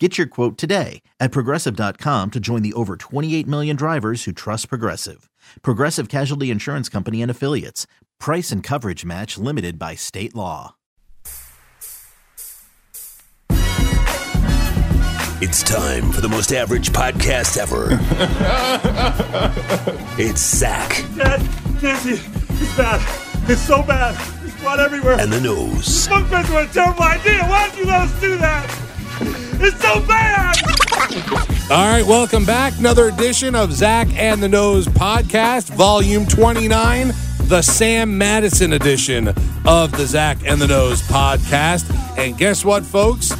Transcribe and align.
Get 0.00 0.18
your 0.18 0.26
quote 0.26 0.58
today 0.58 1.02
at 1.20 1.30
progressive.com 1.30 2.32
to 2.32 2.40
join 2.40 2.62
the 2.62 2.72
over 2.72 2.96
28 2.96 3.46
million 3.46 3.76
drivers 3.76 4.24
who 4.24 4.32
trust 4.32 4.68
Progressive. 4.68 5.30
Progressive 5.62 6.08
Casualty 6.08 6.50
Insurance 6.50 6.88
Company 6.88 7.22
and 7.22 7.30
Affiliates. 7.30 7.86
Price 8.18 8.50
and 8.50 8.60
coverage 8.60 9.04
match 9.04 9.38
limited 9.38 9.78
by 9.78 9.94
state 9.94 10.34
law. 10.34 10.74
It's 15.40 15.62
time 15.62 16.10
for 16.10 16.20
the 16.20 16.28
most 16.28 16.52
average 16.52 16.90
podcast 16.90 17.56
ever. 17.58 17.88
it's 20.20 20.40
Zach 20.40 20.90
Dad, 21.16 21.40
Nancy, 21.82 22.12
it's 22.14 22.76
bad. 22.76 23.48
It's 23.48 23.60
so 23.60 23.82
bad. 23.82 24.16
There's 24.40 24.54
blood 24.60 24.80
everywhere. 24.80 25.20
and 25.20 25.30
the 25.30 25.40
Nose. 25.40 26.08
Bunk 26.08 26.30
beds 26.30 26.48
were 26.50 26.62
a 26.62 26.66
terrible 26.66 27.02
idea. 27.02 27.44
Why 27.44 27.68
did 27.68 27.78
you 27.78 27.84
let 27.84 28.00
us 28.08 28.20
do 28.20 28.36
that? 28.38 28.80
It's 29.20 29.80
so 29.80 30.00
bad. 30.06 30.56
All 31.70 31.86
right, 31.86 32.04
welcome 32.06 32.44
back. 32.44 32.78
Another 32.78 33.08
edition 33.08 33.54
of 33.54 33.72
Zach 33.72 34.08
and 34.14 34.42
the 34.42 34.48
Nose 34.48 34.86
podcast, 34.86 35.70
volume 35.70 36.26
29, 36.26 37.12
the 37.44 37.62
Sam 37.62 38.18
Madison 38.18 38.72
edition 38.72 39.28
of 39.66 39.92
the 39.92 40.06
Zach 40.06 40.38
and 40.44 40.60
the 40.60 40.66
Nose 40.66 41.00
podcast. 41.02 41.88
And 42.18 42.36
guess 42.36 42.64
what, 42.64 42.84
folks? 42.84 43.32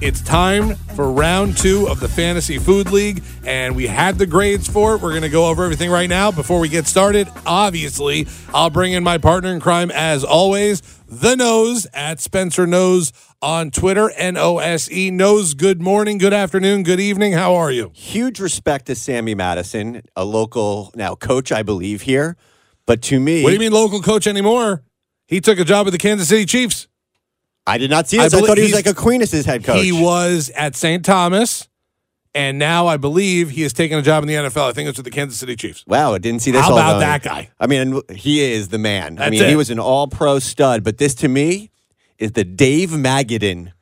It's 0.00 0.20
time 0.20 0.74
for 0.96 1.12
round 1.12 1.56
two 1.56 1.88
of 1.88 2.00
the 2.00 2.08
Fantasy 2.08 2.58
Food 2.58 2.90
League, 2.90 3.22
and 3.44 3.76
we 3.76 3.86
had 3.86 4.18
the 4.18 4.26
grades 4.26 4.68
for 4.68 4.94
it. 4.94 5.00
We're 5.00 5.10
going 5.10 5.22
to 5.22 5.28
go 5.28 5.46
over 5.46 5.64
everything 5.64 5.90
right 5.90 6.08
now. 6.08 6.32
Before 6.32 6.58
we 6.58 6.68
get 6.68 6.86
started, 6.86 7.28
obviously, 7.46 8.26
I'll 8.52 8.70
bring 8.70 8.92
in 8.92 9.04
my 9.04 9.18
partner 9.18 9.54
in 9.54 9.60
crime, 9.60 9.90
as 9.92 10.24
always, 10.24 10.82
the 11.08 11.36
Nose 11.36 11.86
at 11.94 12.20
Spencer 12.20 12.66
Nose 12.66 13.12
on 13.42 13.70
Twitter, 13.70 14.10
N 14.10 14.36
O 14.36 14.58
S 14.58 14.90
E. 14.90 15.10
Nose, 15.10 15.54
good 15.54 15.82
morning, 15.82 16.16
good 16.16 16.32
afternoon, 16.32 16.84
good 16.84 17.00
evening. 17.00 17.32
How 17.32 17.54
are 17.54 17.70
you? 17.70 17.90
huge 17.94 18.40
respect 18.40 18.86
to 18.86 18.94
Sammy 18.94 19.34
Madison, 19.34 20.02
a 20.14 20.24
local 20.24 20.92
now 20.94 21.14
coach, 21.14 21.50
I 21.50 21.62
believe 21.62 22.02
here. 22.02 22.36
But 22.86 23.02
to 23.02 23.18
me, 23.18 23.42
What 23.42 23.50
do 23.50 23.54
you 23.54 23.60
mean 23.60 23.72
local 23.72 24.00
coach 24.00 24.26
anymore? 24.26 24.82
He 25.26 25.40
took 25.40 25.58
a 25.58 25.64
job 25.64 25.86
with 25.86 25.92
the 25.92 25.98
Kansas 25.98 26.28
City 26.28 26.44
Chiefs. 26.44 26.88
I 27.66 27.78
did 27.78 27.90
not 27.90 28.08
see 28.08 28.18
I 28.18 28.24
this. 28.24 28.34
I, 28.34 28.36
believe 28.36 28.48
thought 28.48 28.58
he 28.58 28.64
was 28.64 28.72
like 28.74 28.86
Aquinas' 28.86 29.44
head 29.44 29.64
coach. 29.64 29.82
He 29.82 29.92
was 29.92 30.50
at 30.50 30.74
St. 30.74 31.04
Thomas, 31.04 31.68
and 32.34 32.58
now 32.58 32.86
I 32.86 32.96
believe 32.96 33.50
he 33.50 33.62
has 33.62 33.72
taken 33.72 33.98
a 33.98 34.02
job 34.02 34.22
in 34.24 34.28
the 34.28 34.34
NFL. 34.34 34.68
I 34.68 34.72
think 34.72 34.88
it's 34.88 34.98
with 34.98 35.04
the 35.04 35.10
Kansas 35.10 35.38
City 35.38 35.56
Chiefs. 35.56 35.84
wow, 35.86 36.14
I 36.14 36.18
didn't 36.18 36.42
see 36.42 36.50
this. 36.50 36.60
How 36.60 36.72
all 36.72 36.78
about 36.78 36.98
that 37.00 37.22
guy? 37.22 37.50
I 37.58 37.66
mean, 37.66 38.00
he 38.10 38.40
is 38.40 38.68
the 38.68 38.78
man. 38.78 39.18
I 39.20 39.30
mean, 39.30 39.42
it. 39.42 39.48
he 39.48 39.56
was 39.56 39.70
an 39.70 39.78
all-pro 39.78 40.38
stud. 40.38 40.82
But 40.82 40.98
this 40.98 41.14
to 41.16 41.28
me 41.28 41.70
is 42.22 42.32
the 42.32 42.44
Dave 42.44 42.90
Magadan 42.90 43.72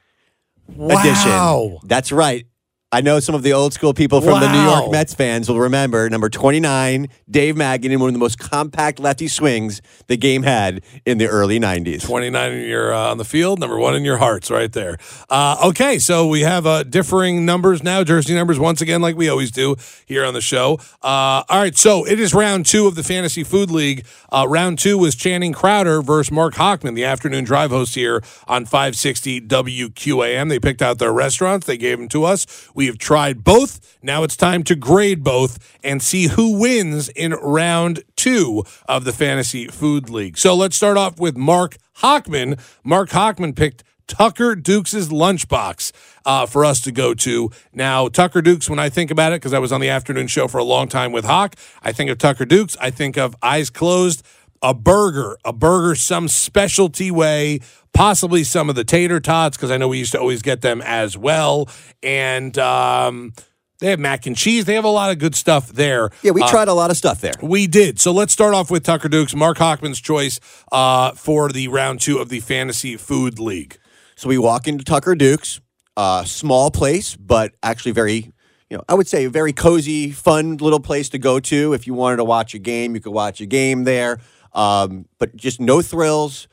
edition. 0.69 1.31
Wow. 1.31 1.79
That's 1.85 2.11
right. 2.11 2.47
I 2.93 3.03
know 3.03 3.21
some 3.21 3.37
of 3.37 3.45
the 3.45 3.53
old 3.53 3.73
school 3.73 3.95
people 3.95 4.21
from 4.21 4.41
the 4.41 4.51
New 4.51 4.63
York 4.65 4.91
Mets 4.91 5.15
fans 5.15 5.49
will 5.49 5.61
remember 5.61 6.11
number 6.11 6.29
29, 6.29 7.07
Dave 7.31 7.55
Magadan, 7.55 8.01
one 8.01 8.09
of 8.09 8.15
the 8.15 8.19
most 8.19 8.41
compact 8.41 8.99
lefty 8.99 9.29
swings 9.29 9.81
the 10.09 10.17
game 10.17 10.43
had 10.43 10.83
in 11.07 11.19
the 11.19 11.29
early 11.29 11.61
90s. 11.61 12.03
29 12.05 12.51
in 12.51 12.69
your 12.69 12.93
uh, 12.93 13.13
on 13.13 13.19
the 13.19 13.25
field, 13.25 13.61
number 13.61 13.79
one 13.79 13.95
in 13.95 14.05
your 14.05 14.17
hearts, 14.17 14.51
right 14.51 14.73
there. 14.73 14.99
Uh, 15.29 15.57
okay, 15.67 16.01
so 16.01 16.27
we 16.27 16.41
have 16.41 16.67
uh, 16.67 16.83
differing 16.83 17.47
numbers 17.47 17.81
now, 17.81 18.03
jersey 18.03 18.35
numbers 18.35 18.59
once 18.59 18.81
again, 18.81 19.01
like 19.01 19.15
we 19.15 19.29
always 19.29 19.53
do 19.53 19.77
here 20.07 20.25
on 20.25 20.35
the 20.35 20.41
show. 20.41 20.77
Uh, 21.01 21.45
all 21.49 21.61
right, 21.61 21.77
so 21.77 22.05
it 22.05 22.19
is 22.19 22.35
round 22.35 22.67
two 22.67 22.89
of 22.89 22.97
the 22.97 23.05
Fantasy 23.05 23.45
Food 23.45 23.71
League. 23.71 24.05
Uh, 24.33 24.47
round 24.49 24.81
two 24.81 24.99
was 24.99 25.15
Channing 25.15 25.53
Crowder 25.53 26.03
versus 26.03 26.33
Marc 26.33 26.55
Hochman, 26.55 26.97
the 26.97 27.05
afternoon 27.05 27.45
drive 27.45 27.71
host 27.71 27.95
here 27.95 28.21
on 28.49 28.65
560 28.65 29.43
WQAM. 29.43 30.49
They 30.49 30.59
picked 30.59 30.83
out 30.83 30.99
their 30.99 31.13
restaurants, 31.13 31.69
they 31.69 31.77
gave 31.77 31.97
them 31.99 32.09
to 32.09 32.25
us. 32.25 32.69
We 32.80 32.80
have 32.87 32.99
tried 32.99 33.45
both. 33.45 33.99
Now 34.03 34.23
it's 34.23 34.37
time 34.37 34.63
to 34.65 34.75
grade 34.75 35.23
both 35.23 35.59
and 35.83 36.03
see 36.03 36.29
who 36.29 36.59
wins 36.59 37.09
in 37.11 37.33
round 37.33 38.03
two 38.17 38.65
of 38.89 39.05
the 39.05 39.13
Fantasy 39.13 39.67
Food 39.67 40.11
League. 40.11 40.39
So 40.39 40.55
let's 40.55 40.77
start 40.77 40.97
off 40.97 41.19
with 41.19 41.37
Marc 41.37 41.77
Hochman. 41.99 42.59
Marc 42.85 43.11
Hochman 43.11 43.55
picked 43.55 43.85
Tucker 44.11 44.57
Dukes' 44.57 45.09
lunchbox 45.09 45.93
uh, 46.25 46.45
for 46.45 46.65
us 46.65 46.81
to 46.81 46.91
go 46.91 47.15
to. 47.15 47.51
Now, 47.73 48.09
Tucker 48.09 48.43
Dukes, 48.43 48.69
when 48.69 48.81
I 48.81 48.89
think 48.89 49.13
about 49.13 49.33
it, 49.33 49.37
because 49.37 49.53
I 49.53 49.61
was 49.61 49.71
on 49.71 49.81
the 49.81 49.89
afternoon 49.89 50.27
show 50.27 50.49
for 50.49 50.59
a 50.59 50.65
long 50.65 50.89
time 50.89 51.13
with 51.13 51.25
Hawk, 51.25 51.55
I 51.81 51.93
think 51.93 52.11
of 52.11 52.19
Tucker 52.19 52.45
Dukes. 52.45 52.77
I 52.81 52.91
think 52.91 53.17
of 53.17 53.37
Eyes 53.41 53.71
Closed, 53.71 54.25
a 54.63 54.75
burger, 54.75 55.37
a 55.45 55.53
burger 55.53 55.95
some 55.95 56.29
specialty 56.29 57.11
way, 57.11 57.61
possibly 57.95 58.45
some 58.45 58.69
of 58.69 58.75
the 58.77 58.85
tater 58.85 59.21
tots, 59.21 59.57
because 59.57 59.71
I 59.71 59.77
know 59.79 59.89
we 59.89 59.99
used 59.99 60.13
to 60.13 60.21
always 60.21 60.43
get 60.43 60.61
them 60.61 60.83
as 60.85 61.17
well. 61.17 61.69
And 62.03 62.57
um, 62.59 63.33
they 63.79 63.89
have 63.89 63.99
mac 63.99 64.27
and 64.27 64.37
cheese. 64.37 64.67
They 64.67 64.75
have 64.75 64.85
a 64.85 64.89
lot 64.89 65.11
of 65.11 65.19
good 65.19 65.35
stuff 65.35 65.69
there. 65.69 66.11
Yeah, 66.23 66.33
we 66.33 66.43
Uh, 66.43 66.49
tried 66.49 66.69
a 66.69 66.75
lot 66.75 66.91
of 66.91 66.97
stuff 66.97 67.21
there. 67.21 67.33
we 67.43 67.67
did. 67.67 67.99
So 67.99 68.13
let's 68.13 68.33
start 68.33 68.55
off 68.55 68.71
with 68.71 68.83
Tucker 68.85 69.09
Dukes, 69.09 69.35
Marc 69.35 69.57
Hochman's 69.59 70.01
choice 70.01 70.39
uh, 70.71 71.13
for 71.13 71.49
the 71.51 71.69
round 71.69 72.01
two 72.01 72.19
of 72.19 72.29
the 72.29 72.41
Fantasy 72.41 72.97
Food 72.97 73.39
League. 73.39 73.79
So 74.17 74.29
we 74.29 74.37
walk 74.37 74.69
into 74.69 74.85
Tucker 74.85 75.15
Duke's, 75.15 75.61
uh, 75.97 76.25
small 76.25 76.71
place, 76.71 77.17
but 77.17 77.53
actually 77.63 77.93
very, 77.93 78.31
you 78.69 78.77
know, 78.77 78.85
I 78.89 78.95
would 78.95 79.09
say 79.09 79.25
a 79.25 79.31
very 79.31 79.55
cozy, 79.55 80.11
fun 80.11 80.59
little 80.59 80.81
place 80.81 81.09
to 81.09 81.19
go 81.19 81.41
to. 81.41 81.73
If 81.73 81.87
you 81.87 81.95
wanted 81.95 82.19
to 82.19 82.25
watch 82.25 82.53
a 82.55 82.59
game, 82.59 82.95
you 82.95 83.01
could 83.01 83.15
watch 83.15 83.41
a 83.41 83.47
game 83.47 83.85
there. 83.85 84.19
Um, 84.53 85.07
but 85.19 85.37
just 85.37 85.61
no 85.61 85.83
thrills. 85.83 86.49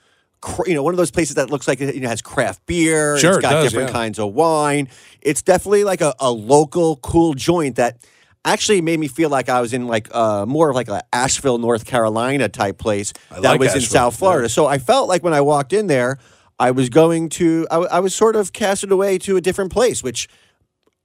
You 0.66 0.76
know, 0.76 0.84
one 0.84 0.94
of 0.94 0.98
those 0.98 1.12
places 1.12 1.36
that 1.36 1.50
looks 1.50 1.68
like 1.68 1.82
it 1.82 1.96
you 1.96 2.02
know, 2.02 2.10
has 2.10 2.22
craft 2.22 2.66
beer. 2.68 3.18
Sure, 3.18 3.32
it's 3.32 3.40
it 3.40 3.42
got 3.42 3.52
does, 3.52 3.72
different 3.72 3.90
yeah. 3.90 3.94
kinds 3.94 4.20
of 4.20 4.34
wine. 4.34 4.88
It's 5.22 5.42
definitely 5.42 5.84
like 5.84 6.02
a, 6.02 6.14
a 6.20 6.32
local 6.32 6.98
cool 6.98 7.34
joint 7.34 7.78
that 7.78 8.06
actually 8.46 8.82
made 8.82 9.00
me 9.00 9.08
feel 9.08 9.30
like 9.30 9.50
I 9.50 9.62
was 9.62 9.74
in 9.74 9.88
like 9.88 10.14
uh, 10.14 10.46
more 10.46 10.70
of 10.70 10.76
like 10.76 10.88
a 10.88 11.04
Asheville, 11.12 11.58
North 11.58 11.86
Carolina 11.86 12.50
type 12.50 12.78
place 12.78 13.14
that 13.32 13.44
like 13.44 13.60
was 13.60 13.76
in 13.76 13.82
South 13.82 14.16
Florida. 14.18 14.44
yeah. 14.44 14.50
So 14.50 14.68
I 14.68 14.78
felt 14.78 15.10
like 15.10 15.24
when 15.24 15.34
I 15.34 15.42
walked 15.42 15.74
in 15.74 15.88
there, 15.88 16.18
I 16.60 16.72
was 16.72 16.90
going 16.90 17.30
to, 17.30 17.68
I, 17.70 17.78
I 17.78 18.00
was 18.00 18.16
sort 18.16 18.36
of 18.36 18.54
casted 18.54 18.92
away 18.92 19.18
to 19.20 19.38
a 19.38 19.42
different 19.42 19.72
place, 19.72 20.02
which 20.02 20.28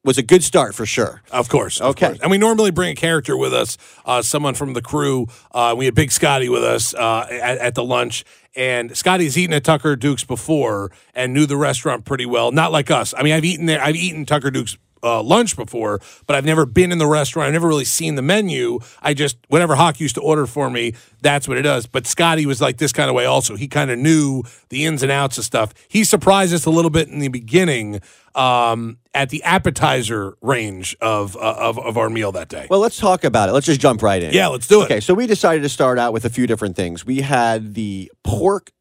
was 0.04 0.18
a 0.18 0.22
good 0.22 0.42
start 0.42 0.74
for 0.74 0.84
sure. 0.86 1.22
Of 1.30 1.48
course. 1.48 1.80
of 1.80 1.90
Okay. 1.90 2.06
course. 2.08 2.18
And 2.20 2.30
we 2.30 2.38
normally 2.38 2.70
bring 2.70 2.90
a 2.92 2.94
character 2.94 3.36
with 3.36 3.54
us, 3.54 3.78
uh, 4.04 4.22
someone 4.22 4.54
from 4.54 4.72
the 4.72 4.82
crew. 4.82 5.26
Uh, 5.52 5.74
we 5.76 5.84
had 5.84 5.94
Big 5.94 6.10
Scotty 6.10 6.48
with 6.48 6.64
us 6.64 6.92
uh, 6.94 7.26
at, 7.30 7.58
at 7.58 7.74
the 7.74 7.84
lunch. 7.84 8.24
And 8.56 8.96
Scotty's 8.96 9.38
eaten 9.38 9.54
at 9.54 9.64
Tucker 9.64 9.96
Duke's 9.96 10.24
before 10.24 10.90
and 11.14 11.32
knew 11.32 11.46
the 11.46 11.56
restaurant 11.56 12.04
pretty 12.04 12.26
well. 12.26 12.52
Not 12.52 12.72
like 12.72 12.90
us. 12.90 13.14
I 13.16 13.22
mean, 13.22 13.32
I've 13.32 13.44
eaten 13.44 13.66
there. 13.66 13.80
I've 13.82 13.96
eaten 13.96 14.26
Tucker 14.26 14.50
Duke's 14.50 14.76
uh, 15.02 15.22
lunch 15.22 15.56
before, 15.56 16.00
but 16.26 16.36
I've 16.36 16.44
never 16.44 16.66
been 16.66 16.92
in 16.92 16.98
the 16.98 17.06
restaurant. 17.06 17.46
I've 17.48 17.52
never 17.52 17.68
really 17.68 17.84
seen 17.84 18.14
the 18.14 18.22
menu. 18.22 18.80
I 19.00 19.14
just 19.14 19.36
whatever 19.48 19.74
Hawk 19.74 20.00
used 20.00 20.14
to 20.16 20.20
order 20.20 20.46
for 20.46 20.70
me, 20.70 20.94
that's 21.20 21.48
what 21.48 21.56
it 21.56 21.62
does. 21.62 21.86
But 21.86 22.06
Scotty 22.06 22.46
was 22.46 22.60
like 22.60 22.78
this 22.78 22.92
kind 22.92 23.08
of 23.08 23.14
way 23.14 23.24
also. 23.24 23.56
He 23.56 23.68
kind 23.68 23.90
of 23.90 23.98
knew 23.98 24.42
the 24.68 24.84
ins 24.84 25.02
and 25.02 25.12
outs 25.12 25.38
of 25.38 25.44
stuff. 25.44 25.72
He 25.88 26.04
surprised 26.04 26.54
us 26.54 26.66
a 26.66 26.70
little 26.70 26.90
bit 26.90 27.08
in 27.08 27.18
the 27.18 27.28
beginning 27.28 28.00
um, 28.34 28.98
at 29.14 29.28
the 29.28 29.42
appetizer 29.42 30.36
range 30.40 30.96
of, 31.00 31.36
uh, 31.36 31.54
of 31.58 31.78
of 31.78 31.98
our 31.98 32.08
meal 32.08 32.32
that 32.32 32.48
day. 32.48 32.66
Well, 32.70 32.80
let's 32.80 32.96
talk 32.96 33.24
about 33.24 33.48
it. 33.48 33.52
Let's 33.52 33.66
just 33.66 33.80
jump 33.80 34.02
right 34.02 34.22
in. 34.22 34.32
Yeah, 34.32 34.48
let's 34.48 34.66
do 34.66 34.82
it. 34.82 34.84
Okay, 34.84 35.00
so 35.00 35.14
we 35.14 35.26
decided 35.26 35.62
to 35.62 35.68
start 35.68 35.98
out 35.98 36.12
with 36.12 36.24
a 36.24 36.30
few 36.30 36.46
different 36.46 36.76
things. 36.76 37.04
We 37.04 37.20
had 37.20 37.74
the 37.74 38.10
pork 38.24 38.72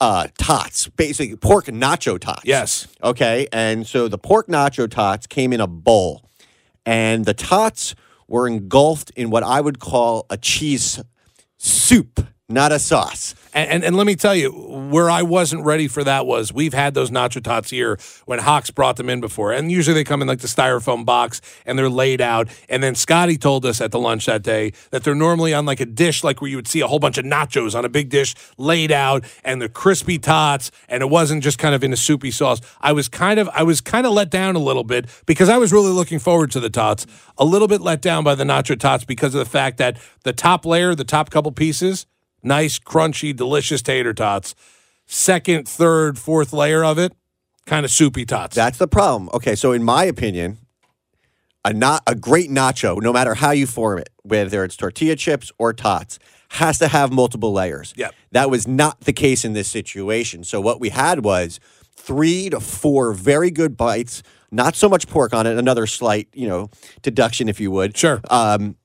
uh, 0.00 0.28
tots, 0.38 0.88
basically 0.88 1.36
pork 1.36 1.66
nacho 1.66 2.18
tots. 2.18 2.44
Yes. 2.44 2.88
Okay, 3.02 3.46
and 3.52 3.86
so 3.86 4.08
the 4.08 4.18
pork 4.18 4.48
nacho 4.48 4.90
tots 4.90 5.26
came 5.26 5.52
in 5.52 5.60
a 5.60 5.66
bowl, 5.66 6.22
and 6.84 7.24
the 7.24 7.34
tots 7.34 7.94
were 8.28 8.46
engulfed 8.48 9.10
in 9.10 9.30
what 9.30 9.42
I 9.42 9.60
would 9.60 9.78
call 9.78 10.26
a 10.30 10.36
cheese 10.36 11.02
soup, 11.58 12.26
not 12.48 12.70
a 12.70 12.78
sauce. 12.78 13.34
And, 13.52 13.70
and 13.70 13.84
and 13.84 13.96
let 13.96 14.06
me 14.06 14.14
tell 14.14 14.34
you, 14.34 14.52
where 14.52 15.10
I 15.10 15.22
wasn't 15.22 15.64
ready 15.64 15.88
for 15.88 16.04
that 16.04 16.26
was 16.26 16.52
we've 16.52 16.74
had 16.74 16.94
those 16.94 17.10
nacho 17.10 17.42
tots 17.42 17.70
here 17.70 17.98
when 18.24 18.38
Hawks 18.38 18.70
brought 18.70 18.96
them 18.96 19.08
in 19.08 19.20
before, 19.20 19.52
and 19.52 19.72
usually 19.72 19.94
they 19.94 20.04
come 20.04 20.22
in 20.22 20.28
like 20.28 20.40
the 20.40 20.46
styrofoam 20.46 21.04
box 21.04 21.40
and 21.64 21.76
they're 21.76 21.88
laid 21.88 22.20
out. 22.20 22.48
And 22.68 22.82
then 22.82 22.94
Scotty 22.94 23.36
told 23.36 23.66
us 23.66 23.80
at 23.80 23.90
the 23.90 23.98
lunch 23.98 24.26
that 24.26 24.42
day 24.42 24.72
that 24.90 25.02
they're 25.02 25.14
normally 25.14 25.54
on 25.54 25.66
like 25.66 25.80
a 25.80 25.86
dish, 25.86 26.22
like 26.22 26.40
where 26.40 26.48
you 26.48 26.56
would 26.56 26.68
see 26.68 26.80
a 26.80 26.86
whole 26.86 27.00
bunch 27.00 27.18
of 27.18 27.24
nachos 27.24 27.74
on 27.74 27.84
a 27.84 27.88
big 27.88 28.10
dish 28.10 28.34
laid 28.58 28.92
out, 28.92 29.24
and 29.42 29.60
the 29.60 29.68
crispy 29.68 30.18
tots, 30.18 30.70
and 30.88 31.02
it 31.02 31.06
wasn't 31.06 31.42
just 31.42 31.58
kind 31.58 31.74
of 31.74 31.82
in 31.82 31.92
a 31.92 31.96
soupy 31.96 32.30
sauce. 32.30 32.60
I 32.80 32.92
was 32.92 33.08
kind 33.08 33.40
of 33.40 33.48
I 33.54 33.64
was 33.64 33.80
kind 33.80 34.06
of 34.06 34.12
let 34.12 34.30
down 34.30 34.54
a 34.54 34.60
little 34.60 34.84
bit 34.84 35.06
because 35.26 35.48
I 35.48 35.56
was 35.56 35.72
really 35.72 35.90
looking 35.90 36.20
forward 36.20 36.52
to 36.52 36.60
the 36.60 36.70
tots. 36.70 37.06
A 37.38 37.44
little 37.44 37.68
bit 37.68 37.80
let 37.80 38.00
down 38.00 38.22
by 38.22 38.36
the 38.36 38.44
nacho 38.44 38.78
tots 38.78 39.04
because 39.04 39.34
of 39.34 39.40
the 39.40 39.50
fact 39.50 39.78
that 39.78 39.98
the 40.22 40.32
top 40.32 40.64
layer, 40.64 40.94
the 40.94 41.04
top 41.04 41.30
couple 41.30 41.50
pieces 41.50 42.06
nice, 42.46 42.78
crunchy, 42.78 43.34
delicious 43.34 43.82
tater 43.82 44.14
tots. 44.14 44.54
Second, 45.06 45.68
third, 45.68 46.18
fourth 46.18 46.52
layer 46.52 46.84
of 46.84 46.98
it, 46.98 47.12
kind 47.66 47.84
of 47.84 47.90
soupy 47.90 48.24
tots. 48.24 48.56
That's 48.56 48.78
the 48.78 48.88
problem. 48.88 49.28
Okay, 49.34 49.54
so 49.54 49.72
in 49.72 49.84
my 49.84 50.04
opinion, 50.04 50.58
a 51.64 51.72
not 51.72 52.02
a 52.06 52.14
great 52.14 52.48
nacho, 52.48 53.00
no 53.02 53.12
matter 53.12 53.34
how 53.34 53.50
you 53.50 53.66
form 53.66 53.98
it, 53.98 54.08
whether 54.22 54.64
it's 54.64 54.76
tortilla 54.76 55.16
chips 55.16 55.50
or 55.58 55.72
tots, 55.72 56.18
has 56.50 56.78
to 56.78 56.88
have 56.88 57.12
multiple 57.12 57.52
layers. 57.52 57.92
Yep. 57.96 58.14
That 58.32 58.50
was 58.50 58.68
not 58.68 59.00
the 59.00 59.12
case 59.12 59.44
in 59.44 59.52
this 59.52 59.68
situation. 59.68 60.44
So 60.44 60.60
what 60.60 60.80
we 60.80 60.90
had 60.90 61.24
was 61.24 61.58
three 61.94 62.50
to 62.50 62.60
four 62.60 63.12
very 63.12 63.50
good 63.50 63.76
bites, 63.76 64.22
not 64.52 64.76
so 64.76 64.88
much 64.88 65.08
pork 65.08 65.34
on 65.34 65.46
it, 65.46 65.58
another 65.58 65.86
slight, 65.86 66.28
you 66.32 66.46
know, 66.48 66.70
deduction 67.02 67.48
if 67.48 67.58
you 67.58 67.70
would. 67.72 67.96
Sure. 67.96 68.20
Um, 68.30 68.76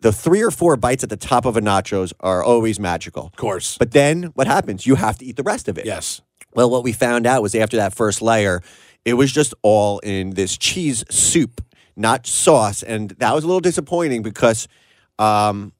the 0.00 0.12
three 0.12 0.42
or 0.42 0.50
four 0.50 0.76
bites 0.76 1.02
at 1.04 1.10
the 1.10 1.16
top 1.16 1.44
of 1.44 1.56
a 1.56 1.60
nachos 1.60 2.12
are 2.20 2.42
always 2.42 2.80
magical. 2.80 3.26
of 3.26 3.36
course. 3.36 3.76
But 3.78 3.92
then 3.92 4.24
what 4.34 4.46
happens? 4.46 4.86
You 4.86 4.94
have 4.96 5.18
to 5.18 5.24
eat 5.24 5.36
the 5.36 5.42
rest 5.42 5.68
of 5.68 5.78
it. 5.78 5.86
yes. 5.86 6.20
Well, 6.54 6.68
what 6.68 6.82
we 6.82 6.92
found 6.92 7.26
out 7.26 7.42
was 7.42 7.54
after 7.54 7.76
that 7.76 7.94
first 7.94 8.20
layer, 8.20 8.60
it 9.04 9.14
was 9.14 9.30
just 9.30 9.54
all 9.62 10.00
in 10.00 10.30
this 10.30 10.58
cheese 10.58 11.04
soup, 11.08 11.64
not 11.96 12.26
sauce. 12.26 12.82
And 12.82 13.10
that 13.18 13.34
was 13.34 13.44
a 13.44 13.46
little 13.46 13.60
disappointing 13.60 14.22
because 14.22 14.66
um, 15.18 15.72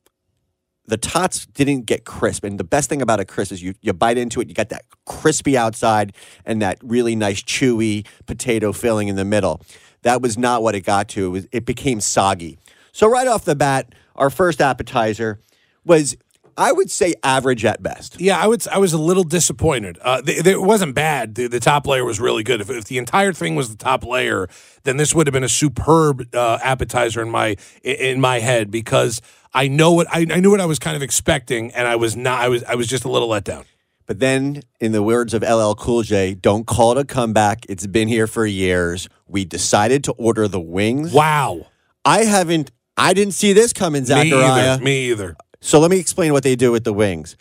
the 0.87 0.96
tots 0.96 1.46
didn't 1.46 1.87
get 1.87 2.05
crisp. 2.05 2.44
And 2.44 2.58
the 2.58 2.64
best 2.64 2.88
thing 2.88 3.02
about 3.02 3.20
a 3.20 3.25
crisp 3.25 3.52
is 3.52 3.62
you, 3.62 3.75
you 3.81 3.93
bite 3.93 4.16
into 4.16 4.40
it, 4.40 4.49
you 4.49 4.55
got 4.55 4.69
that 4.69 4.84
crispy 5.06 5.56
outside 5.56 6.14
and 6.44 6.62
that 6.62 6.78
really 6.82 7.16
nice 7.16 7.43
chewy 7.43 8.06
potato 8.26 8.73
filling 8.73 9.08
in 9.08 9.16
the 9.16 9.25
middle. 9.25 9.62
That 10.02 10.23
was 10.23 10.38
not 10.38 10.62
what 10.62 10.75
it 10.75 10.82
got 10.82 11.08
to. 11.11 11.26
It, 11.26 11.28
was, 11.31 11.49
it 11.52 11.66
became 11.66 12.00
soggy. 12.00 12.58
So, 12.93 13.08
right 13.08 13.28
off 13.28 13.44
the 13.44 13.55
bat, 13.55 13.94
our 14.20 14.31
first 14.31 14.61
appetizer 14.61 15.40
was, 15.84 16.17
I 16.56 16.72
would 16.72 16.90
say, 16.90 17.14
average 17.25 17.64
at 17.64 17.82
best. 17.82 18.20
Yeah, 18.20 18.38
I 18.38 18.46
would. 18.46 18.67
I 18.69 18.78
was 18.78 18.93
a 18.93 18.99
little 18.99 19.25
disappointed. 19.25 19.99
Uh, 20.02 20.20
th- 20.22 20.44
th- 20.44 20.55
it 20.55 20.62
wasn't 20.62 20.94
bad. 20.94 21.34
The, 21.34 21.49
the 21.49 21.58
top 21.61 21.87
layer 21.87 22.05
was 22.05 22.20
really 22.20 22.43
good. 22.43 22.61
If, 22.61 22.70
if 22.70 22.84
the 22.84 22.99
entire 22.99 23.32
thing 23.32 23.56
was 23.56 23.70
the 23.70 23.76
top 23.76 24.05
layer, 24.05 24.49
then 24.84 24.96
this 24.99 25.14
would 25.14 25.26
have 25.26 25.32
been 25.32 25.44
a 25.44 25.49
superb 25.49 26.34
uh, 26.34 26.58
appetizer 26.62 27.22
in 27.22 27.31
my 27.31 27.56
in- 27.82 28.20
my 28.20 28.38
head 28.40 28.70
because 28.70 29.20
I 29.55 29.69
know 29.69 29.93
what 29.93 30.06
I, 30.11 30.26
I 30.31 30.40
knew 30.40 30.50
what 30.50 30.61
I 30.61 30.66
was 30.66 30.78
kind 30.78 30.96
of 30.96 31.02
expecting, 31.02 31.73
and 31.73 31.88
I 31.88 31.96
was 31.96 32.14
not. 32.16 32.40
I 32.40 32.49
was 32.49 32.62
I 32.64 32.75
was 32.75 32.87
just 32.87 33.05
a 33.05 33.11
little 33.11 33.28
let 33.28 33.44
down. 33.44 33.64
But 34.06 34.19
then, 34.19 34.62
in 34.81 34.90
the 34.90 35.05
words 35.05 35.34
of 35.34 35.43
LL 35.43 35.75
Cool 35.75 36.02
J, 36.02 36.34
don't 36.34 36.66
call 36.66 36.93
it 36.93 36.99
a 36.99 37.05
comeback. 37.05 37.64
It's 37.69 37.87
been 37.87 38.08
here 38.08 38.26
for 38.26 38.44
years. 38.44 39.08
We 39.28 39.44
decided 39.44 40.02
to 40.05 40.12
order 40.12 40.49
the 40.49 40.61
wings. 40.61 41.12
Wow, 41.12 41.69
I 42.05 42.25
haven't, 42.25 42.73
I 43.00 43.14
didn't 43.14 43.32
see 43.32 43.55
this 43.55 43.73
coming, 43.73 44.02
me 44.02 44.06
Zachariah. 44.06 44.73
either. 44.75 44.85
Me 44.85 45.11
either. 45.11 45.37
So 45.61 45.81
let 45.81 45.91
me 45.91 45.99
explain 45.99 46.32
what 46.32 46.43
they 46.43 46.55
do 46.55 46.70
with 46.70 46.85
the 46.85 46.93
wings. 46.93 47.35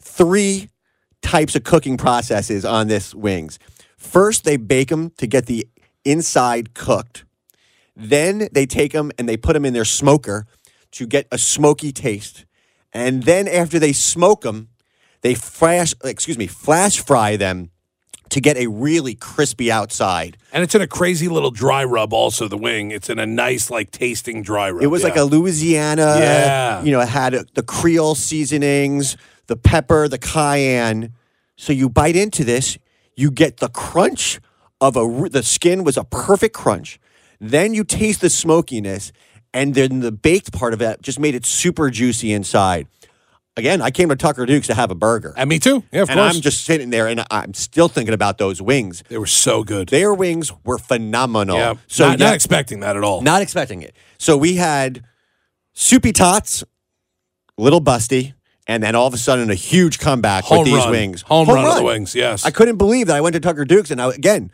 Three 0.00 0.70
types 1.20 1.54
of 1.54 1.64
cooking 1.64 1.98
processes 1.98 2.64
on 2.64 2.88
this 2.88 3.14
wings. 3.14 3.58
First, 3.98 4.44
they 4.44 4.56
bake 4.56 4.88
them 4.88 5.10
to 5.18 5.26
get 5.26 5.46
the 5.46 5.68
inside 6.04 6.72
cooked. 6.72 7.24
Then 7.94 8.48
they 8.52 8.64
take 8.64 8.92
them 8.92 9.12
and 9.18 9.28
they 9.28 9.36
put 9.36 9.52
them 9.52 9.66
in 9.66 9.74
their 9.74 9.84
smoker 9.84 10.46
to 10.92 11.06
get 11.06 11.28
a 11.30 11.36
smoky 11.36 11.92
taste. 11.92 12.46
And 12.92 13.24
then 13.24 13.46
after 13.48 13.78
they 13.78 13.92
smoke 13.92 14.40
them, 14.40 14.68
they 15.20 15.34
flash, 15.34 15.94
excuse 16.02 16.38
me, 16.38 16.46
flash 16.46 17.00
fry 17.00 17.36
them 17.36 17.70
to 18.32 18.40
get 18.40 18.56
a 18.56 18.66
really 18.66 19.14
crispy 19.14 19.70
outside. 19.70 20.38
And 20.54 20.62
it's 20.64 20.74
in 20.74 20.80
a 20.80 20.86
crazy 20.86 21.28
little 21.28 21.50
dry 21.50 21.84
rub. 21.84 22.14
Also, 22.14 22.48
the 22.48 22.56
wing. 22.56 22.90
It's 22.90 23.10
in 23.10 23.18
a 23.18 23.26
nice 23.26 23.70
like 23.70 23.90
tasting 23.90 24.42
dry 24.42 24.70
rub. 24.70 24.82
It 24.82 24.86
was 24.86 25.04
like 25.04 25.16
a 25.16 25.24
Louisiana, 25.24 26.16
Yeah. 26.18 26.82
you 26.82 26.92
know, 26.92 27.00
it 27.00 27.08
had 27.10 27.34
the 27.54 27.62
Creole 27.62 28.14
seasonings, 28.14 29.18
the 29.48 29.56
pepper, 29.56 30.08
the 30.08 30.16
cayenne. 30.18 31.12
So 31.56 31.74
you 31.74 31.90
bite 31.90 32.16
into 32.16 32.42
this, 32.42 32.78
you 33.16 33.30
get 33.30 33.58
the 33.58 33.68
crunch 33.68 34.40
of 34.80 34.96
a, 34.96 35.28
the 35.28 35.42
skin 35.42 35.84
was 35.84 35.98
a 35.98 36.04
perfect 36.04 36.54
crunch. 36.54 36.98
Then 37.38 37.74
you 37.74 37.84
taste 37.84 38.22
the 38.22 38.30
smokiness, 38.30 39.12
and 39.52 39.74
then 39.74 40.00
the 40.00 40.10
baked 40.12 40.52
part 40.52 40.72
of 40.72 40.80
it 40.80 41.02
just 41.02 41.20
made 41.20 41.34
it 41.34 41.44
super 41.44 41.90
juicy 41.90 42.32
inside. 42.32 42.86
Again, 43.56 43.82
I 43.82 43.90
came 43.90 44.08
to 44.08 44.16
Tucker 44.16 44.46
Duke's 44.46 44.66
to 44.68 44.74
have 44.74 44.90
a 44.90 44.94
burger. 44.94 45.34
And 45.36 45.48
me 45.48 45.58
too. 45.58 45.84
Yeah, 45.92 46.02
of 46.02 46.10
and 46.10 46.18
course. 46.18 46.34
I'm 46.36 46.40
just 46.40 46.64
sitting 46.64 46.88
there 46.88 47.06
and 47.06 47.22
I'm 47.30 47.52
still 47.52 47.88
thinking 47.88 48.14
about 48.14 48.38
those 48.38 48.62
wings. 48.62 49.02
they 49.08 49.18
were 49.18 49.26
so 49.26 49.62
good. 49.62 49.88
Their 49.88 50.14
wings 50.14 50.50
were 50.64 50.78
phenomenal. 50.78 51.56
yeah. 51.56 51.74
So 51.86 52.08
not, 52.08 52.18
yeah, 52.18 52.26
not 52.26 52.34
expecting 52.34 52.80
that 52.80 52.96
at 52.96 53.04
all. 53.04 53.20
not 53.20 53.42
expecting 53.42 53.82
it. 53.82 53.94
So 54.16 54.38
we 54.38 54.54
had 54.56 55.04
soupy 55.74 56.12
tots, 56.12 56.64
little 57.58 57.80
busty, 57.82 58.32
and 58.66 58.82
then 58.82 58.94
all 58.94 59.06
of 59.06 59.12
a 59.12 59.18
sudden 59.18 59.50
a 59.50 59.54
huge 59.54 59.98
comeback 59.98 60.44
Home 60.44 60.60
with 60.60 60.66
these 60.68 60.76
run. 60.78 60.90
wings. 60.90 61.22
Home, 61.22 61.46
run, 61.48 61.66
of 61.66 61.74
the 61.76 61.82
wings. 61.82 62.14
Yes. 62.14 62.46
I 62.46 62.50
couldn't 62.50 62.76
believe 62.76 63.08
that 63.08 63.16
I 63.16 63.20
went 63.20 63.34
to 63.34 63.40
Tucker 63.40 63.66
Duke's 63.66 63.90
and 63.90 64.00
I, 64.00 64.08
again, 64.12 64.50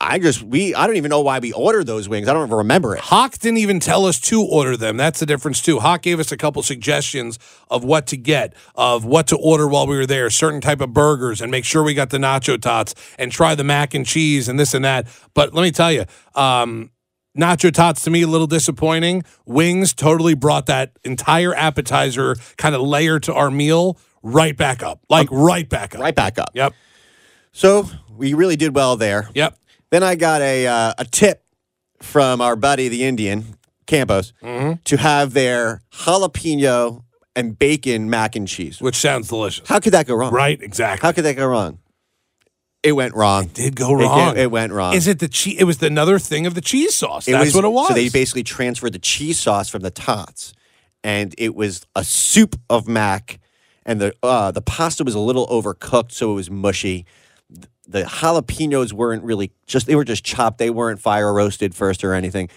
I- 0.00 0.18
just 0.18 0.42
we 0.42 0.74
I 0.74 0.86
don't 0.86 0.96
even 0.96 1.10
know 1.10 1.20
why 1.20 1.38
we 1.38 1.52
ordered 1.52 1.86
those 1.86 2.08
wings. 2.08 2.28
I 2.28 2.32
don't 2.32 2.46
even 2.46 2.56
remember 2.56 2.94
it. 2.94 3.00
Hawk 3.00 3.38
didn't 3.38 3.58
even 3.58 3.80
tell 3.80 4.06
us 4.06 4.18
to 4.20 4.42
order 4.42 4.76
them. 4.76 4.96
That's 4.96 5.20
the 5.20 5.26
difference 5.26 5.60
too. 5.60 5.78
Hawk 5.80 6.00
gave 6.02 6.18
us 6.18 6.32
a 6.32 6.36
couple 6.36 6.62
suggestions 6.62 7.38
of 7.70 7.84
what 7.84 8.06
to 8.08 8.16
get, 8.16 8.54
of 8.74 9.04
what 9.04 9.26
to 9.28 9.36
order 9.36 9.68
while 9.68 9.86
we 9.86 9.96
were 9.96 10.06
there, 10.06 10.30
certain 10.30 10.62
type 10.62 10.80
of 10.80 10.94
burgers, 10.94 11.42
and 11.42 11.50
make 11.50 11.64
sure 11.66 11.82
we 11.82 11.92
got 11.92 12.08
the 12.10 12.16
nacho 12.18 12.60
tots 12.60 12.94
and 13.18 13.30
try 13.30 13.54
the 13.54 13.64
mac 13.64 13.92
and 13.92 14.06
cheese 14.06 14.48
and 14.48 14.58
this 14.58 14.72
and 14.72 14.84
that. 14.84 15.06
But 15.34 15.52
let 15.52 15.62
me 15.62 15.70
tell 15.70 15.92
you, 15.92 16.04
um, 16.34 16.90
nacho 17.36 17.70
tots 17.70 18.02
to 18.04 18.10
me 18.10 18.22
a 18.22 18.26
little 18.26 18.46
disappointing. 18.46 19.24
Wings 19.44 19.92
totally 19.92 20.34
brought 20.34 20.66
that 20.66 20.92
entire 21.04 21.54
appetizer 21.54 22.36
kind 22.56 22.74
of 22.74 22.80
layer 22.80 23.20
to 23.20 23.34
our 23.34 23.50
meal 23.50 23.98
right 24.22 24.56
back 24.56 24.82
up, 24.82 25.00
like 25.10 25.28
right 25.30 25.68
back 25.68 25.94
up. 25.94 26.00
Right 26.00 26.14
back 26.14 26.38
up. 26.38 26.50
Yep. 26.54 26.72
So 27.52 27.88
we 28.16 28.34
really 28.34 28.56
did 28.56 28.74
well 28.74 28.96
there. 28.96 29.28
Yep. 29.34 29.58
Then 29.90 30.02
I 30.02 30.14
got 30.16 30.42
a 30.42 30.66
uh, 30.66 30.92
a 30.98 31.04
tip 31.04 31.42
from 32.02 32.40
our 32.40 32.56
buddy 32.56 32.88
the 32.88 33.04
Indian 33.04 33.56
Campos 33.86 34.32
Mm-hmm. 34.42 34.82
to 34.84 34.96
have 34.96 35.32
their 35.32 35.82
jalapeno 35.92 37.02
and 37.34 37.58
bacon 37.58 38.08
mac 38.10 38.34
and 38.36 38.48
cheese. 38.48 38.80
Which 38.80 38.96
sounds 38.96 39.28
delicious. 39.28 39.68
How 39.68 39.78
could 39.80 39.92
that 39.92 40.06
go 40.06 40.14
wrong? 40.14 40.32
Right. 40.32 40.60
Exactly. 40.60 41.06
How 41.06 41.12
could 41.12 41.24
that 41.24 41.36
go 41.36 41.46
wrong? 41.46 41.78
It 42.82 42.92
went 42.92 43.14
wrong. 43.14 43.46
did 43.46 43.74
go 43.74 43.98
It- 43.98 44.02
wrong. 44.04 44.36
It, 44.36 44.50
went 44.50 44.72
wrong. 44.72 44.94
Is 44.94 45.06
it 45.08 45.18
the 45.18 45.28
cheese? 45.28 45.56
It 45.58 45.64
was 45.64 45.82
another 45.82 46.18
thing 46.18 46.46
of 46.46 46.54
the 46.54 46.60
cheese 46.60 46.94
sauce. 46.96 47.26
That's 47.26 47.54
what 47.54 47.64
it 47.64 47.68
was. 47.72 47.88
So 47.88 47.94
they 47.94 48.08
basically 48.08 48.44
transferred 48.44 48.92
the 48.92 48.98
cheese 49.00 49.38
sauce 49.40 49.68
from 49.68 49.82
the 49.82 49.90
tots, 49.90 50.52
and 51.02 51.34
it 51.36 51.54
was 51.56 51.84
a 51.96 52.04
soup 52.04 52.54
of 52.70 52.86
mac, 52.86 53.40
and 53.84 54.00
the 54.00 54.14
uh, 54.22 54.52
the 54.52 54.62
pasta 54.62 55.02
was 55.02 55.14
a 55.14 55.18
little 55.20 55.46
overcooked, 55.48 56.12
so 56.12 56.30
it 56.32 56.34
was 56.34 56.48
mushy. 56.50 57.06
The 57.88 58.02
jalapenos 58.02 58.92
weren't 58.92 59.22
really 59.24 59.52
just 59.66 59.86
they 59.86 59.94
were 59.94 60.04
just 60.04 60.24
chopped. 60.24 60.58
They 60.58 60.70
weren't 60.70 61.00
fire 61.00 61.32
roasted 61.32 61.74
first 61.74 62.02
or 62.04 62.14
anything. 62.14 62.48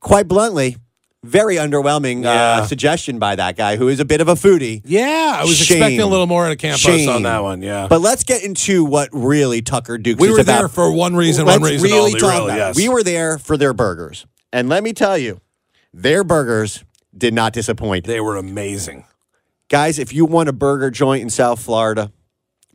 Quite 0.00 0.28
bluntly, 0.28 0.76
very 1.22 1.56
underwhelming 1.56 2.22
Yeah. 2.24 2.30
uh, 2.60 2.66
suggestion 2.66 3.18
by 3.18 3.34
that 3.36 3.56
guy 3.56 3.76
who 3.76 3.88
is 3.88 3.98
a 3.98 4.04
bit 4.04 4.20
of 4.20 4.28
a 4.28 4.34
foodie. 4.34 4.82
yeah, 4.84 5.36
I 5.38 5.44
was 5.44 5.56
Shame. 5.56 5.76
expecting 5.78 6.00
a 6.00 6.06
little 6.06 6.26
more 6.26 6.44
in 6.44 6.52
a 6.52 6.56
Campos 6.56 6.80
Shame. 6.80 7.08
on 7.08 7.22
that 7.22 7.42
one. 7.42 7.62
Yeah, 7.62 7.86
But 7.88 8.02
let's 8.02 8.24
get 8.24 8.44
into 8.44 8.84
what 8.84 9.08
really 9.12 9.62
Tucker 9.62 9.96
Dukes 9.96 10.20
we 10.20 10.30
were 10.30 10.40
about. 10.40 10.58
there 10.58 10.68
for 10.68 10.92
one 10.92 11.16
reason, 11.16 11.46
Let's 11.46 11.60
one 11.60 11.70
reason 11.70 11.84
really 11.90 12.12
only. 12.14 12.20
Really, 12.20 12.56
yes. 12.56 12.76
We 12.76 12.90
were 12.90 13.02
there 13.02 13.38
for 13.38 13.56
their 13.56 13.72
burgers. 13.72 14.26
And 14.52 14.68
let 14.68 14.82
me 14.82 14.92
tell 14.92 15.16
you, 15.16 15.40
their 15.94 16.22
burgers 16.24 16.84
did 17.16 17.32
not 17.32 17.54
disappoint. 17.54 18.04
They 18.04 18.20
were 18.20 18.36
amazing. 18.36 19.04
Guys, 19.70 19.98
if 19.98 20.12
you 20.12 20.26
want 20.26 20.50
a 20.50 20.52
burger 20.52 20.90
joint 20.90 21.22
in 21.22 21.30
South 21.30 21.58
Florida, 21.62 22.12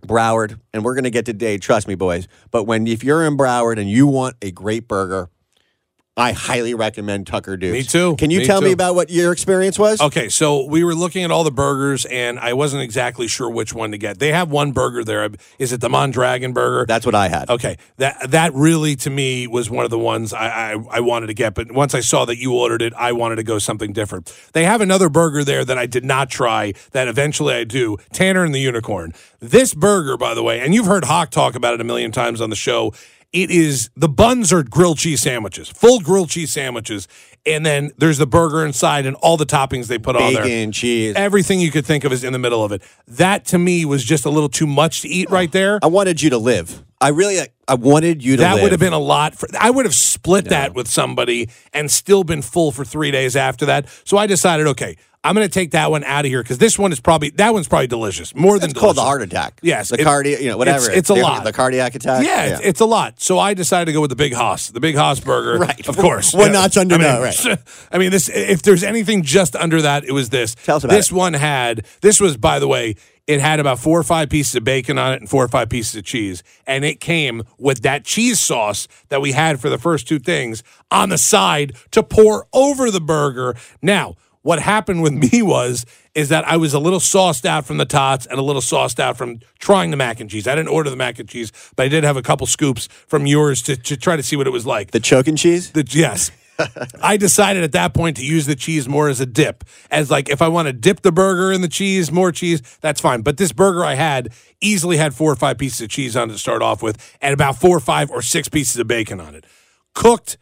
Broward, 0.02 0.60
and 0.74 0.84
we're 0.84 0.96
going 0.96 1.04
to 1.04 1.10
get 1.10 1.26
to 1.26 1.34
Dade, 1.34 1.62
trust 1.62 1.88
me, 1.88 1.96
boys. 1.96 2.28
But 2.52 2.64
when 2.64 2.88
if 2.88 3.04
you're 3.04 3.26
in 3.26 3.38
Broward 3.38 3.80
and 3.80 3.90
you 3.90 4.08
want 4.08 4.36
a 4.42 4.52
great 4.52 4.88
burger, 4.88 5.30
I 6.20 6.34
highly 6.34 6.74
recommend 6.74 7.28
Tucker 7.28 7.56
Dukes. 7.56 7.72
Me 7.72 7.84
too. 7.84 8.16
Can 8.18 8.30
you 8.30 8.40
Me 8.40 8.46
tell 8.46 8.62
me 8.62 8.72
about 8.74 8.94
what 8.96 9.10
your 9.10 9.32
experience 9.32 9.80
was? 9.80 10.02
Okay, 10.02 10.28
so 10.28 10.66
we 10.66 10.84
were 10.84 10.94
looking 10.94 11.24
at 11.24 11.32
all 11.32 11.46
the 11.46 11.52
burgers, 11.52 12.06
and 12.06 12.38
I 12.40 12.54
wasn't 12.54 12.84
exactly 12.84 13.28
sure 13.28 13.50
which 13.50 13.74
one 13.74 13.92
to 13.92 13.98
get. 13.98 14.20
They 14.20 14.34
have 14.34 14.52
one 14.52 14.74
burger 14.74 15.04
there. 15.04 15.30
Is 15.58 15.72
it 15.72 15.80
the 15.80 15.90
Mondragon 15.90 16.52
burger? 16.52 16.86
That's 16.86 17.06
what 17.06 17.16
I 17.16 17.30
had. 17.30 17.50
Okay, 17.50 17.78
that 17.98 18.32
that 18.32 18.54
really 18.54 18.96
to 18.98 19.10
me 19.10 19.48
was 19.48 19.70
one 19.70 19.86
of 19.86 19.92
the 19.92 20.00
ones 20.00 20.34
I, 20.34 20.74
I 20.74 20.84
I 20.92 21.00
wanted 21.00 21.28
to 21.28 21.34
get. 21.34 21.54
But 21.54 21.72
once 21.72 21.96
I 21.96 22.02
saw 22.02 22.26
that 22.26 22.38
you 22.38 22.54
ordered 22.54 22.82
it, 22.82 22.94
I 22.96 23.14
wanted 23.14 23.38
to 23.38 23.44
go 23.44 23.58
something 23.58 23.94
different. 23.94 24.34
They 24.54 24.66
have 24.66 24.82
another 24.82 25.08
burger 25.08 25.46
there 25.46 25.64
that 25.64 25.78
I 25.78 25.86
did 25.86 26.04
not 26.04 26.30
try. 26.30 26.74
That 26.92 27.08
eventually 27.08 27.54
I 27.54 27.64
do. 27.64 27.98
Tanner 28.12 28.44
and 28.44 28.54
the 28.54 28.60
Unicorn. 28.60 29.14
This 29.40 29.74
burger, 29.74 30.18
by 30.18 30.34
the 30.34 30.44
way, 30.44 30.60
and 30.60 30.76
you've 30.76 30.86
heard 30.86 31.06
Hawk 31.06 31.30
talk 31.30 31.56
about 31.56 31.74
it 31.74 31.82
a 31.82 31.86
million 31.86 32.12
times 32.12 32.42
on 32.42 32.50
the 32.50 32.58
show. 32.58 32.94
It 33.32 33.52
is 33.52 33.92
the 33.96 34.10
buns 34.10 34.52
are 34.52 34.64
grilled 34.64 34.98
cheese 34.98 35.22
sandwiches, 35.22 35.70
full 35.70 36.00
grilled 36.00 36.32
cheese 36.32 36.52
sandwiches, 36.52 37.08
and 37.46 37.64
then 37.64 37.92
there's 37.96 38.18
the 38.18 38.26
burger 38.26 38.66
inside 38.66 39.06
and 39.06 39.16
all 39.18 39.38
the 39.38 39.46
toppings 39.46 39.86
they 39.86 40.00
put 40.00 40.16
on 40.16 40.34
there. 40.34 40.44
Bacon, 40.44 40.72
cheese. 40.72 41.14
Everything 41.16 41.60
you 41.60 41.70
could 41.70 41.86
think 41.86 42.04
of 42.04 42.12
is 42.12 42.24
in 42.24 42.34
the 42.34 42.40
middle 42.40 42.64
of 42.64 42.72
it. 42.72 42.82
That 43.08 43.46
to 43.46 43.60
me 43.60 43.86
was 43.86 44.04
just 44.04 44.26
a 44.26 44.32
little 44.32 44.50
too 44.50 44.66
much 44.66 45.02
to 45.02 45.08
eat 45.08 45.30
right 45.30 45.52
there. 45.52 45.78
I 45.84 45.88
wanted 45.88 46.24
you 46.24 46.32
to 46.32 46.40
live. 46.40 46.84
I 47.00 47.10
really, 47.10 47.40
I 47.68 47.76
wanted 47.76 48.24
you 48.24 48.36
to 48.36 48.42
That 48.42 48.56
live. 48.56 48.64
would 48.64 48.72
have 48.72 48.80
been 48.80 48.94
a 48.94 49.00
lot 49.00 49.36
for 49.36 49.48
I 49.58 49.70
would 49.70 49.86
have 49.86 49.96
split 49.96 50.46
that 50.46 50.74
with 50.74 50.88
somebody 50.88 51.50
and 51.72 51.90
still 51.92 52.24
been 52.24 52.42
full 52.42 52.72
for 52.72 52.84
3 52.84 53.12
days 53.12 53.36
after 53.36 53.68
that. 53.68 53.86
So 54.06 54.18
I 54.18 54.26
decided, 54.26 54.66
okay, 54.68 54.98
I'm 55.22 55.36
going 55.36 55.46
to 55.46 55.54
take 55.54 55.72
that 55.72 55.92
one 55.92 56.06
out 56.06 56.24
of 56.24 56.30
here 56.32 56.42
because 56.42 56.60
this 56.60 56.80
one 56.80 56.94
is 56.94 57.02
probably 57.02 57.32
that 57.32 57.54
one's 57.54 57.68
probably 57.68 57.88
delicious 57.88 58.34
more 58.34 58.58
than 58.58 58.70
It's 58.70 58.80
called 58.80 58.96
the 58.96 59.02
heart 59.02 59.22
attack. 59.22 59.60
Yes, 59.62 59.90
the 59.90 60.00
it- 60.00 60.04
cardiac, 60.06 60.40
you 60.40 60.48
know, 60.48 60.58
whatever. 60.58 60.86
it's- 60.86 60.98
it's 61.00 61.10
a 61.10 61.14
lot. 61.16 61.44
The 61.44 61.52
cardiac 61.52 61.94
attack. 61.96 62.26
Yeah, 62.26 62.46
It's, 62.46 62.62
it's 62.62 62.80
a 62.80 62.86
lot. 62.86 63.20
So 63.20 63.38
I 63.38 63.54
decided 63.54 63.86
to 63.88 63.92
go 63.92 64.00
with 64.00 64.12
the 64.12 64.16
Big 64.16 64.34
Haas, 64.34 64.70
the 64.70 64.80
Big 64.80 64.96
Haas 64.96 65.20
burger. 65.20 65.60
Right. 65.70 65.88
Of 65.90 65.98
course. 65.98 66.34
One 66.34 66.54
notch 66.54 66.78
under 66.78 66.96
I 66.96 66.98
mean, 66.98 67.08
that, 67.08 67.46
right. 67.46 67.58
I 67.92 67.98
mean, 67.98 68.12
this. 68.12 68.30
If 68.30 68.62
there's 68.62 68.84
anything 68.84 69.24
just 69.24 69.56
under 69.58 69.82
that, 69.82 70.06
it 70.06 70.14
was 70.14 70.30
this. 70.30 70.56
Tell 70.56 70.78
us 70.78 70.86
about 70.86 70.94
this 70.96 71.12
it. 71.12 71.16
one 71.16 71.34
had. 71.34 71.86
This 72.02 72.22
was, 72.22 72.38
by 72.38 72.60
the 72.60 72.68
way, 72.68 72.96
it 73.28 73.42
had 73.42 73.60
about 73.60 73.78
four 73.80 74.00
or 74.00 74.04
five 74.04 74.30
pieces 74.30 74.56
of 74.56 74.64
bacon 74.64 74.98
on 74.98 75.14
it 75.14 75.20
and 75.20 75.30
four 75.30 75.44
or 75.44 75.48
five 75.50 75.70
pieces 75.70 75.96
of 75.98 76.06
cheese, 76.06 76.44
and 76.66 76.86
it 76.86 77.02
came 77.02 77.44
with 77.58 77.82
that 77.82 78.06
cheese 78.06 78.40
sauce 78.40 78.88
that 79.10 79.22
we 79.22 79.34
had 79.34 79.60
for 79.60 79.70
the 79.70 79.78
first 79.78 80.08
two 80.08 80.18
things 80.20 80.64
on 80.90 81.10
the 81.10 81.18
side 81.18 81.76
to 81.92 82.02
pour 82.04 82.48
over 82.54 82.90
the 82.90 83.02
burger. 83.02 83.56
Now. 83.82 84.16
What 84.42 84.60
happened 84.60 85.02
with 85.02 85.14
me 85.32 85.42
was 85.42 85.86
is 86.16 86.30
that 86.30 86.48
I 86.48 86.58
was 86.58 86.74
a 86.74 86.80
little 86.80 87.00
sauced 87.00 87.46
out 87.46 87.66
from 87.66 87.78
the 87.78 87.86
tots 87.86 88.26
and 88.26 88.40
a 88.40 88.42
little 88.42 88.62
sauced 88.62 89.00
out 89.00 89.18
from 89.18 89.40
trying 89.60 89.92
the 89.92 89.98
mac 89.98 90.20
and 90.20 90.30
cheese. 90.30 90.48
I 90.48 90.56
didn't 90.56 90.70
order 90.70 90.90
the 90.90 90.96
mac 90.96 91.20
and 91.20 91.30
cheese, 91.30 91.52
but 91.76 91.84
I 91.84 91.90
did 91.90 92.04
have 92.04 92.18
a 92.18 92.22
couple 92.22 92.48
scoops 92.48 92.88
from 93.08 93.26
yours 93.26 93.62
to, 93.64 93.76
to 93.76 93.98
try 93.98 94.16
to 94.16 94.24
see 94.24 94.36
what 94.36 94.48
it 94.48 94.52
was 94.52 94.66
like. 94.66 94.92
The 94.92 95.00
choking 95.00 95.36
cheese. 95.36 95.72
The 95.72 95.86
yes. 95.90 96.32
I 97.02 97.18
decided 97.18 97.64
at 97.64 97.72
that 97.74 97.94
point 97.94 98.18
to 98.18 98.26
use 98.26 98.46
the 98.46 98.56
cheese 98.56 98.88
more 98.88 99.08
as 99.10 99.22
a 99.22 99.26
dip. 99.26 99.64
As 99.92 100.12
like 100.12 100.30
if 100.30 100.42
I 100.42 100.48
want 100.48 100.68
to 100.68 100.74
dip 100.74 101.02
the 101.02 101.12
burger 101.12 101.52
in 101.52 101.62
the 101.62 101.68
cheese, 101.68 102.12
more 102.12 102.32
cheese, 102.32 102.62
that's 102.82 103.00
fine. 103.00 103.22
But 103.22 103.38
this 103.38 103.52
burger 103.52 103.86
I 103.86 103.94
had 103.96 104.30
easily 104.62 104.98
had 104.98 105.14
four 105.14 105.32
or 105.32 105.36
five 105.36 105.58
pieces 105.58 105.82
of 105.82 105.90
cheese 105.90 106.16
on 106.18 106.30
it 106.30 106.34
to 106.34 106.40
start 106.40 106.62
off 106.62 106.82
with, 106.82 107.16
and 107.22 107.34
about 107.34 107.58
four 107.58 107.78
or 107.78 107.82
five 107.82 108.12
or 108.12 108.22
six 108.22 108.50
pieces 108.50 108.78
of 108.78 108.88
bacon 108.88 109.20
on 109.20 109.36
it. 109.36 109.46
Cooked 109.94 110.38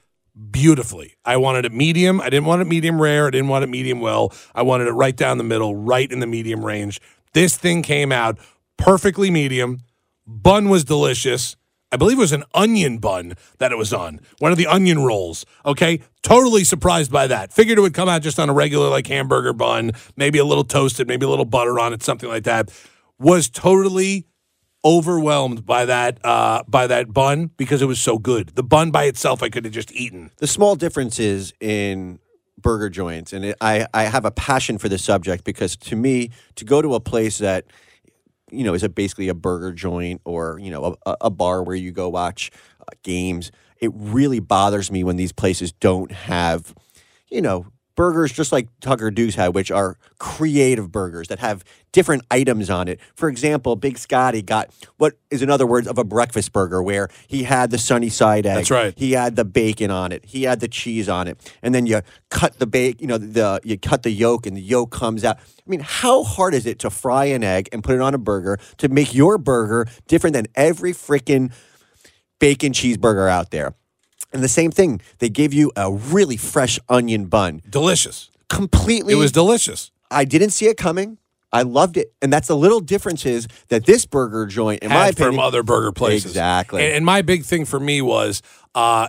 beautifully. 0.51 1.15
I 1.25 1.37
wanted 1.37 1.65
it 1.65 1.73
medium. 1.73 2.21
I 2.21 2.29
didn't 2.29 2.45
want 2.45 2.61
it 2.61 2.65
medium 2.65 3.01
rare. 3.01 3.27
I 3.27 3.31
didn't 3.31 3.47
want 3.47 3.63
it 3.63 3.67
medium 3.67 3.99
well. 3.99 4.33
I 4.53 4.61
wanted 4.61 4.87
it 4.87 4.93
right 4.93 5.15
down 5.15 5.37
the 5.37 5.43
middle, 5.43 5.75
right 5.75 6.11
in 6.11 6.19
the 6.19 6.27
medium 6.27 6.65
range. 6.65 7.01
This 7.33 7.57
thing 7.57 7.81
came 7.81 8.11
out 8.11 8.37
perfectly 8.77 9.31
medium. 9.31 9.79
Bun 10.25 10.69
was 10.69 10.83
delicious. 10.83 11.55
I 11.91 11.95
believe 11.95 12.17
it 12.17 12.21
was 12.21 12.33
an 12.33 12.43
onion 12.53 12.97
bun 12.97 13.35
that 13.59 13.71
it 13.71 13.77
was 13.77 13.93
on, 13.93 14.19
one 14.39 14.51
of 14.51 14.57
the 14.57 14.67
onion 14.67 14.99
rolls. 14.99 15.45
Okay. 15.65 16.01
Totally 16.21 16.65
surprised 16.65 17.09
by 17.09 17.27
that. 17.27 17.53
Figured 17.53 17.77
it 17.77 17.81
would 17.81 17.93
come 17.93 18.09
out 18.09 18.21
just 18.21 18.37
on 18.37 18.49
a 18.49 18.53
regular, 18.53 18.89
like 18.89 19.07
hamburger 19.07 19.53
bun, 19.53 19.93
maybe 20.17 20.37
a 20.39 20.43
little 20.43 20.65
toasted, 20.65 21.07
maybe 21.07 21.25
a 21.25 21.29
little 21.29 21.45
butter 21.45 21.79
on 21.79 21.93
it, 21.93 22.03
something 22.03 22.27
like 22.27 22.43
that. 22.43 22.69
Was 23.17 23.49
totally 23.49 24.25
overwhelmed 24.87 25.65
by 25.65 25.83
that 25.83 26.17
uh, 26.23 26.63
by 26.65 26.87
that 26.87 27.11
bun 27.13 27.51
because 27.57 27.81
it 27.81 27.87
was 27.87 27.99
so 27.99 28.17
good. 28.17 28.49
The 28.55 28.63
bun 28.63 28.89
by 28.89 29.03
itself, 29.03 29.43
I 29.43 29.49
could 29.49 29.65
have 29.65 29.73
just 29.73 29.91
eaten. 29.91 30.31
the 30.37 30.47
small 30.47 30.75
differences 30.75 31.53
in 31.59 32.19
burger 32.59 32.89
joints 32.89 33.33
and 33.33 33.45
it, 33.45 33.55
I, 33.61 33.85
I 33.93 34.03
have 34.05 34.25
a 34.25 34.31
passion 34.31 34.79
for 34.79 34.89
this 34.89 35.03
subject 35.03 35.43
because 35.43 35.75
to 35.77 35.95
me 35.95 36.31
to 36.55 36.65
go 36.65 36.81
to 36.81 36.95
a 36.95 36.99
place 36.99 37.37
that 37.37 37.65
you 38.49 38.63
know 38.63 38.73
is 38.73 38.81
a, 38.81 38.89
basically 38.89 39.27
a 39.27 39.35
burger 39.35 39.71
joint 39.71 40.21
or 40.25 40.57
you 40.59 40.71
know 40.71 40.95
a, 41.05 41.17
a 41.21 41.29
bar 41.29 41.61
where 41.61 41.75
you 41.75 41.91
go 41.91 42.09
watch 42.09 42.49
uh, 42.81 42.85
games 43.03 43.51
it 43.79 43.91
really 43.93 44.39
bothers 44.39 44.89
me 44.89 45.03
when 45.03 45.17
these 45.17 45.31
places 45.31 45.71
don't 45.71 46.11
have 46.11 46.73
you 47.29 47.41
know 47.41 47.67
burgers 47.97 48.31
just 48.31 48.53
like 48.53 48.69
Tucker 48.79 49.11
Dukes 49.11 49.35
had 49.35 49.53
which 49.53 49.71
are 49.71 49.97
creative 50.19 50.89
burgers 50.89 51.27
that 51.27 51.39
have 51.39 51.65
different 51.91 52.23
items 52.31 52.69
on 52.69 52.87
it 52.87 53.01
for 53.15 53.27
example 53.27 53.75
Big 53.75 53.97
Scotty 53.97 54.41
got 54.41 54.73
what 54.97 55.17
is 55.29 55.41
in 55.41 55.49
other 55.49 55.67
words 55.67 55.87
of 55.87 55.97
a 55.97 56.05
breakfast 56.05 56.53
burger 56.53 56.81
where 56.81 57.09
he 57.27 57.43
had 57.43 57.71
the 57.71 57.77
sunny 57.77 58.07
side 58.07 58.45
egg 58.45 58.55
That's 58.55 58.71
right. 58.71 58.93
he 58.95 59.11
had 59.11 59.35
the 59.35 59.43
bacon 59.57 59.91
on 59.91 60.11
it. 60.11 60.23
He 60.25 60.43
had 60.43 60.59
the 60.59 60.67
cheese 60.67 61.09
on 61.09 61.27
it, 61.27 61.53
and 61.63 61.73
then 61.73 61.87
you 61.87 62.01
cut 62.29 62.59
the 62.59 62.67
bake. 62.67 63.01
You 63.01 63.07
know, 63.07 63.17
the 63.17 63.59
you 63.63 63.77
cut 63.77 64.03
the 64.03 64.11
yolk, 64.11 64.45
and 64.45 64.55
the 64.55 64.61
yolk 64.61 64.91
comes 64.91 65.23
out. 65.23 65.37
I 65.37 65.69
mean, 65.69 65.79
how 65.79 66.23
hard 66.23 66.53
is 66.53 66.65
it 66.65 66.77
to 66.79 66.89
fry 66.89 67.25
an 67.25 67.43
egg 67.43 67.69
and 67.71 67.83
put 67.83 67.95
it 67.95 68.01
on 68.01 68.13
a 68.13 68.17
burger 68.19 68.59
to 68.77 68.87
make 68.87 69.13
your 69.15 69.37
burger 69.37 69.87
different 70.07 70.35
than 70.35 70.45
every 70.53 70.93
freaking 70.93 71.51
bacon 72.39 72.71
cheeseburger 72.71 73.29
out 73.29 73.49
there? 73.51 73.73
And 74.33 74.43
the 74.43 74.49
same 74.49 74.71
thing, 74.71 75.01
they 75.19 75.29
gave 75.29 75.53
you 75.53 75.71
a 75.75 75.91
really 75.91 76.37
fresh 76.37 76.79
onion 76.89 77.25
bun, 77.25 77.61
Delicious. 77.69 78.29
completely. 78.49 79.13
It 79.13 79.17
was 79.17 79.31
delicious. 79.31 79.91
I 80.11 80.25
didn't 80.25 80.51
see 80.51 80.67
it 80.67 80.77
coming. 80.77 81.17
I 81.53 81.61
loved 81.61 81.95
it, 81.95 82.13
and 82.21 82.31
that's 82.31 82.49
the 82.49 82.57
little 82.57 82.81
differences 82.81 83.47
that 83.69 83.85
this 83.85 84.05
burger 84.05 84.45
joint, 84.45 84.83
in 84.83 84.89
my 84.89 85.07
opinion, 85.07 85.35
from 85.35 85.39
other 85.39 85.63
burger 85.63 85.93
places. 85.93 86.31
Exactly. 86.31 86.83
And, 86.85 86.93
and 86.97 87.05
my 87.05 87.21
big 87.21 87.45
thing 87.45 87.63
for 87.63 87.79
me 87.79 88.01
was 88.01 88.41
uh, 88.75 89.07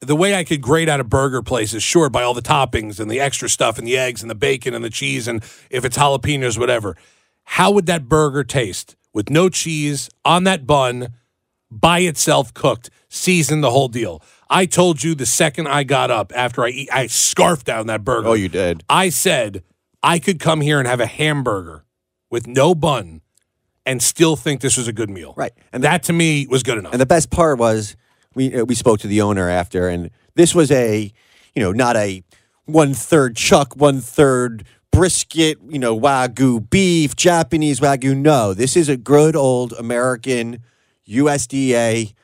the 0.00 0.16
way 0.16 0.34
I 0.34 0.42
could 0.42 0.60
grade 0.60 0.88
out 0.88 0.98
a 0.98 1.04
burger 1.04 1.40
place 1.40 1.72
is 1.74 1.82
sure 1.84 2.10
by 2.10 2.24
all 2.24 2.34
the 2.34 2.42
toppings 2.42 2.98
and 2.98 3.08
the 3.08 3.20
extra 3.20 3.48
stuff 3.48 3.78
and 3.78 3.86
the 3.86 3.96
eggs 3.96 4.22
and 4.22 4.30
the 4.30 4.34
bacon 4.34 4.74
and 4.74 4.84
the 4.84 4.90
cheese 4.90 5.28
and 5.28 5.42
if 5.70 5.84
it's 5.84 5.96
jalapenos, 5.96 6.58
whatever. 6.58 6.96
How 7.44 7.70
would 7.70 7.86
that 7.86 8.08
burger 8.08 8.42
taste 8.44 8.96
with 9.14 9.30
no 9.30 9.48
cheese 9.48 10.10
on 10.24 10.44
that 10.44 10.66
bun 10.66 11.14
by 11.70 12.00
itself 12.00 12.52
cooked, 12.54 12.90
seasoned 13.08 13.62
the 13.62 13.70
whole 13.70 13.88
deal? 13.88 14.20
I 14.50 14.66
told 14.66 15.02
you 15.02 15.14
the 15.14 15.26
second 15.26 15.68
I 15.68 15.84
got 15.84 16.10
up 16.10 16.32
after 16.34 16.64
I 16.64 16.68
eat, 16.70 16.88
I 16.92 17.06
scarfed 17.06 17.66
down 17.66 17.86
that 17.88 18.04
burger. 18.04 18.28
Oh, 18.28 18.34
you 18.34 18.48
did. 18.48 18.82
I 18.88 19.10
said 19.10 19.62
I 20.02 20.18
could 20.18 20.40
come 20.40 20.60
here 20.60 20.78
and 20.78 20.88
have 20.88 21.00
a 21.00 21.06
hamburger 21.06 21.84
with 22.30 22.46
no 22.46 22.74
bun 22.74 23.20
and 23.84 24.02
still 24.02 24.36
think 24.36 24.60
this 24.60 24.76
was 24.76 24.86
a 24.86 24.92
good 24.92 25.10
meal. 25.10 25.34
Right. 25.36 25.52
And 25.72 25.82
that 25.84 26.02
to 26.04 26.12
me 26.12 26.46
was 26.46 26.62
good 26.62 26.78
enough. 26.78 26.92
And 26.92 27.00
the 27.00 27.06
best 27.06 27.30
part 27.30 27.58
was 27.58 27.96
we 28.34 28.54
uh, 28.54 28.64
we 28.64 28.74
spoke 28.74 29.00
to 29.00 29.06
the 29.06 29.22
owner 29.22 29.48
after, 29.48 29.88
and 29.88 30.10
this 30.34 30.54
was 30.54 30.70
a 30.70 31.12
you 31.54 31.62
know 31.62 31.72
not 31.72 31.96
a 31.96 32.22
one 32.66 32.94
third 32.94 33.36
chuck, 33.36 33.74
one 33.76 34.00
third 34.00 34.64
brisket, 34.92 35.58
you 35.68 35.78
know 35.78 35.98
wagyu 35.98 36.68
beef, 36.70 37.16
Japanese 37.16 37.80
wagyu. 37.80 38.16
No, 38.16 38.54
this 38.54 38.76
is 38.76 38.88
a 38.88 38.96
good 38.96 39.34
old 39.34 39.72
American 39.72 40.60
USDA 41.08 42.14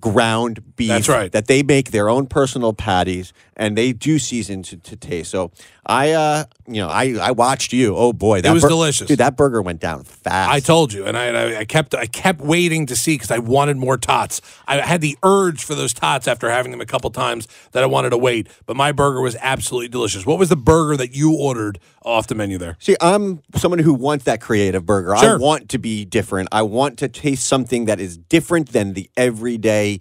ground 0.00 0.65
beef. 0.76 0.88
That's 0.88 1.08
right. 1.08 1.32
That 1.32 1.46
they 1.46 1.62
make 1.62 1.90
their 1.90 2.08
own 2.08 2.26
personal 2.26 2.72
patties 2.72 3.32
and 3.56 3.76
they 3.76 3.92
do 3.92 4.18
season 4.18 4.62
to, 4.64 4.76
to 4.76 4.96
taste. 4.96 5.30
So 5.30 5.50
I, 5.86 6.12
uh, 6.12 6.44
you 6.66 6.80
know, 6.80 6.88
I 6.88 7.14
I 7.20 7.30
watched 7.30 7.72
you. 7.72 7.96
Oh 7.96 8.12
boy, 8.12 8.42
that 8.42 8.52
was 8.52 8.62
delicious. 8.62 9.08
dude. 9.08 9.18
That 9.18 9.36
burger 9.36 9.62
went 9.62 9.80
down 9.80 10.04
fast. 10.04 10.50
I 10.50 10.60
told 10.60 10.92
you, 10.92 11.06
and 11.06 11.16
I, 11.16 11.24
and 11.26 11.36
I, 11.36 11.60
I 11.60 11.64
kept 11.64 11.94
I 11.94 12.06
kept 12.06 12.40
waiting 12.40 12.86
to 12.86 12.96
see 12.96 13.14
because 13.14 13.30
I 13.30 13.38
wanted 13.38 13.76
more 13.76 13.96
tots. 13.96 14.40
I 14.66 14.78
had 14.78 15.00
the 15.00 15.16
urge 15.22 15.64
for 15.64 15.74
those 15.74 15.92
tots 15.94 16.28
after 16.28 16.50
having 16.50 16.70
them 16.70 16.80
a 16.80 16.86
couple 16.86 17.10
times 17.10 17.48
that 17.72 17.82
I 17.82 17.86
wanted 17.86 18.10
to 18.10 18.18
wait. 18.18 18.48
But 18.66 18.76
my 18.76 18.92
burger 18.92 19.20
was 19.20 19.36
absolutely 19.40 19.88
delicious. 19.88 20.26
What 20.26 20.38
was 20.38 20.48
the 20.48 20.56
burger 20.56 20.96
that 20.98 21.14
you 21.14 21.34
ordered 21.34 21.78
off 22.02 22.26
the 22.26 22.34
menu 22.34 22.58
there? 22.58 22.76
See, 22.78 22.96
I'm 23.00 23.42
someone 23.54 23.78
who 23.78 23.94
wants 23.94 24.24
that 24.24 24.40
creative 24.40 24.84
burger. 24.84 25.14
I 25.14 25.36
want 25.36 25.70
to 25.70 25.78
be 25.78 26.04
different. 26.04 26.48
I 26.52 26.62
want 26.62 26.98
to 26.98 27.08
taste 27.08 27.46
something 27.46 27.86
that 27.86 28.00
is 28.00 28.16
different 28.16 28.72
than 28.72 28.92
the 28.92 29.10
everyday 29.16 30.00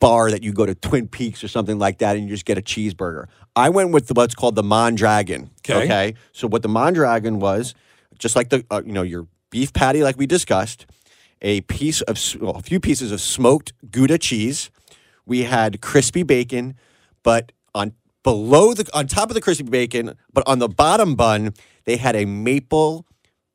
bar 0.00 0.30
that 0.30 0.42
you 0.42 0.52
go 0.52 0.64
to 0.66 0.74
Twin 0.74 1.08
Peaks 1.08 1.42
or 1.42 1.48
something 1.48 1.78
like 1.78 1.98
that 1.98 2.16
and 2.16 2.24
you 2.28 2.30
just 2.34 2.44
get 2.44 2.58
a 2.58 2.62
cheeseburger. 2.62 3.26
I 3.56 3.68
went 3.70 3.90
with 3.90 4.06
the, 4.06 4.14
what's 4.14 4.34
called 4.34 4.54
the 4.54 4.62
Mondragon. 4.62 5.50
Okay. 5.68 6.14
So 6.32 6.46
what 6.48 6.62
the 6.62 6.68
Mondragon 6.68 7.40
was, 7.40 7.74
just 8.18 8.36
like 8.36 8.48
the 8.50 8.64
uh, 8.70 8.82
you 8.84 8.92
know 8.92 9.02
your 9.02 9.26
beef 9.50 9.72
patty, 9.72 10.02
like 10.02 10.16
we 10.18 10.26
discussed, 10.26 10.86
a 11.42 11.60
piece 11.62 12.00
of 12.02 12.18
well, 12.40 12.56
a 12.56 12.62
few 12.62 12.80
pieces 12.80 13.12
of 13.12 13.20
smoked 13.20 13.72
Gouda 13.90 14.18
cheese. 14.18 14.70
We 15.26 15.42
had 15.44 15.80
crispy 15.82 16.22
bacon, 16.22 16.74
but 17.22 17.52
on 17.74 17.92
below 18.22 18.74
the 18.74 18.88
on 18.94 19.06
top 19.06 19.28
of 19.30 19.34
the 19.34 19.40
crispy 19.40 19.64
bacon, 19.64 20.14
but 20.32 20.42
on 20.46 20.58
the 20.58 20.68
bottom 20.68 21.14
bun, 21.16 21.52
they 21.84 21.96
had 21.96 22.16
a 22.16 22.24
maple 22.24 23.06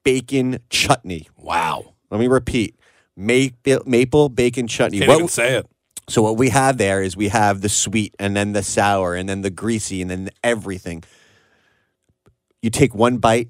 bacon 0.04 0.60
chutney. 0.70 1.30
Wow, 1.38 1.94
Let 2.12 2.20
me 2.20 2.28
repeat. 2.28 2.76
Maple, 3.16 3.80
maple 3.86 4.30
bacon 4.30 4.68
chutney. 4.68 5.00
can't 5.00 5.10
What- 5.10 5.16
even 5.18 5.28
say 5.28 5.56
it. 5.58 5.68
So 6.10 6.22
what 6.22 6.38
we 6.38 6.50
have 6.50 6.78
there 6.78 7.02
is 7.02 7.16
we 7.16 7.30
have 7.30 7.62
the 7.62 7.70
sweet 7.70 8.16
and 8.20 8.36
then 8.36 8.52
the 8.54 8.64
sour 8.64 9.16
and 9.16 9.28
then 9.30 9.42
the 9.42 9.50
greasy 9.50 10.02
and 10.02 10.10
then 10.12 10.30
everything. 10.44 11.04
You 12.62 12.70
take 12.70 12.94
one 12.96 13.18
bite, 13.18 13.50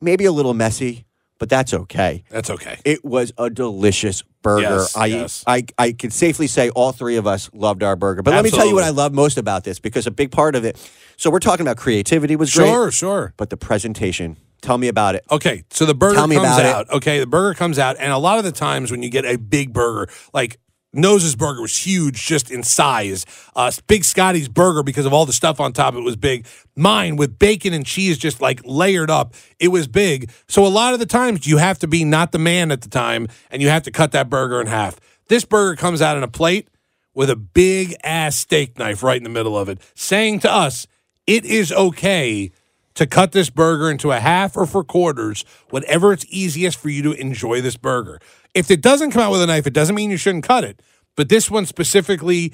maybe 0.00 0.24
a 0.24 0.32
little 0.32 0.54
messy, 0.54 1.06
but 1.38 1.48
that's 1.48 1.72
okay. 1.74 2.24
That's 2.30 2.50
okay. 2.50 2.78
It 2.84 3.04
was 3.04 3.32
a 3.38 3.50
delicious 3.50 4.22
burger. 4.42 4.62
Yes, 4.62 4.96
I, 4.96 5.06
yes. 5.06 5.44
I 5.46 5.64
I 5.78 5.92
could 5.92 6.12
safely 6.12 6.46
say 6.46 6.70
all 6.70 6.92
three 6.92 7.16
of 7.16 7.26
us 7.26 7.50
loved 7.52 7.82
our 7.82 7.96
burger. 7.96 8.22
But 8.22 8.34
let 8.34 8.44
me 8.44 8.50
tell 8.50 8.66
you 8.66 8.74
what 8.74 8.84
I 8.84 8.90
love 8.90 9.12
most 9.12 9.38
about 9.38 9.64
this 9.64 9.78
because 9.78 10.06
a 10.06 10.10
big 10.10 10.30
part 10.30 10.54
of 10.54 10.64
it. 10.64 10.76
So 11.16 11.30
we're 11.30 11.38
talking 11.38 11.64
about 11.64 11.76
creativity 11.76 12.34
was 12.36 12.52
great, 12.52 12.66
Sure, 12.66 12.90
sure. 12.90 13.34
but 13.36 13.50
the 13.50 13.56
presentation. 13.56 14.36
Tell 14.62 14.78
me 14.78 14.88
about 14.88 15.14
it. 15.14 15.24
Okay, 15.30 15.64
so 15.70 15.84
the 15.84 15.94
burger 15.94 16.16
comes 16.16 16.34
about 16.36 16.60
it. 16.60 16.66
out. 16.66 16.90
Okay, 16.90 17.20
the 17.20 17.26
burger 17.26 17.52
comes 17.54 17.78
out, 17.78 17.96
and 18.00 18.10
a 18.10 18.16
lot 18.18 18.38
of 18.38 18.44
the 18.44 18.52
times 18.52 18.90
when 18.90 19.02
you 19.02 19.10
get 19.10 19.26
a 19.26 19.36
big 19.36 19.74
burger, 19.74 20.10
like 20.32 20.58
Nose's 20.94 21.36
burger 21.36 21.60
was 21.60 21.76
huge 21.76 22.24
just 22.24 22.50
in 22.50 22.62
size. 22.62 23.26
Uh, 23.54 23.70
big 23.86 24.04
Scotty's 24.04 24.48
burger, 24.48 24.82
because 24.82 25.06
of 25.06 25.12
all 25.12 25.26
the 25.26 25.32
stuff 25.32 25.60
on 25.60 25.72
top, 25.72 25.94
it 25.94 26.00
was 26.00 26.16
big. 26.16 26.46
Mine 26.76 27.16
with 27.16 27.38
bacon 27.38 27.72
and 27.72 27.84
cheese 27.84 28.18
just 28.18 28.40
like 28.40 28.60
layered 28.64 29.10
up, 29.10 29.34
it 29.58 29.68
was 29.68 29.86
big. 29.86 30.30
So 30.48 30.66
a 30.66 30.68
lot 30.68 30.94
of 30.94 31.00
the 31.00 31.06
times 31.06 31.46
you 31.46 31.58
have 31.58 31.78
to 31.80 31.86
be 31.86 32.04
not 32.04 32.32
the 32.32 32.38
man 32.38 32.70
at 32.70 32.80
the 32.82 32.88
time, 32.88 33.28
and 33.50 33.60
you 33.60 33.68
have 33.68 33.82
to 33.82 33.90
cut 33.90 34.12
that 34.12 34.30
burger 34.30 34.60
in 34.60 34.66
half. 34.66 35.00
This 35.28 35.44
burger 35.44 35.76
comes 35.76 36.02
out 36.02 36.16
in 36.16 36.22
a 36.22 36.28
plate 36.28 36.68
with 37.14 37.30
a 37.30 37.36
big 37.36 37.94
ass 38.02 38.36
steak 38.36 38.78
knife 38.78 39.02
right 39.02 39.16
in 39.16 39.24
the 39.24 39.30
middle 39.30 39.56
of 39.56 39.68
it, 39.68 39.78
saying 39.94 40.40
to 40.40 40.52
us, 40.52 40.86
it 41.26 41.44
is 41.44 41.72
okay 41.72 42.50
to 42.94 43.06
cut 43.06 43.32
this 43.32 43.50
burger 43.50 43.90
into 43.90 44.12
a 44.12 44.20
half 44.20 44.56
or 44.56 44.66
for 44.66 44.84
quarters, 44.84 45.44
whatever 45.70 46.12
it's 46.12 46.26
easiest 46.28 46.78
for 46.78 46.88
you 46.88 47.02
to 47.02 47.12
enjoy 47.12 47.60
this 47.60 47.76
burger. 47.76 48.20
If 48.54 48.70
it 48.70 48.80
doesn't 48.80 49.10
come 49.10 49.22
out 49.22 49.32
with 49.32 49.42
a 49.42 49.46
knife, 49.46 49.66
it 49.66 49.72
doesn't 49.72 49.94
mean 49.94 50.10
you 50.10 50.16
shouldn't 50.16 50.44
cut 50.44 50.64
it. 50.64 50.80
But 51.16 51.28
this 51.28 51.50
one 51.50 51.66
specifically 51.66 52.52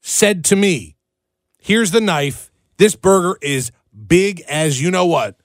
said 0.00 0.44
to 0.46 0.56
me, 0.56 0.96
here's 1.58 1.90
the 1.90 2.00
knife. 2.00 2.50
This 2.78 2.96
burger 2.96 3.38
is 3.42 3.70
big 4.06 4.40
as 4.48 4.80
you 4.80 4.90
know 4.90 5.06
what. 5.06 5.36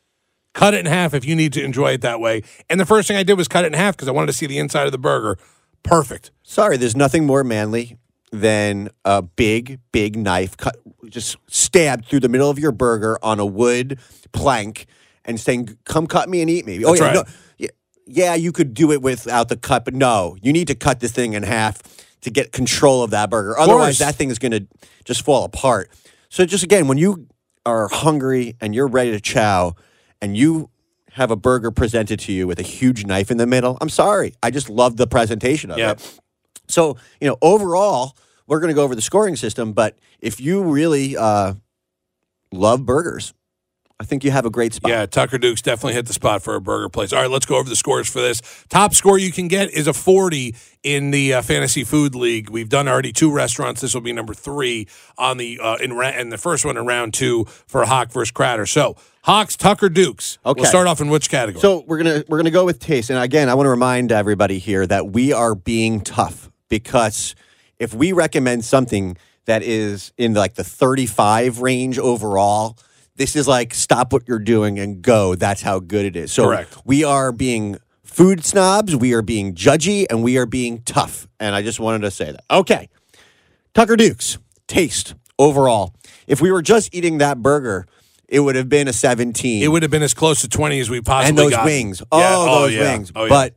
Cut 0.54 0.74
it 0.74 0.80
in 0.80 0.86
half 0.88 1.14
if 1.14 1.24
you 1.24 1.36
need 1.36 1.54
to 1.54 1.64
enjoy 1.64 1.92
it 1.94 2.02
that 2.02 2.20
way. 2.20 2.42
And 2.70 2.80
the 2.80 2.86
first 2.86 3.08
thing 3.08 3.18
I 3.18 3.24
did 3.24 3.38
was 3.38 3.48
cut 3.48 3.64
it 3.64 3.68
in 3.68 3.74
half 3.74 3.96
because 3.96 4.08
I 4.08 4.12
wanted 4.12 4.28
to 4.28 4.34
see 4.34 4.48
the 4.48 4.58
inside 4.58 4.86
of 4.86 4.92
the 4.92 4.98
burger. 4.98 5.38
Perfect. 5.84 6.32
Sorry, 6.42 6.78
there's 6.78 6.96
nothing 6.96 7.26
more 7.26 7.44
manly 7.44 7.98
than 8.32 8.90
a 9.06 9.22
big, 9.22 9.80
big 9.92 10.16
knife 10.18 10.58
cut, 10.58 10.78
just 11.10 11.38
stabbed 11.48 12.06
through 12.08 12.22
the 12.22 12.30
middle 12.30 12.50
of 12.50 12.58
your 12.58 12.72
burger 12.72 13.20
on 13.22 13.40
a 13.40 13.46
wood 13.46 14.00
plank 14.34 14.88
and 15.24 15.40
saying, 15.40 15.78
"Come 15.86 16.08
cut 16.08 16.28
me 16.28 16.42
and 16.42 16.50
eat 16.50 16.66
me." 16.66 16.84
oh 16.84 16.90
That's 16.90 17.00
yeah, 17.00 17.06
right. 17.06 17.16
no, 17.16 17.24
yeah, 18.08 18.36
you 18.36 18.52
could 18.52 18.74
do 18.74 18.92
it 18.92 19.02
without 19.02 19.50
the 19.50 19.58
cut, 19.58 19.86
but 19.86 19.94
no, 19.94 20.38
you 20.42 20.54
need 20.54 20.68
to 20.68 20.76
cut 20.76 21.00
this 21.00 21.12
thing 21.12 21.34
in 21.34 21.44
half 21.44 21.82
to 22.22 22.30
get 22.32 22.52
control 22.52 23.04
of 23.04 23.12
that 23.12 23.30
burger. 23.30 23.58
Otherwise, 23.58 24.00
that 24.00 24.16
thing 24.16 24.30
is 24.30 24.40
going 24.40 24.52
to 24.54 24.68
just 25.06 25.24
fall 25.24 25.44
apart. 25.44 25.92
So, 26.30 26.46
just 26.46 26.64
again, 26.64 26.88
when 26.88 26.98
you 26.98 27.28
are 27.66 27.88
hungry 27.90 28.56
and 28.62 28.74
you're 28.74 28.88
ready 28.88 29.12
to 29.12 29.20
chow, 29.20 29.76
and 30.22 30.36
you 30.36 30.70
have 31.12 31.32
a 31.32 31.36
burger 31.36 31.72
presented 31.72 32.20
to 32.22 32.32
you 32.32 32.48
with 32.48 32.60
a 32.60 32.64
huge 32.64 33.06
knife 33.06 33.30
in 33.30 33.38
the 33.38 33.48
middle, 33.48 33.78
I'm 33.82 33.90
sorry, 33.90 34.34
I 34.42 34.52
just 34.52 34.70
love 34.70 34.98
the 34.98 35.08
presentation 35.08 35.72
of 35.72 35.78
Yep. 35.78 36.00
it. 36.00 36.20
So, 36.68 36.98
you 37.22 37.28
know, 37.28 37.38
overall, 37.42 38.16
we're 38.46 38.60
going 38.60 38.70
to 38.70 38.76
go 38.76 38.84
over 38.84 38.96
the 38.96 39.02
scoring 39.02 39.36
system, 39.36 39.74
but 39.74 39.98
if 40.20 40.40
you 40.40 40.64
really 40.64 41.16
uh, 41.18 41.54
love 42.52 42.86
burgers, 42.86 43.34
I 44.00 44.04
think 44.04 44.24
you 44.24 44.30
have 44.30 44.46
a 44.46 44.52
great 44.52 44.76
spot. 44.76 44.92
Yeah, 44.92 45.08
Tucker 45.08 45.40
Dukes 45.40 45.64
definitely 45.64 45.94
hit 45.94 46.06
the 46.06 46.14
spot 46.14 46.44
for 46.44 46.54
a 46.54 46.62
burger 46.62 46.88
place. 46.88 47.12
All 47.12 47.20
right, 47.22 47.32
let's 47.32 47.48
go 47.48 47.58
over 47.58 47.68
the 47.68 47.76
scores 47.76 48.08
for 48.08 48.22
this. 48.22 48.42
Top 48.70 48.94
score 48.94 49.18
you 49.18 49.32
can 49.32 49.48
get 49.48 49.72
is 49.72 49.88
a 49.88 49.94
40 49.94 50.56
in 50.84 51.10
the 51.10 51.34
uh, 51.34 51.42
Fantasy 51.42 51.84
Food 51.84 52.14
League. 52.14 52.52
We've 52.52 52.70
done 52.70 52.88
already 52.88 53.12
two 53.12 53.32
restaurants. 53.32 53.82
This 53.82 53.96
will 53.96 54.02
be 54.02 54.14
number 54.14 54.36
three 54.36 54.88
on 55.18 55.38
the 55.38 55.60
uh, 55.60 55.78
in, 55.78 55.94
ra- 55.94 56.10
in 56.16 56.30
the 56.30 56.38
first 56.38 56.64
one 56.64 56.78
in 56.78 56.86
round 56.86 57.16
two 57.16 57.46
for 57.66 57.86
Hawk 57.86 58.12
versus 58.12 58.30
Crowder. 58.30 58.68
So 58.68 58.98
Hawks, 59.24 59.58
Tucker 59.58 59.90
Dukes. 59.90 60.38
Okay. 60.46 60.62
We'll 60.62 60.70
start 60.70 60.88
off 60.88 61.02
in 61.02 61.10
which 61.10 61.28
category? 61.32 61.60
So 61.60 61.84
we're 61.88 61.98
gonna 61.98 62.24
we're 62.28 62.38
gonna 62.38 62.52
go 62.52 62.66
with 62.66 62.80
taste, 62.80 63.10
and 63.10 63.18
again, 63.18 63.50
I 63.50 63.56
want 63.56 63.66
to 63.66 63.72
remind 63.72 64.12
everybody 64.12 64.60
here 64.60 64.86
that 64.86 65.08
we 65.12 65.34
are 65.34 65.56
being 65.56 66.02
tough 66.02 66.52
because 66.70 67.34
if 67.80 67.96
we 67.96 68.12
recommend 68.12 68.64
something 68.64 69.18
that 69.46 69.64
is 69.64 70.14
in 70.18 70.36
like 70.36 70.54
the 70.54 70.64
35 70.64 71.62
range 71.62 71.98
overall, 71.98 72.78
this 73.18 73.36
is 73.36 73.48
like 73.48 73.74
stop 73.74 74.14
what 74.14 74.28
you're 74.28 74.40
doing 74.40 74.80
and 74.80 75.02
go. 75.02 75.36
That's 75.36 75.62
how 75.62 75.80
good 75.80 76.06
it 76.06 76.16
is. 76.16 76.32
So 76.32 76.46
Correct. 76.46 76.78
we 76.86 77.04
are 77.04 77.32
being 77.32 77.78
food 78.04 78.46
snobs, 78.46 78.96
we 78.96 79.14
are 79.14 79.22
being 79.22 79.54
judgy, 79.54 80.06
and 80.10 80.24
we 80.24 80.38
are 80.38 80.46
being 80.46 80.82
tough. 80.84 81.28
And 81.40 81.54
I 81.54 81.62
just 81.62 81.80
wanted 81.80 82.02
to 82.02 82.12
say 82.12 82.32
that. 82.32 82.44
Okay. 82.50 82.90
Tucker 83.74 83.96
Dukes, 83.96 84.38
taste 84.68 85.14
overall. 85.38 85.94
If 86.26 86.42
we 86.42 86.52
were 86.52 86.62
just 86.62 86.94
eating 86.96 87.20
that 87.20 87.42
burger, 87.42 87.86
it 88.28 88.40
would 88.42 88.56
have 88.56 88.70
been 88.70 88.88
a 88.88 88.94
17 88.94 89.64
it 89.64 89.68
would 89.70 89.84
have 89.84 89.92
been 89.92 90.04
as 90.04 90.14
close 90.14 90.42
to 90.42 90.50
20 90.50 90.80
as 90.80 90.90
we 90.90 91.00
possibly 91.02 91.28
could. 91.28 91.30
and 91.30 91.38
those 91.54 91.58
got. 91.58 91.66
wings. 91.66 92.02
Oh, 92.12 92.20
Yeah. 92.20 92.60
those 92.60 92.74
yeah. 92.74 92.82
wings. 92.94 93.12
Oh, 93.16 93.24
yeah. 93.24 93.30
But 93.30 93.54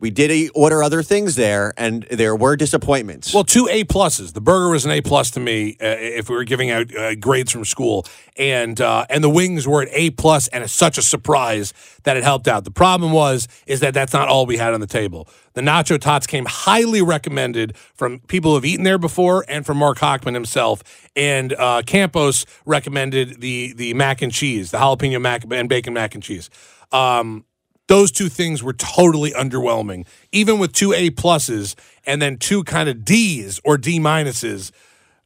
we 0.00 0.10
did 0.10 0.50
order 0.54 0.82
other 0.82 1.02
things 1.02 1.34
there, 1.34 1.74
and 1.76 2.04
there 2.04 2.36
were 2.36 2.54
disappointments. 2.54 3.34
Well, 3.34 3.42
two 3.42 3.66
A 3.68 3.82
pluses. 3.82 4.32
The 4.32 4.40
burger 4.40 4.70
was 4.70 4.84
an 4.84 4.92
A 4.92 5.00
plus 5.00 5.30
to 5.32 5.40
me 5.40 5.76
uh, 5.80 5.96
if 5.98 6.30
we 6.30 6.36
were 6.36 6.44
giving 6.44 6.70
out 6.70 6.94
uh, 6.94 7.16
grades 7.16 7.50
from 7.50 7.64
school, 7.64 8.06
and 8.36 8.80
uh, 8.80 9.06
and 9.10 9.24
the 9.24 9.28
wings 9.28 9.66
were 9.66 9.82
an 9.82 9.88
A 9.90 10.10
plus, 10.10 10.46
and 10.48 10.62
it's 10.62 10.72
such 10.72 10.98
a 10.98 11.02
surprise 11.02 11.72
that 12.04 12.16
it 12.16 12.22
helped 12.22 12.46
out. 12.46 12.62
The 12.62 12.70
problem 12.70 13.10
was 13.10 13.48
is 13.66 13.80
that 13.80 13.92
that's 13.92 14.12
not 14.12 14.28
all 14.28 14.46
we 14.46 14.56
had 14.56 14.72
on 14.72 14.80
the 14.80 14.86
table. 14.86 15.28
The 15.54 15.62
nacho 15.62 16.00
tots 16.00 16.28
came 16.28 16.44
highly 16.46 17.02
recommended 17.02 17.76
from 17.94 18.20
people 18.20 18.54
who've 18.54 18.64
eaten 18.64 18.84
there 18.84 18.98
before, 18.98 19.44
and 19.48 19.66
from 19.66 19.78
Marc 19.78 19.98
Hochman 19.98 20.34
himself. 20.34 21.08
And 21.16 21.52
uh, 21.54 21.82
Campos 21.84 22.46
recommended 22.64 23.40
the 23.40 23.72
the 23.72 23.94
mac 23.94 24.22
and 24.22 24.32
cheese, 24.32 24.70
the 24.70 24.78
jalapeno 24.78 25.20
mac 25.20 25.44
and 25.50 25.68
bacon 25.68 25.92
mac 25.92 26.14
and 26.14 26.22
cheese. 26.22 26.50
Um, 26.92 27.44
those 27.88 28.10
two 28.12 28.28
things 28.28 28.62
were 28.62 28.72
totally 28.74 29.32
underwhelming, 29.32 30.06
even 30.32 30.58
with 30.58 30.72
two 30.72 30.92
A 30.92 31.10
pluses 31.10 31.74
and 32.06 32.22
then 32.22 32.36
two 32.36 32.62
kind 32.64 32.88
of 32.88 33.04
D's 33.04 33.60
or 33.64 33.76
D 33.76 33.98
minuses. 33.98 34.70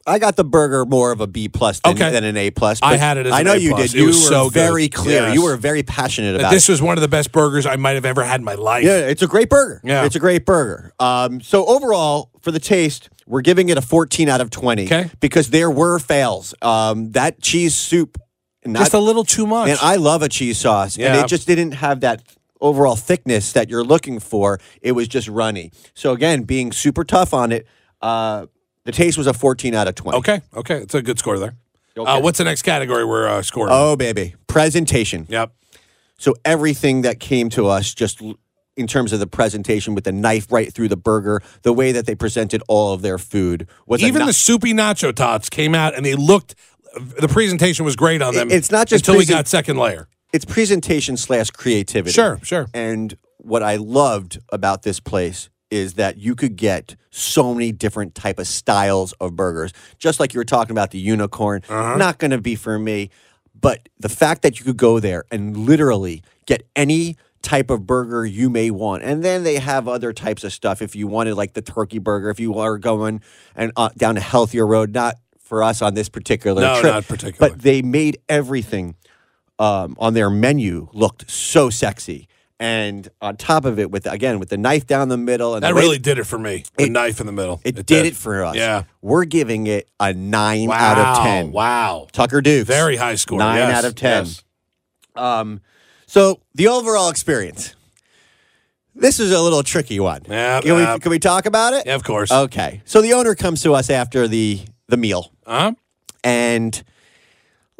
I 0.04 0.18
got 0.18 0.34
the 0.34 0.42
burger 0.42 0.84
more 0.84 1.12
of 1.12 1.20
a 1.20 1.28
B 1.28 1.48
plus 1.48 1.78
than, 1.78 1.92
Okay. 1.94 2.10
than 2.10 2.24
an 2.24 2.36
A 2.36 2.50
plus. 2.50 2.80
I 2.82 2.96
had 2.96 3.18
it 3.18 3.26
as 3.26 3.32
I 3.32 3.44
know 3.44 3.52
you 3.54 3.76
did. 3.76 3.94
It 3.94 3.98
You 3.98 4.06
was 4.06 4.16
were 4.16 4.28
so 4.30 4.44
good. 4.46 4.54
very 4.54 4.88
clear. 4.88 5.22
Yes. 5.26 5.34
You 5.34 5.44
were 5.44 5.56
very 5.56 5.84
passionate 5.84 6.34
about 6.34 6.50
this 6.50 6.68
it. 6.68 6.72
was 6.72 6.82
one 6.82 6.98
of 6.98 7.02
the 7.02 7.08
best 7.08 7.30
burgers 7.30 7.66
I 7.66 7.76
might 7.76 7.92
have 7.94 8.04
ever 8.04 8.24
had 8.24 8.40
in 8.40 8.44
my 8.44 8.54
life. 8.54 8.82
Yeah, 8.84 8.96
it's 8.98 9.22
a 9.22 9.28
great 9.28 9.48
burger. 9.48 9.80
Yeah. 9.84 10.04
It's 10.04 10.16
a 10.16 10.18
great 10.18 10.44
burger. 10.44 10.92
Um, 10.98 11.40
so 11.40 11.64
overall, 11.66 12.30
for 12.40 12.50
the 12.50 12.58
taste, 12.58 13.10
we're 13.28 13.42
giving 13.42 13.68
it 13.68 13.78
a 13.78 13.80
14 13.80 14.28
out 14.28 14.40
of 14.40 14.50
20. 14.50 14.86
Okay. 14.86 15.08
Because 15.20 15.50
there 15.50 15.70
were 15.70 16.00
fails. 16.00 16.52
Um, 16.62 17.12
that 17.12 17.40
cheese 17.40 17.76
soup, 17.76 18.18
not, 18.66 18.80
Just 18.80 18.94
a 18.94 18.98
little 18.98 19.22
too 19.24 19.46
much. 19.46 19.68
and 19.68 19.78
I 19.80 19.96
love 19.96 20.22
a 20.22 20.28
cheese 20.28 20.58
sauce, 20.58 20.96
and 20.98 21.16
it 21.16 21.28
just 21.28 21.46
didn't 21.46 21.72
have 21.72 22.00
that 22.00 22.22
overall 22.62 22.96
thickness 22.96 23.52
that 23.52 23.68
you're 23.68 23.84
looking 23.84 24.18
for. 24.20 24.58
It 24.80 24.92
was 24.92 25.08
just 25.08 25.28
runny. 25.28 25.70
So 25.92 26.12
again, 26.12 26.44
being 26.44 26.72
super 26.72 27.04
tough 27.04 27.34
on 27.34 27.52
it, 27.52 27.66
uh, 28.00 28.46
the 28.84 28.92
taste 28.92 29.18
was 29.18 29.26
a 29.26 29.34
14 29.34 29.74
out 29.74 29.88
of 29.88 29.94
20. 29.94 30.18
okay, 30.18 30.40
okay, 30.54 30.76
it's 30.76 30.94
a 30.94 31.02
good 31.02 31.18
score 31.18 31.38
there. 31.38 31.54
Okay. 31.96 32.10
Uh, 32.10 32.20
what's 32.20 32.38
the 32.38 32.44
next 32.44 32.62
category 32.62 33.04
we're 33.04 33.28
uh, 33.28 33.42
scoring? 33.42 33.70
Oh 33.74 33.96
baby, 33.96 34.34
presentation. 34.46 35.26
yep. 35.28 35.52
So 36.18 36.34
everything 36.44 37.02
that 37.02 37.20
came 37.20 37.50
to 37.50 37.66
us 37.66 37.92
just 37.92 38.22
l- 38.22 38.36
in 38.76 38.86
terms 38.86 39.12
of 39.12 39.20
the 39.20 39.26
presentation 39.26 39.94
with 39.94 40.04
the 40.04 40.12
knife 40.12 40.50
right 40.50 40.72
through 40.72 40.88
the 40.88 40.96
burger, 40.96 41.42
the 41.62 41.72
way 41.72 41.92
that 41.92 42.06
they 42.06 42.14
presented 42.14 42.62
all 42.68 42.94
of 42.94 43.02
their 43.02 43.18
food 43.18 43.66
was 43.86 44.02
a 44.02 44.06
Even 44.06 44.24
the 44.24 44.32
soupy 44.32 44.72
nacho 44.72 45.14
tots 45.14 45.50
came 45.50 45.74
out 45.74 45.94
and 45.94 46.06
they 46.06 46.14
looked. 46.14 46.54
The 47.20 47.28
presentation 47.28 47.84
was 47.84 47.96
great 47.96 48.22
on 48.22 48.34
them. 48.34 48.50
It's 48.50 48.70
not 48.70 48.86
just 48.86 49.06
until 49.06 49.18
we 49.18 49.26
got 49.26 49.46
second 49.48 49.76
layer. 49.76 50.08
It's 50.32 50.44
presentation 50.44 51.16
slash 51.16 51.50
creativity. 51.50 52.12
Sure, 52.12 52.38
sure. 52.42 52.66
And 52.74 53.16
what 53.38 53.62
I 53.62 53.76
loved 53.76 54.38
about 54.50 54.82
this 54.82 55.00
place 55.00 55.48
is 55.70 55.94
that 55.94 56.18
you 56.18 56.34
could 56.34 56.56
get 56.56 56.96
so 57.10 57.54
many 57.54 57.72
different 57.72 58.14
type 58.14 58.38
of 58.38 58.46
styles 58.46 59.12
of 59.14 59.34
burgers. 59.36 59.72
Just 59.98 60.20
like 60.20 60.34
you 60.34 60.38
were 60.40 60.44
talking 60.44 60.70
about 60.72 60.90
the 60.90 60.98
unicorn, 60.98 61.62
Uh-huh. 61.68 61.96
not 61.96 62.18
going 62.18 62.30
to 62.30 62.38
be 62.40 62.54
for 62.54 62.78
me, 62.78 63.10
but 63.58 63.88
the 63.98 64.08
fact 64.10 64.42
that 64.42 64.58
you 64.58 64.64
could 64.64 64.76
go 64.76 65.00
there 65.00 65.24
and 65.30 65.56
literally 65.56 66.22
get 66.46 66.66
any 66.76 67.16
type 67.42 67.70
of 67.70 67.86
burger 67.86 68.24
you 68.24 68.48
may 68.50 68.70
want. 68.70 69.02
And 69.02 69.24
then 69.24 69.42
they 69.44 69.56
have 69.56 69.88
other 69.88 70.12
types 70.12 70.44
of 70.44 70.52
stuff 70.52 70.80
if 70.82 70.94
you 70.94 71.06
wanted 71.08 71.34
like 71.34 71.54
the 71.54 71.62
turkey 71.62 71.98
burger 71.98 72.30
if 72.30 72.38
you 72.38 72.54
are 72.58 72.78
going 72.78 73.20
and 73.56 73.72
uh, 73.76 73.88
down 73.96 74.16
a 74.16 74.20
healthier 74.20 74.66
road, 74.66 74.92
not 74.94 75.16
for 75.40 75.62
us 75.62 75.82
on 75.82 75.94
this 75.94 76.08
particular 76.08 76.62
No, 76.62 76.80
trip. 76.80 76.92
not 76.92 77.08
particularly. 77.08 77.54
But 77.54 77.62
they 77.62 77.82
made 77.82 78.18
everything 78.28 78.94
um, 79.62 79.96
on 79.98 80.14
their 80.14 80.28
menu 80.30 80.88
looked 80.92 81.30
so 81.30 81.70
sexy. 81.70 82.28
And 82.60 83.08
on 83.20 83.36
top 83.36 83.64
of 83.64 83.78
it, 83.80 83.90
with 83.90 84.06
again 84.06 84.38
with 84.38 84.48
the 84.48 84.56
knife 84.56 84.86
down 84.86 85.08
the 85.08 85.16
middle, 85.16 85.54
and 85.56 85.64
That 85.64 85.74
really 85.74 85.98
did 85.98 86.18
it 86.18 86.24
for 86.24 86.38
me. 86.38 86.64
The 86.76 86.84
It- 86.84 86.92
knife 86.92 87.18
in 87.18 87.26
the 87.26 87.32
middle. 87.32 87.60
it, 87.64 87.74
did 87.86 88.06
it 88.06 88.14
for 88.14 88.44
us. 88.44 88.54
Yeah. 88.54 88.84
we're 89.00 89.24
giving 89.24 89.66
it 89.66 89.88
a 89.98 90.12
nine 90.12 90.68
Wow. 90.68 90.76
out 90.76 90.98
of 90.98 91.24
ten. 91.24 91.50
Wow. 91.50 92.06
Tucker 92.12 92.40
Dukes, 92.40 92.68
Very 92.68 92.96
high 92.96 93.16
score. 93.16 93.38
Nine 93.38 93.58
yes, 93.58 93.78
out 93.78 93.84
of 93.84 93.94
ten. 93.96 94.26
yes. 94.26 94.42
Um, 95.16 95.60
so 96.06 96.40
the 96.54 96.68
overall 96.68 97.08
experience. 97.10 97.74
This 98.94 99.18
is 99.18 99.32
a 99.32 99.40
little 99.40 99.62
tricky 99.62 99.98
one. 99.98 100.20
Yeah, 100.28 100.60
can, 100.60 100.76
we, 100.76 100.98
can 101.00 101.10
we 101.10 101.18
talk 101.18 101.46
about 101.46 101.72
it? 101.72 101.84
Yeah, 101.86 101.94
of 101.94 102.04
course. 102.04 102.30
Okay. 102.30 102.82
So 102.84 103.00
the 103.00 103.14
owner 103.14 103.34
comes 103.34 103.62
to 103.62 103.72
us 103.74 103.88
after 103.90 104.28
the 104.28 104.60
the 104.88 104.96
meal, 104.98 105.32
uh-huh. 105.46 105.72
and 106.22 106.84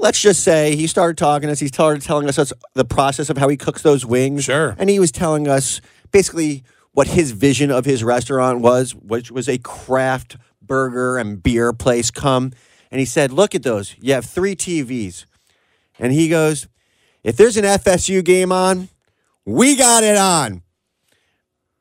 let's 0.02 0.20
just 0.20 0.44
say 0.44 0.76
he 0.76 0.86
started 0.86 1.16
talking 1.16 1.46
to 1.46 1.52
us. 1.52 1.60
He 1.60 1.68
started 1.68 2.02
telling 2.02 2.28
us 2.28 2.52
the 2.74 2.84
process 2.84 3.30
of 3.30 3.38
how 3.38 3.48
he 3.48 3.56
cooks 3.56 3.80
those 3.80 4.04
wings. 4.04 4.44
Sure. 4.44 4.74
And 4.78 4.90
he 4.90 4.98
was 4.98 5.12
telling 5.12 5.48
us 5.48 5.80
basically 6.10 6.64
what 6.92 7.06
his 7.06 7.30
vision 7.30 7.70
of 7.70 7.86
his 7.86 8.04
restaurant 8.04 8.60
was, 8.60 8.94
which 8.94 9.30
was 9.30 9.48
a 9.48 9.56
craft 9.58 10.36
burger 10.60 11.16
and 11.16 11.42
beer 11.42 11.72
place. 11.72 12.10
Come 12.10 12.52
and 12.90 12.98
he 12.98 13.06
said, 13.06 13.32
"Look 13.32 13.54
at 13.54 13.62
those. 13.62 13.94
You 14.00 14.12
have 14.12 14.26
three 14.26 14.54
TVs." 14.54 15.24
And 15.98 16.12
he 16.12 16.28
goes, 16.28 16.66
"If 17.22 17.36
there's 17.36 17.56
an 17.56 17.64
FSU 17.64 18.22
game 18.22 18.52
on, 18.52 18.88
we 19.46 19.76
got 19.76 20.04
it 20.04 20.16
on." 20.16 20.61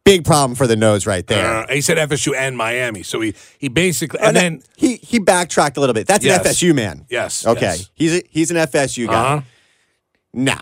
Big 0.04 0.26
problem 0.26 0.56
for 0.56 0.66
the 0.66 0.76
nose 0.76 1.06
right 1.06 1.26
there. 1.28 1.46
Uh, 1.46 1.68
he 1.74 1.80
said 1.82 1.98
FSU 1.98 2.36
and 2.36 2.58
Miami. 2.58 3.04
So 3.04 3.22
he 3.22 3.36
he 3.60 3.68
basically 3.70 4.20
Oh, 4.20 4.26
and 4.26 4.34
no, 4.36 4.40
then 4.42 4.62
he 4.76 4.96
he 4.98 5.20
backtracked 5.20 5.78
a 5.78 5.80
little 5.80 5.94
bit. 5.94 6.08
That's 6.08 6.26
Yes. 6.26 6.40
an 6.44 6.52
FSU 6.52 6.74
man. 6.76 7.06
yes. 7.10 7.46
Okay, 7.46 7.62
yes. 7.62 7.90
he's 7.94 8.16
a, 8.18 8.22
he's 8.30 8.50
an 8.52 8.58
FSU 8.58 9.08
guy. 9.08 9.14
Uh-huh. 9.36 9.42
No, 10.34 10.58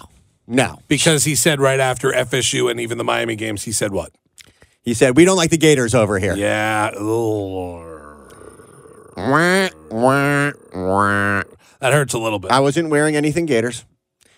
no. 0.45 0.79
Because 0.89 1.23
he 1.23 1.35
said 1.35 1.61
right 1.61 1.79
after 1.79 2.11
FSU 2.11 2.69
and 2.69 2.79
even 2.81 2.97
the 2.97 3.03
Miami 3.05 3.35
games, 3.37 3.63
he 3.63 3.71
said 3.71 3.91
what? 3.91 4.11
He 4.81 4.93
said 4.93 5.15
we 5.15 5.23
don't 5.25 5.37
like 5.37 5.51
the 5.51 5.57
Gators 5.57 5.95
over 5.95 6.19
here. 6.19 6.35
Yeah. 6.35 6.91
That 11.79 11.93
hurts 11.93 12.13
a 12.13 12.19
little 12.19 12.39
bit. 12.39 12.51
I 12.51 12.59
wasn't 12.59 12.89
wearing 12.89 13.15
anything 13.15 13.45
Gators. 13.45 13.85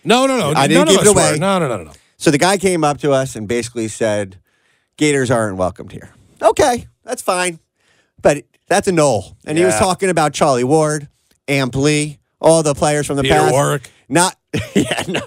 No, 0.04 0.26
no, 0.26 0.36
no. 0.38 0.52
I 0.56 0.66
didn't 0.68 0.86
None 0.86 0.96
give 0.96 1.06
it 1.06 1.14
were. 1.14 1.20
away. 1.30 1.38
No, 1.38 1.58
no, 1.58 1.68
no, 1.68 1.76
no, 1.78 1.84
no. 1.84 1.92
So 2.16 2.30
the 2.30 2.38
guy 2.38 2.56
came 2.56 2.84
up 2.84 2.98
to 2.98 3.12
us 3.12 3.34
and 3.36 3.48
basically 3.48 3.88
said, 3.88 4.38
Gators 5.02 5.32
aren't 5.32 5.56
welcomed 5.56 5.90
here. 5.90 6.10
Okay, 6.40 6.86
that's 7.02 7.22
fine. 7.22 7.58
But 8.22 8.44
that's 8.68 8.86
a 8.86 8.92
null. 8.92 9.36
And 9.44 9.58
he 9.58 9.64
was 9.64 9.74
Yeah. 9.74 9.80
talking 9.80 10.10
about 10.10 10.32
Charlie 10.32 10.62
Ward, 10.62 11.08
Amp 11.48 11.74
Lee, 11.74 12.20
all 12.40 12.62
the 12.62 12.72
players 12.72 13.04
from 13.08 13.16
the 13.16 13.22
past. 13.24 13.32
Peter 13.32 13.42
past. 13.42 13.52
Warwick. 13.52 13.90
Not, 14.08 14.36
yeah, 14.76 15.02
no. 15.08 15.22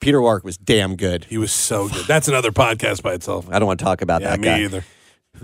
Peter 0.00 0.20
Warrick 0.20 0.42
was 0.42 0.56
damn 0.56 0.96
good. 0.96 1.26
He 1.28 1.38
was 1.38 1.52
so 1.52 1.88
good. 1.88 2.06
That's 2.08 2.26
another 2.26 2.50
podcast 2.50 3.02
by 3.04 3.12
itself. 3.14 3.46
I 3.52 3.60
don't 3.60 3.66
want 3.68 3.78
to 3.78 3.84
talk 3.84 4.02
about 4.02 4.20
Yeah, 4.22 4.30
that 4.30 4.40
me 4.40 4.44
guy. 4.48 4.60
either. 4.62 4.84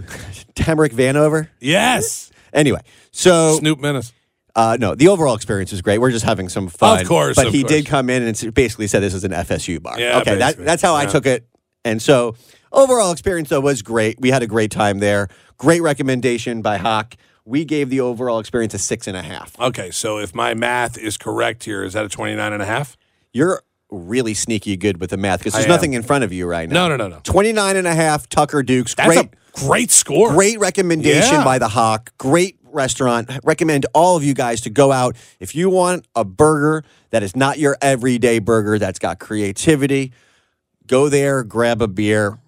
Tamarick 0.56 0.92
Vanover. 0.92 1.48
Yes. 1.60 2.32
Anyway, 2.52 2.80
so 3.12 3.56
Snoop 3.58 3.78
Minnis. 3.80 4.10
Uh, 4.56 4.76
no, 4.80 4.94
the 4.96 5.08
overall 5.08 5.34
experience 5.36 5.70
was 5.72 5.80
great. 5.82 5.98
We're 5.98 6.10
just 6.12 6.24
having 6.24 6.48
some 6.48 6.66
fun. 6.68 7.00
Of 7.00 7.06
course, 7.08 7.36
but 7.36 7.46
of 7.48 7.52
he 7.52 7.62
course. 7.62 7.72
did 7.72 7.86
come 7.86 8.10
in 8.10 8.22
and 8.22 8.30
s- 8.36 8.44
basically 8.46 8.86
said 8.88 9.00
this 9.00 9.14
is 9.14 9.24
an 9.24 9.32
FSU 9.32 9.80
bar. 9.82 9.98
Yeah, 9.98 10.18
okay, 10.20 10.36
that, 10.36 10.38
basically. 10.40 10.64
that's 10.64 10.82
how 10.82 10.94
I 10.94 11.02
Yeah. 11.04 11.08
took 11.10 11.26
it. 11.26 11.46
And 11.84 12.00
so, 12.00 12.36
overall 12.74 13.12
experience 13.12 13.48
though 13.48 13.60
was 13.60 13.82
great. 13.82 14.20
We 14.20 14.30
had 14.30 14.42
a 14.42 14.46
great 14.46 14.70
time 14.70 14.98
there. 14.98 15.28
Great 15.58 15.80
recommendation 15.82 16.60
by 16.62 16.76
Hawk. 16.76 17.14
We 17.46 17.64
gave 17.64 17.90
the 17.90 18.00
overall 18.00 18.38
experience 18.38 18.74
a 18.74 18.78
six 18.78 19.06
and 19.06 19.16
a 19.16 19.22
half. 19.22 19.58
Okay, 19.60 19.90
so 19.90 20.18
if 20.18 20.34
my 20.34 20.54
math 20.54 20.96
is 20.98 21.16
correct 21.16 21.64
here, 21.64 21.84
is 21.84 21.92
that 21.92 22.04
a 22.04 22.08
29 22.08 22.52
and 22.52 22.62
a 22.62 22.66
half? 22.66 22.96
You're 23.32 23.62
really 23.90 24.34
sneaky 24.34 24.76
good 24.76 24.98
with 25.00 25.10
the 25.10 25.16
math 25.16 25.40
because 25.40 25.52
there's 25.52 25.66
nothing 25.66 25.92
in 25.92 26.02
front 26.02 26.24
of 26.24 26.32
you 26.32 26.46
right 26.46 26.68
now. 26.68 26.88
No, 26.88 26.96
no, 26.96 27.08
no, 27.08 27.16
no. 27.16 27.20
29 27.22 27.76
and 27.76 27.86
a 27.86 27.94
half, 27.94 28.28
Tucker 28.28 28.62
Dukes. 28.62 28.94
That's 28.94 29.08
great. 29.14 29.26
a 29.26 29.60
great 29.66 29.90
score. 29.90 30.32
Great 30.32 30.58
recommendation 30.58 31.34
Yeah. 31.34 31.44
by 31.44 31.58
the 31.58 31.68
Hawk. 31.68 32.12
Great 32.18 32.58
restaurant. 32.64 33.30
Recommend 33.44 33.86
all 33.94 34.16
of 34.16 34.24
you 34.24 34.34
guys 34.34 34.60
to 34.62 34.70
go 34.70 34.90
out. 34.90 35.14
If 35.38 35.54
you 35.54 35.68
want 35.70 36.06
a 36.16 36.24
burger 36.24 36.82
that 37.10 37.22
is 37.22 37.36
not 37.36 37.58
your 37.58 37.76
everyday 37.80 38.38
burger, 38.40 38.78
that's 38.78 38.98
got 38.98 39.18
creativity, 39.20 40.12
go 40.86 41.08
there, 41.08 41.44
grab 41.44 41.80
a 41.82 41.88
beer. 41.88 42.38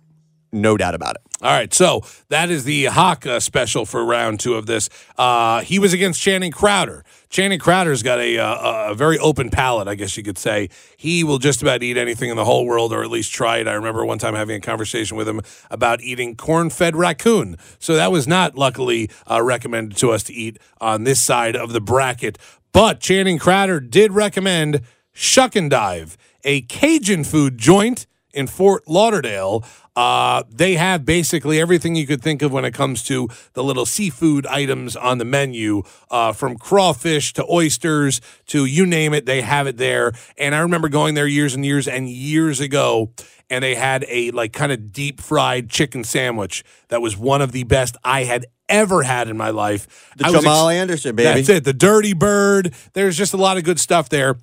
No 0.52 0.76
doubt 0.76 0.94
about 0.94 1.16
it. 1.16 1.22
All 1.42 1.50
right, 1.50 1.72
so 1.74 2.00
that 2.30 2.50
is 2.50 2.64
the 2.64 2.86
Hawk 2.86 3.26
uh, 3.26 3.40
special 3.40 3.84
for 3.84 4.02
round 4.02 4.40
two 4.40 4.54
of 4.54 4.64
this. 4.64 4.88
Uh, 5.18 5.60
he 5.60 5.78
was 5.78 5.92
against 5.92 6.20
Channing 6.20 6.50
Crowder. 6.50 7.04
Channing 7.28 7.58
Crowder's 7.58 8.02
got 8.02 8.18
a, 8.20 8.38
uh, 8.38 8.92
a 8.92 8.94
very 8.94 9.18
open 9.18 9.50
palate, 9.50 9.86
I 9.86 9.96
guess 9.96 10.16
you 10.16 10.22
could 10.22 10.38
say. 10.38 10.70
He 10.96 11.24
will 11.24 11.38
just 11.38 11.60
about 11.60 11.82
eat 11.82 11.98
anything 11.98 12.30
in 12.30 12.36
the 12.36 12.46
whole 12.46 12.64
world, 12.64 12.90
or 12.90 13.02
at 13.02 13.10
least 13.10 13.34
try 13.34 13.58
it. 13.58 13.68
I 13.68 13.74
remember 13.74 14.06
one 14.06 14.18
time 14.18 14.34
having 14.34 14.56
a 14.56 14.60
conversation 14.60 15.18
with 15.18 15.28
him 15.28 15.42
about 15.70 16.00
eating 16.00 16.36
corn-fed 16.36 16.96
raccoon. 16.96 17.56
So 17.78 17.94
that 17.96 18.10
was 18.10 18.26
not, 18.26 18.56
luckily, 18.56 19.10
uh, 19.30 19.42
recommended 19.42 19.98
to 19.98 20.12
us 20.12 20.22
to 20.24 20.32
eat 20.32 20.58
on 20.80 21.04
this 21.04 21.22
side 21.22 21.54
of 21.54 21.74
the 21.74 21.82
bracket. 21.82 22.38
But 22.72 23.00
Channing 23.00 23.38
Crowder 23.38 23.80
did 23.80 24.12
recommend 24.12 24.80
Shuck 25.12 25.54
and 25.54 25.70
Dive, 25.70 26.16
a 26.44 26.62
Cajun 26.62 27.24
food 27.24 27.58
joint 27.58 28.06
in 28.36 28.46
Fort 28.46 28.86
Lauderdale. 28.86 29.64
Uh, 29.96 30.42
they 30.50 30.74
have 30.74 31.06
basically 31.06 31.58
everything 31.58 31.96
you 31.96 32.06
could 32.06 32.20
think 32.20 32.42
of 32.42 32.52
when 32.52 32.66
it 32.66 32.74
comes 32.74 33.02
to 33.04 33.28
the 33.54 33.64
little 33.64 33.86
seafood 33.86 34.46
items 34.46 34.94
on 34.94 35.16
the 35.16 35.24
menu, 35.24 35.82
uh, 36.10 36.32
from 36.32 36.58
crawfish 36.58 37.32
to 37.32 37.44
oysters 37.50 38.20
to 38.46 38.66
you 38.66 38.84
name 38.84 39.14
it, 39.14 39.24
they 39.24 39.40
have 39.40 39.66
it 39.66 39.78
there. 39.78 40.12
And 40.36 40.54
I 40.54 40.58
remember 40.58 40.90
going 40.90 41.14
there 41.14 41.26
years 41.26 41.54
and 41.54 41.64
years 41.64 41.88
and 41.88 42.10
years 42.10 42.60
ago, 42.60 43.10
and 43.48 43.64
they 43.64 43.74
had 43.74 44.04
a 44.08 44.30
like 44.32 44.52
kind 44.52 44.70
of 44.70 44.92
deep 44.92 45.18
fried 45.18 45.70
chicken 45.70 46.04
sandwich 46.04 46.62
that 46.88 47.00
was 47.00 47.16
one 47.16 47.40
of 47.40 47.52
the 47.52 47.64
best 47.64 47.96
I 48.04 48.24
had 48.24 48.44
ever 48.68 49.02
had 49.02 49.28
in 49.28 49.36
my 49.38 49.50
life. 49.50 50.12
The 50.18 50.26
I 50.26 50.32
Jamal 50.32 50.68
Anderson, 50.68 51.16
baby. 51.16 51.40
That's 51.40 51.48
it. 51.48 51.64
The 51.64 51.72
Dirty 51.72 52.12
Bird. 52.12 52.74
There's 52.92 53.16
just 53.16 53.32
a 53.32 53.38
lot 53.38 53.56
of 53.56 53.64
good 53.64 53.80
stuff 53.80 54.10
there. 54.10 54.36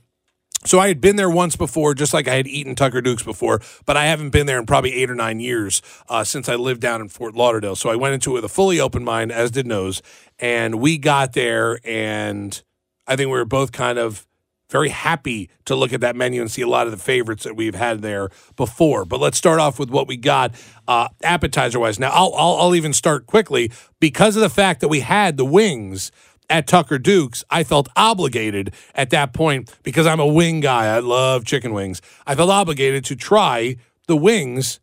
So 0.65 0.79
I 0.79 0.87
had 0.87 1.01
been 1.01 1.15
there 1.15 1.29
once 1.29 1.55
before, 1.55 1.93
just 1.93 2.13
like 2.13 2.27
I 2.27 2.35
had 2.35 2.47
eaten 2.47 2.75
Tucker 2.75 3.01
Dukes 3.01 3.23
before, 3.23 3.61
but 3.85 3.97
I 3.97 4.05
haven't 4.05 4.29
been 4.29 4.45
there 4.45 4.59
in 4.59 4.65
probably 4.65 4.93
eight 4.93 5.09
or 5.09 5.15
nine 5.15 5.39
years 5.39 5.81
uh, 6.09 6.23
since 6.23 6.47
I 6.47 6.55
lived 6.55 6.81
down 6.81 7.01
in 7.01 7.09
Fort 7.09 7.35
Lauderdale. 7.35 7.75
So 7.75 7.89
I 7.89 7.95
went 7.95 8.13
into 8.13 8.31
it 8.31 8.33
with 8.33 8.45
a 8.45 8.49
fully 8.49 8.79
open 8.79 9.03
mind, 9.03 9.31
as 9.31 9.51
did 9.51 9.67
Nose, 9.67 10.01
and 10.39 10.75
we 10.75 10.97
got 10.97 11.33
there, 11.33 11.79
and 11.83 12.61
I 13.07 13.15
think 13.15 13.27
we 13.27 13.33
were 13.33 13.45
both 13.45 13.71
kind 13.71 13.99
of 13.99 14.25
very 14.69 14.89
happy 14.89 15.51
to 15.65 15.75
look 15.75 15.93
at 15.93 16.01
that 16.01 16.15
menu 16.15 16.41
and 16.41 16.49
see 16.49 16.63
a 16.63 16.67
lot 16.67 16.87
of 16.87 16.91
the 16.91 16.97
favorites 16.97 17.43
that 17.43 17.55
we've 17.55 17.75
had 17.75 18.01
there 18.01 18.29
before. 18.55 19.05
But 19.05 19.19
let's 19.19 19.37
start 19.37 19.59
off 19.59 19.77
with 19.77 19.91
what 19.91 20.07
we 20.07 20.17
got 20.17 20.51
uh, 20.87 21.09
appetizer 21.21 21.79
wise. 21.79 21.99
Now 21.99 22.09
I'll, 22.09 22.33
I'll 22.35 22.55
I'll 22.55 22.75
even 22.75 22.91
start 22.91 23.27
quickly 23.27 23.71
because 23.99 24.35
of 24.35 24.41
the 24.41 24.49
fact 24.49 24.81
that 24.81 24.87
we 24.87 25.01
had 25.01 25.37
the 25.37 25.45
wings 25.45 26.11
at 26.53 26.67
Tucker 26.67 26.99
Duke's, 26.99 27.43
I 27.49 27.63
felt 27.63 27.89
obligated 27.95 28.75
at 28.93 29.09
that 29.09 29.33
point 29.33 29.75
because 29.81 30.05
I'm 30.05 30.19
a 30.19 30.27
wing 30.27 30.59
guy. 30.59 30.85
I 30.85 30.99
love 30.99 31.45
chicken 31.45 31.73
wings. 31.73 31.99
I 32.27 32.35
felt 32.35 32.51
obligated 32.51 33.03
to 33.05 33.15
try 33.15 33.77
the 34.05 34.15
wings 34.15 34.79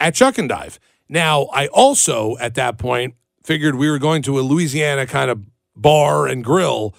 at 0.00 0.16
Shuck 0.16 0.38
and 0.38 0.48
Dive. 0.48 0.80
Now, 1.08 1.44
I 1.52 1.68
also 1.68 2.36
at 2.38 2.56
that 2.56 2.78
point 2.78 3.14
figured 3.44 3.76
we 3.76 3.88
were 3.88 4.00
going 4.00 4.22
to 4.22 4.40
a 4.40 4.42
Louisiana 4.42 5.06
kind 5.06 5.30
of 5.30 5.44
bar 5.76 6.26
and 6.26 6.42
grill. 6.42 6.96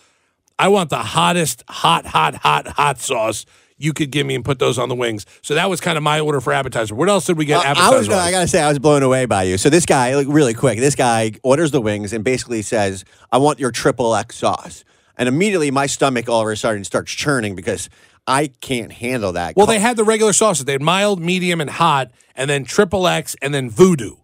I 0.58 0.70
want 0.70 0.92
the 0.92 1.00
hottest, 1.00 1.66
hot, 1.68 2.06
hot, 2.06 2.36
hot, 2.36 2.68
hot 2.70 3.00
sauce 3.00 3.46
you 3.78 3.94
could 3.94 4.12
give 4.12 4.26
me 4.26 4.36
and 4.36 4.46
put 4.46 4.60
those 4.60 4.78
on 4.78 4.90
the 4.90 4.96
wings. 4.96 5.26
So 5.42 5.56
that 5.56 5.70
was 5.70 5.82
kind 5.82 5.98
of 5.98 6.04
my 6.04 6.20
order 6.20 6.40
for 6.40 6.54
appetizer. 6.54 6.96
What 6.96 7.10
else 7.10 7.26
did 7.26 7.38
we 7.38 7.46
get? 7.46 7.66
Uh, 7.66 7.74
I 7.78 7.90
was. 7.96 8.08
no, 8.08 8.18
I 8.18 8.32
gotta 8.32 8.48
say, 8.48 8.62
I 8.62 8.70
was 8.70 8.80
blown 8.80 9.04
away 9.04 9.26
by 9.26 9.44
you. 9.44 9.58
So 9.58 9.70
this 9.70 9.86
guy, 9.86 10.16
like, 10.16 10.28
really 10.30 10.54
quick, 10.54 10.80
this 10.80 10.96
guy 10.96 11.34
orders 11.44 11.72
the 11.72 11.82
wings 11.82 12.14
and 12.14 12.24
basically 12.24 12.62
says, 12.62 13.04
"I 13.32 13.38
want 13.38 13.60
your 13.60 13.72
triple 13.72 14.16
X 14.16 14.38
sauce." 14.38 14.84
And 15.18 15.30
immediately, 15.30 15.72
my 15.72 15.86
stomach 15.86 16.28
all 16.28 16.42
of 16.42 16.48
a 16.48 16.56
sudden 16.56 16.84
starts 16.84 17.12
churning 17.14 17.56
because 17.56 17.90
I 18.28 18.48
can't 18.60 18.92
handle 18.92 19.34
that. 19.34 19.56
Well, 19.56 19.66
they 19.66 19.80
had 19.80 19.98
the 19.98 20.04
regular 20.04 20.34
sauces. 20.34 20.66
They 20.66 20.74
had 20.74 20.82
mild, 20.82 21.22
medium, 21.22 21.62
and 21.62 21.70
hot, 21.70 22.12
and 22.36 22.50
then 22.50 22.66
triple 22.66 23.08
X, 23.08 23.36
and 23.42 23.54
then 23.54 23.70
voodoo. 23.70 24.16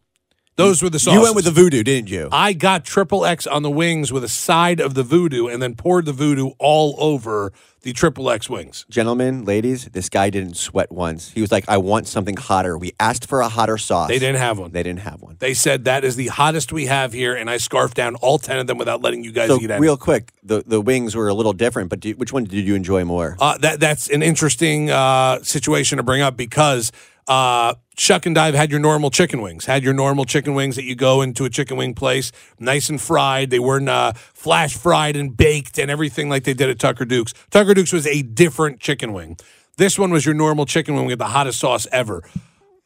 Those 0.57 0.83
were 0.83 0.89
the 0.89 0.99
sauces. 0.99 1.17
you 1.17 1.23
went 1.23 1.35
with 1.35 1.45
the 1.45 1.51
voodoo, 1.51 1.81
didn't 1.81 2.09
you? 2.09 2.27
I 2.31 2.53
got 2.53 2.83
triple 2.83 3.25
X 3.25 3.47
on 3.47 3.63
the 3.63 3.71
wings 3.71 4.11
with 4.11 4.23
a 4.23 4.29
side 4.29 4.79
of 4.79 4.95
the 4.95 5.03
voodoo, 5.03 5.47
and 5.47 5.61
then 5.61 5.75
poured 5.75 6.05
the 6.05 6.13
voodoo 6.13 6.51
all 6.59 6.95
over 6.99 7.53
the 7.83 7.93
triple 7.93 8.29
X 8.29 8.49
wings. 8.49 8.85
Gentlemen, 8.89 9.43
ladies, 9.43 9.85
this 9.85 10.07
guy 10.09 10.29
didn't 10.29 10.55
sweat 10.55 10.91
once. 10.91 11.31
He 11.31 11.41
was 11.41 11.51
like, 11.51 11.65
"I 11.67 11.77
want 11.77 12.07
something 12.07 12.37
hotter." 12.37 12.77
We 12.77 12.93
asked 12.99 13.27
for 13.27 13.41
a 13.41 13.49
hotter 13.49 13.77
sauce. 13.77 14.07
They 14.09 14.19
didn't 14.19 14.37
have 14.37 14.59
one. 14.59 14.71
They 14.71 14.83
didn't 14.83 14.99
have 14.99 15.21
one. 15.21 15.37
They 15.39 15.53
said 15.53 15.85
that 15.85 16.03
is 16.03 16.15
the 16.15 16.27
hottest 16.27 16.71
we 16.71 16.85
have 16.85 17.13
here, 17.13 17.33
and 17.35 17.49
I 17.49 17.57
scarfed 17.57 17.95
down 17.97 18.15
all 18.15 18.37
ten 18.37 18.59
of 18.59 18.67
them 18.67 18.77
without 18.77 19.01
letting 19.01 19.23
you 19.23 19.31
guys 19.31 19.47
So 19.49 19.59
eat 19.59 19.71
any. 19.71 19.81
real 19.81 19.97
quick, 19.97 20.31
the 20.43 20.63
the 20.65 20.79
wings 20.79 21.15
were 21.15 21.27
a 21.27 21.33
little 21.33 21.53
different, 21.53 21.89
but 21.89 21.99
do, 21.99 22.11
which 22.13 22.31
one 22.31 22.43
did 22.43 22.65
you 22.65 22.75
enjoy 22.75 23.03
more? 23.03 23.35
Uh, 23.39 23.57
that 23.59 23.79
that's 23.79 24.09
an 24.09 24.21
interesting 24.21 24.91
uh, 24.91 25.41
situation 25.43 25.97
to 25.97 26.03
bring 26.03 26.21
up 26.21 26.37
because 26.37 26.91
uh, 27.27 27.75
Shuck 27.97 28.25
and 28.25 28.33
Dive 28.35 28.53
had 28.55 28.71
your 28.71 28.79
normal 28.79 29.11
chicken 29.11 29.41
wings, 29.41 29.65
had 29.65 29.83
your 29.83 29.93
normal 29.93 30.25
chicken 30.25 30.53
wings 30.53 30.75
that 30.75 30.85
you 30.85 30.95
go 30.95 31.21
into 31.21 31.45
a 31.45 31.49
chicken 31.49 31.77
wing 31.77 31.93
place, 31.93 32.31
nice 32.59 32.89
and 32.89 32.99
fried. 32.99 33.49
They 33.49 33.59
weren't 33.59 33.89
uh, 33.89 34.13
flash 34.13 34.75
fried 34.75 35.15
and 35.15 35.35
baked 35.35 35.77
and 35.77 35.91
everything 35.91 36.29
like 36.29 36.43
they 36.43 36.53
did 36.53 36.69
at 36.69 36.79
Tucker 36.79 37.05
Duke's. 37.05 37.33
Tucker 37.51 37.73
Duke's 37.73 37.93
was 37.93 38.07
a 38.07 38.21
different 38.23 38.79
chicken 38.79 39.13
wing. 39.13 39.37
This 39.77 39.97
one 39.97 40.11
was 40.11 40.25
your 40.25 40.35
normal 40.35 40.65
chicken 40.65 40.95
wing 40.95 41.05
with 41.05 41.19
the 41.19 41.27
hottest 41.27 41.59
sauce 41.59 41.87
ever. 41.91 42.23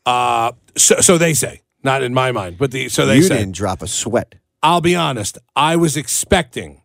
Uh, 0.05 0.51
so, 0.77 0.99
so 1.01 1.17
they 1.17 1.33
say, 1.33 1.61
not 1.83 2.03
in 2.03 2.13
my 2.13 2.31
mind, 2.31 2.57
but 2.57 2.71
the 2.71 2.89
so 2.89 3.05
they 3.05 3.17
you 3.17 3.23
say. 3.23 3.37
didn't 3.37 3.55
drop 3.55 3.81
a 3.81 3.87
sweat. 3.87 4.35
I'll 4.61 4.81
be 4.81 4.95
honest. 4.95 5.37
I 5.55 5.75
was 5.75 5.95
expecting 5.95 6.81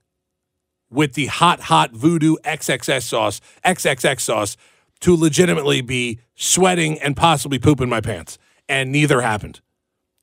with 0.90 1.14
the 1.14 1.26
hot, 1.26 1.60
hot 1.60 1.92
voodoo 1.92 2.36
XXS 2.44 3.02
sauce, 3.02 3.40
XXX 3.64 4.20
sauce, 4.20 4.56
to 5.00 5.16
legitimately 5.16 5.80
be 5.80 6.20
sweating 6.40 6.98
and 7.00 7.16
possibly 7.16 7.58
pooping 7.58 7.88
my 7.88 8.00
pants. 8.00 8.38
And 8.68 8.90
neither 8.90 9.20
happened. 9.20 9.60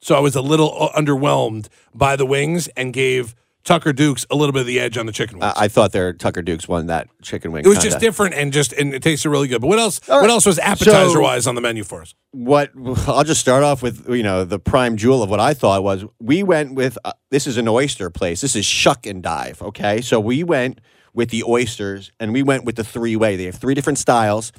So 0.01 0.15
I 0.15 0.19
was 0.19 0.35
a 0.35 0.41
little 0.41 0.75
uh, 0.77 0.99
underwhelmed 0.99 1.67
by 1.93 2.15
the 2.15 2.25
wings 2.25 2.67
and 2.69 2.93
gave 2.93 3.35
Tucker 3.63 3.91
Dukes 3.91 4.25
a 4.29 4.35
little 4.35 4.53
bit 4.53 4.61
of 4.61 4.67
the 4.67 4.79
edge 4.79 4.97
on 4.97 5.05
the 5.05 5.11
chicken 5.11 5.39
wings. 5.39 5.53
I, 5.57 5.65
I 5.65 5.67
thought 5.67 5.91
their 5.91 6.13
Tucker 6.13 6.41
Dukes 6.41 6.67
won 6.67 6.87
that 6.87 7.09
chicken 7.21 7.51
wing. 7.51 7.65
it 7.65 7.67
was 7.67 7.79
just 7.79 7.99
different 7.99 8.33
and 8.35 8.53
just 8.53 8.71
and 8.71 8.93
it 8.93 9.03
tasted 9.03 9.29
really 9.29 9.49
good. 9.49 9.59
But 9.59 9.67
what 9.67 9.79
else? 9.79 9.99
All 10.07 10.21
What 10.21 10.29
else 10.29 10.45
was 10.45 10.57
appetizer 10.59 11.19
wise 11.19 11.45
on 11.45 11.55
the 11.55 11.61
menu 11.61 11.83
for 11.83 12.01
us? 12.01 12.15
what 12.31 12.71
I'll 13.07 13.25
just 13.25 13.41
start 13.41 13.63
off 13.63 13.83
with 13.83 14.07
you 14.09 14.23
know 14.23 14.45
the 14.45 14.59
prime 14.59 14.95
jewel 14.95 15.21
of 15.21 15.29
what 15.29 15.41
I 15.41 15.53
thought 15.53 15.83
was 15.83 16.05
we 16.19 16.43
went 16.43 16.75
with 16.75 16.97
uh, 17.03 17.11
this 17.31 17.45
is 17.47 17.57
an 17.57 17.67
oyster 17.67 18.09
place. 18.09 18.39
This 18.39 18.55
is 18.55 18.65
Shuck 18.65 19.05
and 19.05 19.21
Dive. 19.21 19.61
Okay, 19.61 19.99
so 20.01 20.19
we 20.21 20.43
went 20.43 20.79
with 21.13 21.31
the 21.31 21.43
oysters 21.43 22.11
and 22.19 22.31
we 22.31 22.43
went 22.43 22.63
with 22.63 22.75
the 22.77 22.83
three 22.83 23.17
way. 23.17 23.35
They 23.35 23.45
have 23.45 23.55
three 23.55 23.73
different 23.73 23.97
styles, 23.97 24.53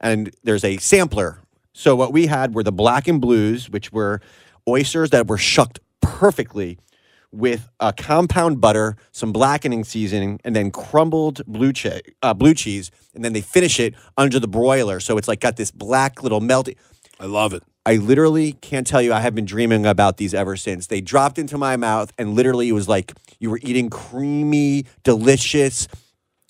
and 0.00 0.34
there's 0.42 0.64
a 0.64 0.76
sampler. 0.78 1.38
So 1.72 1.96
what 1.96 2.12
we 2.12 2.26
had 2.26 2.54
were 2.54 2.62
the 2.62 2.72
black 2.72 3.08
and 3.08 3.20
blues, 3.20 3.68
which 3.68 3.92
were 3.92 4.20
oysters 4.68 5.10
that 5.10 5.26
were 5.26 5.38
shucked 5.38 5.80
perfectly 6.00 6.78
with 7.32 7.68
a 7.80 7.92
compound 7.92 8.60
butter, 8.60 8.96
some 9.10 9.32
blackening 9.32 9.82
seasoning, 9.82 10.40
and 10.44 10.54
then 10.54 10.70
crumbled 10.70 11.44
blue, 11.46 11.72
che- 11.72 12.02
uh, 12.22 12.32
blue 12.32 12.54
cheese, 12.54 12.90
and 13.14 13.24
then 13.24 13.32
they 13.32 13.40
finish 13.40 13.80
it 13.80 13.94
under 14.16 14.38
the 14.38 14.46
broiler. 14.46 15.00
So 15.00 15.18
it's 15.18 15.26
like 15.26 15.40
got 15.40 15.56
this 15.56 15.72
black 15.72 16.22
little 16.22 16.40
melty. 16.40 16.76
I 17.18 17.26
love 17.26 17.52
it. 17.52 17.62
I 17.86 17.96
literally 17.96 18.52
can't 18.52 18.86
tell 18.86 19.02
you. 19.02 19.12
I 19.12 19.20
have 19.20 19.34
been 19.34 19.44
dreaming 19.44 19.84
about 19.84 20.16
these 20.16 20.32
ever 20.32 20.56
since. 20.56 20.86
They 20.86 21.00
dropped 21.00 21.38
into 21.38 21.58
my 21.58 21.76
mouth, 21.76 22.12
and 22.16 22.34
literally, 22.34 22.68
it 22.68 22.72
was 22.72 22.88
like 22.88 23.12
you 23.40 23.50
were 23.50 23.60
eating 23.62 23.90
creamy, 23.90 24.86
delicious, 25.02 25.86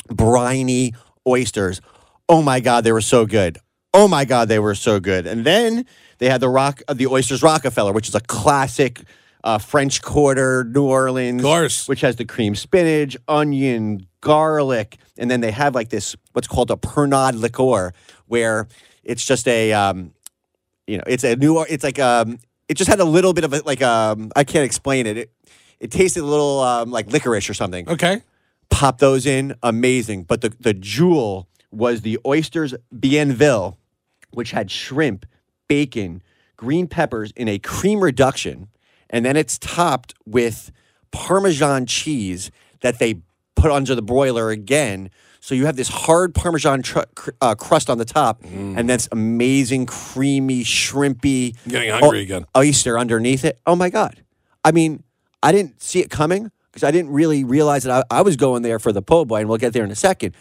briny 0.09 0.93
oysters. 1.27 1.81
Oh 2.29 2.43
my 2.43 2.61
God, 2.61 2.85
they 2.85 2.93
were 2.93 3.01
so 3.01 3.27
good. 3.27 3.59
Oh 3.93 4.09
my 4.09 4.25
God, 4.25 4.49
they 4.49 4.59
were 4.59 4.75
so 4.75 4.99
good. 4.99 5.27
And 5.27 5.45
then 5.45 5.87
they 6.19 6.29
had 6.29 6.41
the 6.41 6.49
rock, 6.49 6.83
uh, 6.89 6.95
the 6.95 7.07
oysters 7.07 7.43
Rockefeller, 7.43 7.93
which 7.93 8.09
is 8.09 8.15
a 8.15 8.21
classic 8.21 9.03
uh, 9.45 9.59
French 9.59 10.01
Quarter, 10.03 10.65
New 10.65 10.85
Orleans, 10.85 11.41
Of 11.43 11.45
course. 11.45 11.87
which 11.89 12.01
has 12.01 12.17
the 12.17 12.25
cream 12.25 12.55
spinach, 12.55 13.17
onion, 13.29 14.07
garlic, 14.21 14.97
and 15.19 15.31
then 15.31 15.41
they 15.43 15.51
have 15.51 15.75
like 15.75 15.91
this 15.91 16.17
what's 16.33 16.49
called 16.49 16.71
a 16.71 16.77
Pernod 16.77 17.35
liqueur, 17.39 17.93
where 18.27 18.69
it's 19.05 19.25
just 19.25 19.47
a 19.47 19.73
um, 19.75 20.13
you 20.87 20.97
know, 20.97 21.05
it's 21.07 21.25
a 21.25 21.37
new, 21.37 21.61
it's 21.63 21.85
like 21.85 21.99
um, 21.99 22.39
it 22.69 22.75
just 22.79 22.89
had 22.89 23.01
a 23.01 23.05
little 23.05 23.35
bit 23.35 23.45
of 23.45 23.53
a 23.53 23.61
like 23.67 23.83
um, 23.83 24.33
I 24.35 24.45
can't 24.45 24.65
explain 24.65 25.07
it. 25.07 25.19
It, 25.19 25.31
it 25.79 25.91
tasted 25.91 26.23
a 26.23 26.27
little 26.27 26.61
um, 26.61 26.91
like 26.91 27.13
licorice 27.13 27.49
or 27.51 27.55
something. 27.55 27.87
Okay. 27.89 28.23
Pop 28.71 28.99
those 28.99 29.27
in, 29.27 29.55
amazing. 29.63 30.25
But 30.25 30.41
the 30.41 30.49
the 30.59 30.73
jewel 30.73 31.49
was 31.75 32.01
the 32.03 32.19
oysters 32.27 32.75
Bienville, 32.95 33.77
which 34.33 34.51
had 34.53 34.71
shrimp, 34.71 35.27
bacon, 35.69 36.23
green 36.57 36.87
peppers 36.87 37.33
in 37.37 37.49
a 37.49 37.59
cream 37.59 38.01
reduction, 38.01 38.69
and 39.11 39.25
then 39.25 39.37
it's 39.37 39.59
topped 39.59 40.15
with 40.27 40.71
Parmesan 41.11 41.87
cheese 41.87 42.51
that 42.81 42.99
they 42.99 43.17
put 43.55 43.71
under 43.71 43.95
the 43.95 44.03
broiler 44.03 44.51
again. 44.51 45.11
So 45.41 45.55
you 45.55 45.67
have 45.67 45.77
this 45.77 45.89
hard 45.89 46.35
Parmesan 46.35 46.83
tr- 46.83 47.01
cr- 47.15 47.31
uh, 47.41 47.55
crust 47.55 47.91
on 47.91 47.99
the 47.99 48.05
top, 48.05 48.43
and 48.45 48.89
that's 48.89 49.09
amazing, 49.13 49.87
creamy, 49.87 50.65
shrimpy. 50.65 51.55
I'm 51.67 51.71
getting 51.71 51.91
hungry 51.91 52.21
o- 52.21 52.23
again. 52.23 52.47
Oyster 52.57 52.99
underneath 52.99 53.45
it. 53.45 53.61
Oh 53.67 53.77
my 53.77 53.91
god! 53.91 54.23
I 54.65 54.73
mean, 54.73 55.03
I 55.43 55.53
didn't 55.53 55.83
see 55.83 56.01
it 56.01 56.09
coming 56.11 56.51
because 56.73 56.83
I 56.83 56.91
didn't 56.91 57.13
really 57.13 57.45
realize 57.45 57.85
that 57.85 58.07
I, 58.11 58.19
I 58.19 58.23
was 58.23 58.37
going 58.37 58.63
there 58.63 58.79
for 58.79 58.91
the 58.91 59.03
po' 59.03 59.25
boy, 59.27 59.41
and 59.41 59.49
we'll 59.49 59.59
get 59.59 59.75
there 59.75 59.85
in 59.85 59.91
a 59.91 59.95
second. 59.97 60.35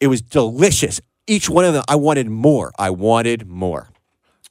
It 0.00 0.06
was 0.08 0.22
delicious. 0.22 1.00
Each 1.26 1.48
one 1.50 1.64
of 1.64 1.74
them, 1.74 1.84
I 1.88 1.96
wanted 1.96 2.28
more. 2.30 2.72
I 2.78 2.90
wanted 2.90 3.46
more. 3.48 3.90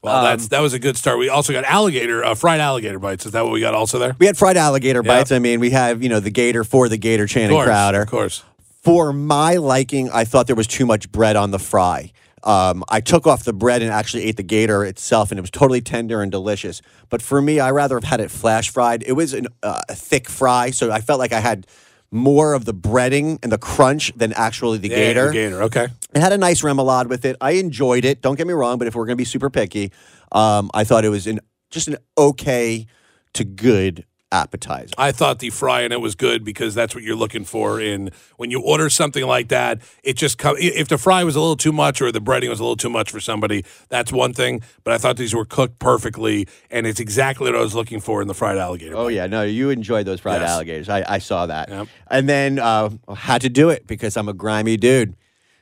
Well, 0.03 0.17
Um, 0.17 0.23
that's 0.25 0.49
that 0.49 0.59
was 0.61 0.73
a 0.73 0.79
good 0.79 0.95
start. 0.95 1.17
We 1.17 1.27
also 1.29 1.53
got 1.53 1.63
alligator, 1.63 2.23
uh, 2.23 2.35
fried 2.35 2.59
alligator 2.59 2.99
bites. 2.99 3.25
Is 3.25 3.31
that 3.31 3.43
what 3.43 3.51
we 3.53 3.59
got 3.59 3.73
also 3.73 3.97
there? 3.97 4.15
We 4.19 4.27
had 4.27 4.37
fried 4.37 4.55
alligator 4.57 5.01
Yeah. 5.03 5.07
bites. 5.17 5.31
I 5.31 5.39
mean, 5.39 5.59
we 5.59 5.71
have 5.71 6.03
you 6.03 6.09
know 6.09 6.19
the 6.19 6.29
gator 6.29 6.63
for 6.63 6.87
the 6.87 6.97
gator, 6.97 7.23
Of 7.23 7.29
Channing 7.31 7.49
course, 7.55 7.65
Crowder. 7.65 8.01
of 8.03 8.09
course. 8.09 8.43
For 8.83 9.11
my 9.11 9.55
liking, 9.55 10.09
I 10.11 10.23
thought 10.23 10.45
there 10.47 10.55
was 10.55 10.67
too 10.67 10.85
much 10.85 11.11
bread 11.11 11.35
on 11.35 11.51
the 11.51 11.59
fry. 11.59 12.11
Um, 12.43 12.83
I 12.87 13.01
took 13.01 13.25
off 13.27 13.43
the 13.43 13.51
bread 13.51 13.81
and 13.81 13.91
actually 13.91 14.23
ate 14.25 14.37
the 14.37 14.43
gator 14.43 14.85
itself, 14.85 15.31
and 15.31 15.39
it 15.39 15.41
was 15.41 15.49
totally 15.51 15.81
tender 15.81 16.21
and 16.21 16.31
delicious. 16.31 16.81
But 17.09 17.21
for 17.21 17.41
me, 17.41 17.59
I 17.59 17.71
rather 17.71 17.95
have 17.95 18.03
had 18.05 18.21
it 18.21 18.29
flash 18.31 18.69
fried. 18.69 19.03
It 19.05 19.13
was 19.13 19.33
an, 19.33 19.47
uh, 19.63 19.81
a 19.89 19.95
thick 19.95 20.29
fry, 20.29 20.69
so 20.69 20.89
I 20.91 21.01
felt 21.01 21.19
like 21.19 21.33
I 21.33 21.39
had 21.41 21.65
more 22.11 22.53
of 22.53 22.65
the 22.65 22.73
breading 22.73 23.39
and 23.43 23.51
the 23.51 23.57
crunch 23.57 24.13
than 24.15 24.33
actually 24.33 24.77
the 24.77 24.89
Yeah, 24.89 24.95
gator. 24.95 25.27
the 25.27 25.33
gator. 25.33 25.63
Okay. 25.63 25.87
It 26.13 26.19
had 26.21 26.31
a 26.33 26.37
nice 26.37 26.61
remoulade 26.61 27.07
with 27.07 27.25
it. 27.25 27.35
I 27.41 27.51
enjoyed 27.51 28.05
it. 28.05 28.21
Don't 28.21 28.37
get 28.37 28.47
me 28.47 28.53
wrong, 28.53 28.77
but 28.77 28.87
if 28.87 28.95
we're 28.95 29.05
going 29.05 29.17
to 29.17 29.21
be 29.21 29.25
super 29.25 29.49
picky, 29.49 29.91
um, 30.31 30.71
I 30.73 30.83
thought 30.83 31.03
it 31.05 31.09
was 31.09 31.27
an 31.27 31.39
just 31.69 31.87
an 31.89 31.97
okay 32.17 32.85
to 33.33 33.43
good 33.43 34.05
appetizer. 34.31 34.93
I 34.97 35.11
thought 35.11 35.39
the 35.39 35.49
fry 35.49 35.81
in 35.81 35.91
it 35.91 36.01
was 36.01 36.15
good 36.15 36.43
because 36.43 36.75
that's 36.75 36.93
what 36.93 37.03
you're 37.03 37.15
looking 37.15 37.45
for 37.45 37.79
in 37.79 38.11
when 38.37 38.51
you 38.51 38.61
order 38.61 38.89
something 38.89 39.25
like 39.25 39.47
that. 39.49 39.79
It 40.03 40.17
just 40.17 40.37
come 40.37 40.55
if 40.59 40.87
the 40.87 40.97
fry 40.97 41.23
was 41.23 41.35
a 41.35 41.39
little 41.39 41.55
too 41.55 41.71
much 41.71 42.01
or 42.01 42.11
the 42.11 42.19
breading 42.19 42.49
was 42.49 42.59
a 42.59 42.63
little 42.63 42.75
too 42.75 42.89
much 42.89 43.09
for 43.11 43.19
somebody, 43.19 43.63
that's 43.89 44.11
one 44.11 44.33
thing. 44.33 44.61
But 44.83 44.93
I 44.93 44.97
thought 44.97 45.17
these 45.17 45.33
were 45.33 45.45
cooked 45.45 45.79
perfectly, 45.79 46.47
and 46.69 46.85
it's 46.85 46.99
exactly 46.99 47.49
what 47.51 47.57
I 47.57 47.61
was 47.61 47.75
looking 47.75 47.99
for 47.99 48.21
in 48.21 48.27
the 48.27 48.33
fried 48.33 48.57
alligator. 48.57 48.95
Oh 48.97 49.07
yeah, 49.07 49.27
no, 49.27 49.43
you 49.43 49.69
enjoyed 49.69 50.05
those 50.05 50.19
fried 50.19 50.41
Yes. 50.41 50.49
alligators. 50.49 50.89
I, 50.89 51.03
I 51.07 51.17
saw 51.19 51.45
that, 51.45 51.69
Yep. 51.69 51.87
and 52.11 52.27
then 52.29 52.59
uh, 52.59 52.89
had 53.15 53.41
to 53.41 53.49
do 53.49 53.69
it 53.69 53.87
because 53.87 54.17
I'm 54.17 54.27
a 54.29 54.33
grimy 54.33 54.77
dude. 54.77 55.15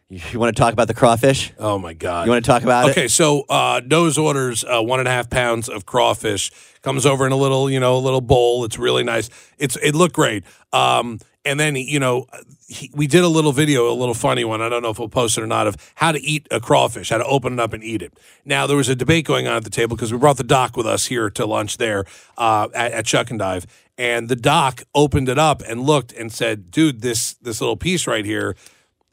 You, 0.09 0.19
you 0.31 0.39
want 0.39 0.55
to 0.55 0.59
talk 0.59 0.71
about 0.71 0.87
the 0.87 0.93
crawfish? 0.93 1.51
Oh 1.57 1.79
my 1.79 1.93
god! 1.93 2.25
You 2.25 2.31
want 2.31 2.45
to 2.45 2.49
talk 2.51 2.61
about 2.61 2.83
Okay, 2.83 2.91
it? 2.91 2.97
Okay, 2.97 3.07
so 3.07 3.41
uh, 3.49 3.81
Nose 3.85 4.17
orders 4.19 4.63
uh, 4.63 4.81
one 4.81 4.99
and 4.99 5.07
a 5.07 5.11
half 5.11 5.29
pounds 5.29 5.67
of 5.67 5.85
crawfish. 5.85 6.51
Comes 6.83 7.07
over 7.07 7.25
in 7.25 7.31
a 7.31 7.35
little, 7.35 7.71
you 7.71 7.79
know, 7.79 7.97
a 7.97 7.99
little 7.99 8.21
bowl. 8.21 8.63
It's 8.65 8.77
really 8.77 9.03
nice. 9.03 9.31
It's 9.57 9.75
it 9.77 9.95
looked 9.95 10.13
great. 10.13 10.43
Um, 10.71 11.19
and 11.43 11.59
then 11.59 11.75
you 11.75 11.99
know, 11.99 12.27
he, 12.67 12.91
we 12.93 13.07
did 13.07 13.23
a 13.23 13.27
little 13.27 13.51
video, 13.51 13.91
a 13.91 13.95
little 13.95 14.13
funny 14.13 14.45
one. 14.45 14.61
I 14.61 14.69
don't 14.69 14.83
know 14.83 14.91
if 14.91 14.99
we'll 14.99 15.09
post 15.09 15.39
it 15.39 15.41
or 15.41 15.47
not 15.47 15.65
of 15.65 15.75
how 15.95 16.11
to 16.11 16.21
eat 16.21 16.47
a 16.51 16.59
crawfish, 16.59 17.09
how 17.09 17.17
to 17.17 17.25
open 17.25 17.53
it 17.53 17.59
up 17.59 17.73
and 17.73 17.83
eat 17.83 18.03
it. 18.03 18.13
Now 18.45 18.67
there 18.67 18.77
was 18.77 18.89
a 18.89 18.95
debate 18.95 19.25
going 19.25 19.47
on 19.47 19.55
at 19.55 19.63
the 19.63 19.71
table 19.71 19.95
because 19.95 20.13
we 20.13 20.19
brought 20.19 20.37
the 20.37 20.43
doc 20.43 20.77
with 20.77 20.85
us 20.85 21.07
here 21.07 21.31
to 21.31 21.47
lunch 21.47 21.77
there 21.77 22.05
uh, 22.37 22.67
at, 22.75 22.91
at 22.91 23.07
Shuck 23.07 23.31
and 23.31 23.39
Dive, 23.39 23.65
and 23.97 24.29
the 24.29 24.35
doc 24.35 24.83
opened 24.93 25.29
it 25.29 25.39
up 25.39 25.63
and 25.67 25.81
looked 25.81 26.13
and 26.13 26.31
said, 26.31 26.69
"Dude, 26.69 27.01
this 27.01 27.33
this 27.41 27.59
little 27.59 27.77
piece 27.77 28.05
right 28.05 28.25
here, 28.25 28.55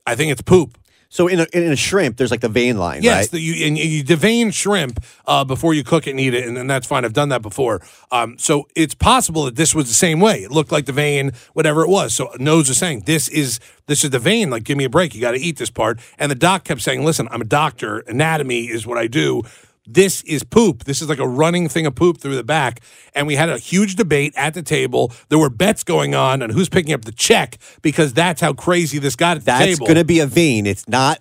I 0.07 0.15
think 0.15 0.31
it's 0.31 0.43
poop." 0.43 0.77
So 1.13 1.29
in 1.29 1.41
a, 1.41 1.47
in 1.53 1.71
a 1.71 1.77
shrimp, 1.77 2.17
there's 2.17 2.31
like 2.31 2.41
the 2.41 2.49
vein 2.49 2.79
line, 2.79 3.03
Yes, 3.03 3.25
right? 3.25 3.31
the, 3.33 3.39
you, 3.39 3.67
and 3.67 3.77
you 3.77 4.03
devein 4.03 4.51
shrimp 4.51 4.99
uh, 5.27 5.45
before 5.45 5.75
you 5.75 5.85
cook 5.85 6.07
it 6.07 6.13
and 6.13 6.19
eat 6.21 6.33
it, 6.33 6.49
and, 6.49 6.57
and 6.57 6.71
that's 6.71 6.87
fine. 6.87 7.05
I've 7.05 7.13
done 7.13 7.29
that 7.29 7.43
before. 7.43 7.83
Um, 8.11 8.39
so 8.39 8.67
it's 8.75 8.95
possible 8.95 9.45
that 9.45 9.55
this 9.55 9.75
was 9.75 9.89
the 9.89 9.95
same 9.95 10.21
way. 10.21 10.43
It 10.43 10.51
looked 10.51 10.73
like 10.73 10.87
the 10.87 10.93
vein, 10.93 11.33
whatever 11.53 11.83
it 11.83 11.91
was. 11.91 12.15
So 12.15 12.31
Nose 12.39 12.71
was 12.71 12.79
saying, 12.79 13.03
"This 13.05 13.29
is 13.29 13.61
this 13.89 14.05
is 14.05 14.09
the 14.11 14.19
vein. 14.19 14.49
Like, 14.49 14.65
give 14.65 14.79
me 14.79 14.85
a 14.85 14.89
break. 14.89 15.15
You 15.15 15.21
got 15.21 15.33
to 15.33 15.39
eat 15.39 15.59
this 15.59 15.69
part." 15.69 16.01
And 16.19 16.31
the 16.31 16.35
doc 16.35 16.65
kept 16.65 16.81
saying, 16.81 17.05
"Listen, 17.05 17.29
I'm 17.31 17.43
a 17.43 17.45
doctor. 17.45 17.99
Anatomy 17.99 18.71
is 18.71 18.87
what 18.87 18.97
I 18.97 19.07
do." 19.07 19.43
This 19.87 20.23
is 20.23 20.45
poop. 20.45 20.85
This 20.85 21.03
is 21.03 21.09
like 21.09 21.19
a 21.19 21.27
running 21.27 21.69
thing 21.69 21.87
of 21.87 21.95
poop 21.95 22.19
through 22.19 22.37
the 22.37 22.45
back. 22.45 22.81
And 23.15 23.27
we 23.27 23.35
had 23.35 23.49
a 23.49 23.59
huge 23.59 23.97
debate 23.97 24.33
at 24.37 24.55
the 24.55 24.63
table. 24.63 25.13
There 25.29 25.39
were 25.39 25.51
bets 25.51 25.83
going 25.83 26.15
on 26.15 26.41
on 26.43 26.51
who's 26.51 26.69
picking 26.69 26.93
up 26.93 27.05
the 27.05 27.13
check 27.13 27.59
because 27.83 28.13
that's 28.13 28.41
how 28.41 28.53
crazy 28.53 28.99
this 28.99 29.17
got 29.17 29.37
at 29.39 29.41
the 29.43 29.47
That's 29.47 29.65
table. 29.65 29.87
going 29.87 29.99
to 29.99 30.05
be 30.05 30.21
a 30.21 30.27
vein. 30.27 30.67
It's 30.67 30.89
not 30.89 31.19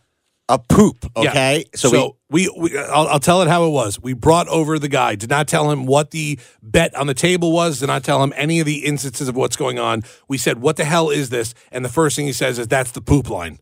a 0.48 0.60
poop. 0.60 1.06
Yeah. 1.18 1.30
Okay, 1.30 1.66
So, 1.74 2.18
we, 2.30 2.54
we, 2.58 2.78
I'll, 2.78 3.08
I'll 3.08 3.20
tell 3.20 3.42
it 3.42 3.48
how 3.48 3.66
it 3.66 3.70
was. 3.70 4.00
We 4.00 4.14
brought 4.14 4.48
over 4.50 4.78
the 4.78 4.90
guy. 4.90 5.16
Did 5.16 5.30
not 5.30 5.48
tell 5.48 5.72
him 5.72 5.86
what 5.86 6.12
the 6.12 6.40
bet 6.62 6.94
on 6.96 7.08
the 7.08 7.14
table 7.14 7.52
was. 7.54 7.80
Did 7.80 7.88
not 7.88 8.04
tell 8.04 8.22
him 8.22 8.34
any 8.36 8.60
of 8.60 8.66
the 8.66 8.86
instances 8.86 9.28
of 9.28 9.36
what's 9.36 9.56
going 9.56 9.80
on. 9.80 10.04
We 10.28 10.38
said, 10.38 10.62
"What 10.62 10.76
the 10.76 10.84
hell 10.86 11.10
is 11.10 11.30
this?" 11.30 11.54
And 11.72 11.86
the 11.86 11.90
first 11.90 12.16
thing 12.18 12.26
he 12.26 12.34
says 12.34 12.60
is, 12.60 12.68
"That's 12.68 12.92
the 12.92 13.02
poop 13.02 13.30
line." 13.30 13.60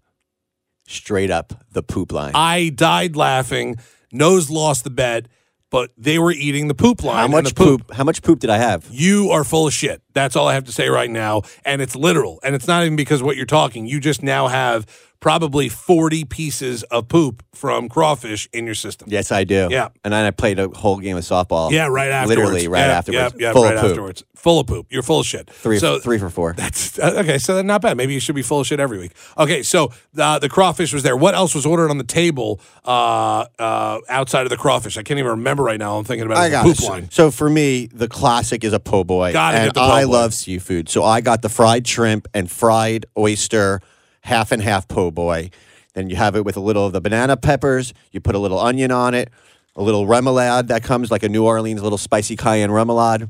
straight 0.88 1.30
up 1.30 1.54
the 1.72 1.84
poop 1.84 2.12
line. 2.12 2.32
I 2.34 2.70
died 2.70 3.16
laughing. 3.16 3.78
Nose 4.12 4.50
lost 4.50 4.84
the 4.84 4.90
bet, 4.90 5.28
but 5.70 5.92
they 5.98 6.18
were 6.18 6.32
eating 6.32 6.68
the 6.68 6.74
poop 6.74 7.04
line. 7.04 7.18
how 7.18 7.28
much 7.28 7.56
poop. 7.56 7.88
poop? 7.88 7.96
How 7.96 8.04
much 8.04 8.22
poop 8.22 8.40
did 8.40 8.50
I 8.50 8.58
have? 8.58 8.88
You 8.90 9.30
are 9.32 9.44
full 9.44 9.68
of 9.68 9.74
shit. 9.74 10.02
That's 10.14 10.36
all 10.36 10.48
I 10.48 10.54
have 10.56 10.66
to 10.66 10.72
say 10.72 10.90
right 10.90 11.10
now. 11.10 11.44
And 11.64 11.82
it's 11.82 11.96
literal. 11.96 12.40
And 12.44 12.56
it's 12.56 12.68
not 12.68 12.84
even 12.84 12.96
because 12.96 13.22
of 13.22 13.26
what 13.26 13.38
you're 13.38 13.46
talking. 13.46 13.86
You 13.86 14.00
just 14.00 14.24
now 14.24 14.48
have 14.48 14.86
probably 15.20 15.68
40 15.68 16.24
pieces 16.26 16.84
of 16.84 17.08
poop 17.10 17.44
from 17.54 17.90
crawfish 17.90 18.48
in 18.54 18.66
your 18.66 18.76
system. 18.76 19.10
Yes, 19.12 19.32
I 19.34 19.44
do. 19.44 19.68
Yeah. 19.70 19.90
and 20.06 20.14
then 20.14 20.26
I 20.26 20.32
played 20.32 20.60
a 20.60 20.70
whole 20.70 20.98
game 21.00 21.18
of 21.18 21.24
softball. 21.24 21.72
Yeah, 21.72 21.88
right 21.88 22.10
afterwards. 22.10 22.40
Literally 22.40 22.68
right 22.70 22.80
Yeah, 22.88 22.98
afterwards. 22.98 23.36
Yeah, 23.38 23.48
yeah 23.48 23.54
Full 23.54 23.64
right 23.64 23.76
of 23.76 23.82
poop. 23.82 23.90
afterwards. 23.92 24.24
Full 24.38 24.60
of 24.62 24.68
poop. 24.68 24.88
You're 24.90 25.04
full 25.04 25.20
of 25.20 25.26
shit. 25.26 25.50
Three, 25.50 25.80
so, 25.80 26.00
three 26.00 26.18
for 26.18 26.30
four. 26.30 26.54
That's 26.54 26.98
uh, 26.98 27.16
okay. 27.18 27.38
So 27.38 27.62
not 27.62 27.82
bad. 27.82 27.98
Maybe 27.98 28.14
you 28.14 28.22
should 28.22 28.36
be 28.36 28.42
full 28.42 28.62
of 28.62 28.68
shit 28.68 28.80
every 28.80 28.98
week. 28.98 29.12
Okay, 29.38 29.62
so 29.64 29.92
uh, 30.18 30.40
the 30.40 30.48
crawfish 30.48 30.94
was 30.94 31.04
there. 31.04 31.18
What 31.18 31.36
else 31.36 31.54
was 31.54 31.66
ordered 31.66 31.90
on 31.90 31.98
the 31.98 32.06
table 32.06 32.62
uh, 32.86 33.46
uh, 33.60 34.00
outside 34.08 34.44
of 34.44 34.50
the 34.50 34.56
crawfish? 34.58 34.98
I 34.98 35.04
can't 35.04 35.20
even 35.20 35.32
remember 35.32 35.64
right 35.64 35.78
now. 35.80 35.98
I'm 35.98 36.06
thinking 36.06 36.26
about 36.26 36.38
it 36.38 36.42
I 36.48 36.50
got 36.50 36.64
poop 36.64 36.76
it. 36.76 36.82
So- 36.82 36.88
line. 36.90 37.12
So 37.12 37.30
for 37.32 37.50
me, 37.50 37.88
the 37.88 38.08
classic 38.08 38.64
is 38.64 38.72
a 38.72 38.80
po' 38.80 39.04
boy. 39.04 39.34
Gotta 39.34 39.58
and 39.58 39.68
get 39.68 39.74
the 39.74 39.82
po' 39.82 39.86
I 39.88 40.06
boy. 40.06 40.12
love 40.12 40.34
seafood. 40.34 40.88
So 40.88 41.04
I 41.04 41.20
got 41.20 41.42
the 41.42 41.50
fried 41.50 41.86
shrimp 41.86 42.28
and 42.34 42.50
fried 42.50 43.06
oyster, 43.18 43.82
half 44.30 44.52
and 44.52 44.62
half 44.62 44.88
po' 44.88 45.10
boy. 45.12 45.50
Then 45.96 46.10
you 46.10 46.16
have 46.16 46.36
it 46.36 46.46
with 46.46 46.56
a 46.56 46.60
little 46.60 46.86
of 46.86 46.94
the 46.94 47.02
banana 47.02 47.36
peppers. 47.36 47.94
You 48.12 48.20
put 48.22 48.36
a 48.36 48.40
little 48.40 48.60
onion 48.60 48.92
on 48.92 49.16
it, 49.16 49.32
a 49.76 49.82
little 49.82 50.06
remoulade 50.06 50.68
that 50.68 50.84
comes 50.84 51.10
like 51.10 51.24
a 51.24 51.30
New 51.30 51.44
Orleans 51.44 51.82
little 51.82 51.98
spicy 51.98 52.36
cayenne 52.36 52.70
remoulade. 52.70 53.30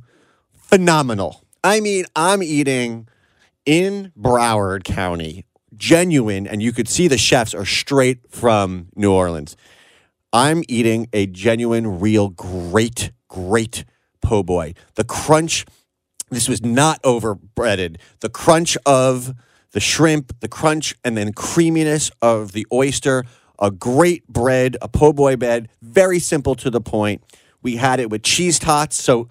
Phenomenal. 0.53 1.41
I 1.63 1.79
mean, 1.79 2.05
I'm 2.15 2.43
eating 2.43 3.07
in 3.65 4.12
Broward 4.19 4.83
County, 4.83 5.45
genuine, 5.75 6.45
and 6.45 6.62
you 6.62 6.73
could 6.73 6.89
see 6.89 7.07
the 7.07 7.17
chefs 7.17 7.53
are 7.53 7.65
straight 7.65 8.29
from 8.29 8.89
New 8.93 9.13
Orleans. 9.13 9.55
I'm 10.33 10.63
eating 10.67 11.07
a 11.13 11.27
genuine, 11.27 11.99
real, 11.99 12.29
great, 12.29 13.12
great 13.29 13.85
po' 14.21 14.43
boy. 14.43 14.73
The 14.95 15.05
crunch, 15.05 15.65
this 16.29 16.49
was 16.49 16.62
not 16.62 17.01
overbreaded. 17.03 17.99
The 18.19 18.29
crunch 18.29 18.77
of 18.85 19.33
the 19.71 19.79
shrimp, 19.79 20.39
the 20.39 20.47
crunch 20.47 20.95
and 21.03 21.17
then 21.17 21.34
creaminess 21.34 22.12
of 22.21 22.51
the 22.53 22.65
oyster, 22.71 23.25
a 23.60 23.71
great 23.71 24.27
bread, 24.27 24.77
a 24.82 24.88
po' 24.88 25.13
boy 25.13 25.36
bread, 25.36 25.69
very 25.82 26.19
simple 26.19 26.55
to 26.55 26.69
the 26.69 26.82
point. 26.82 27.21
We 27.62 27.75
had 27.75 27.99
it 27.99 28.10
with 28.10 28.23
cheese 28.23 28.58
tots. 28.58 29.01
So 29.01 29.27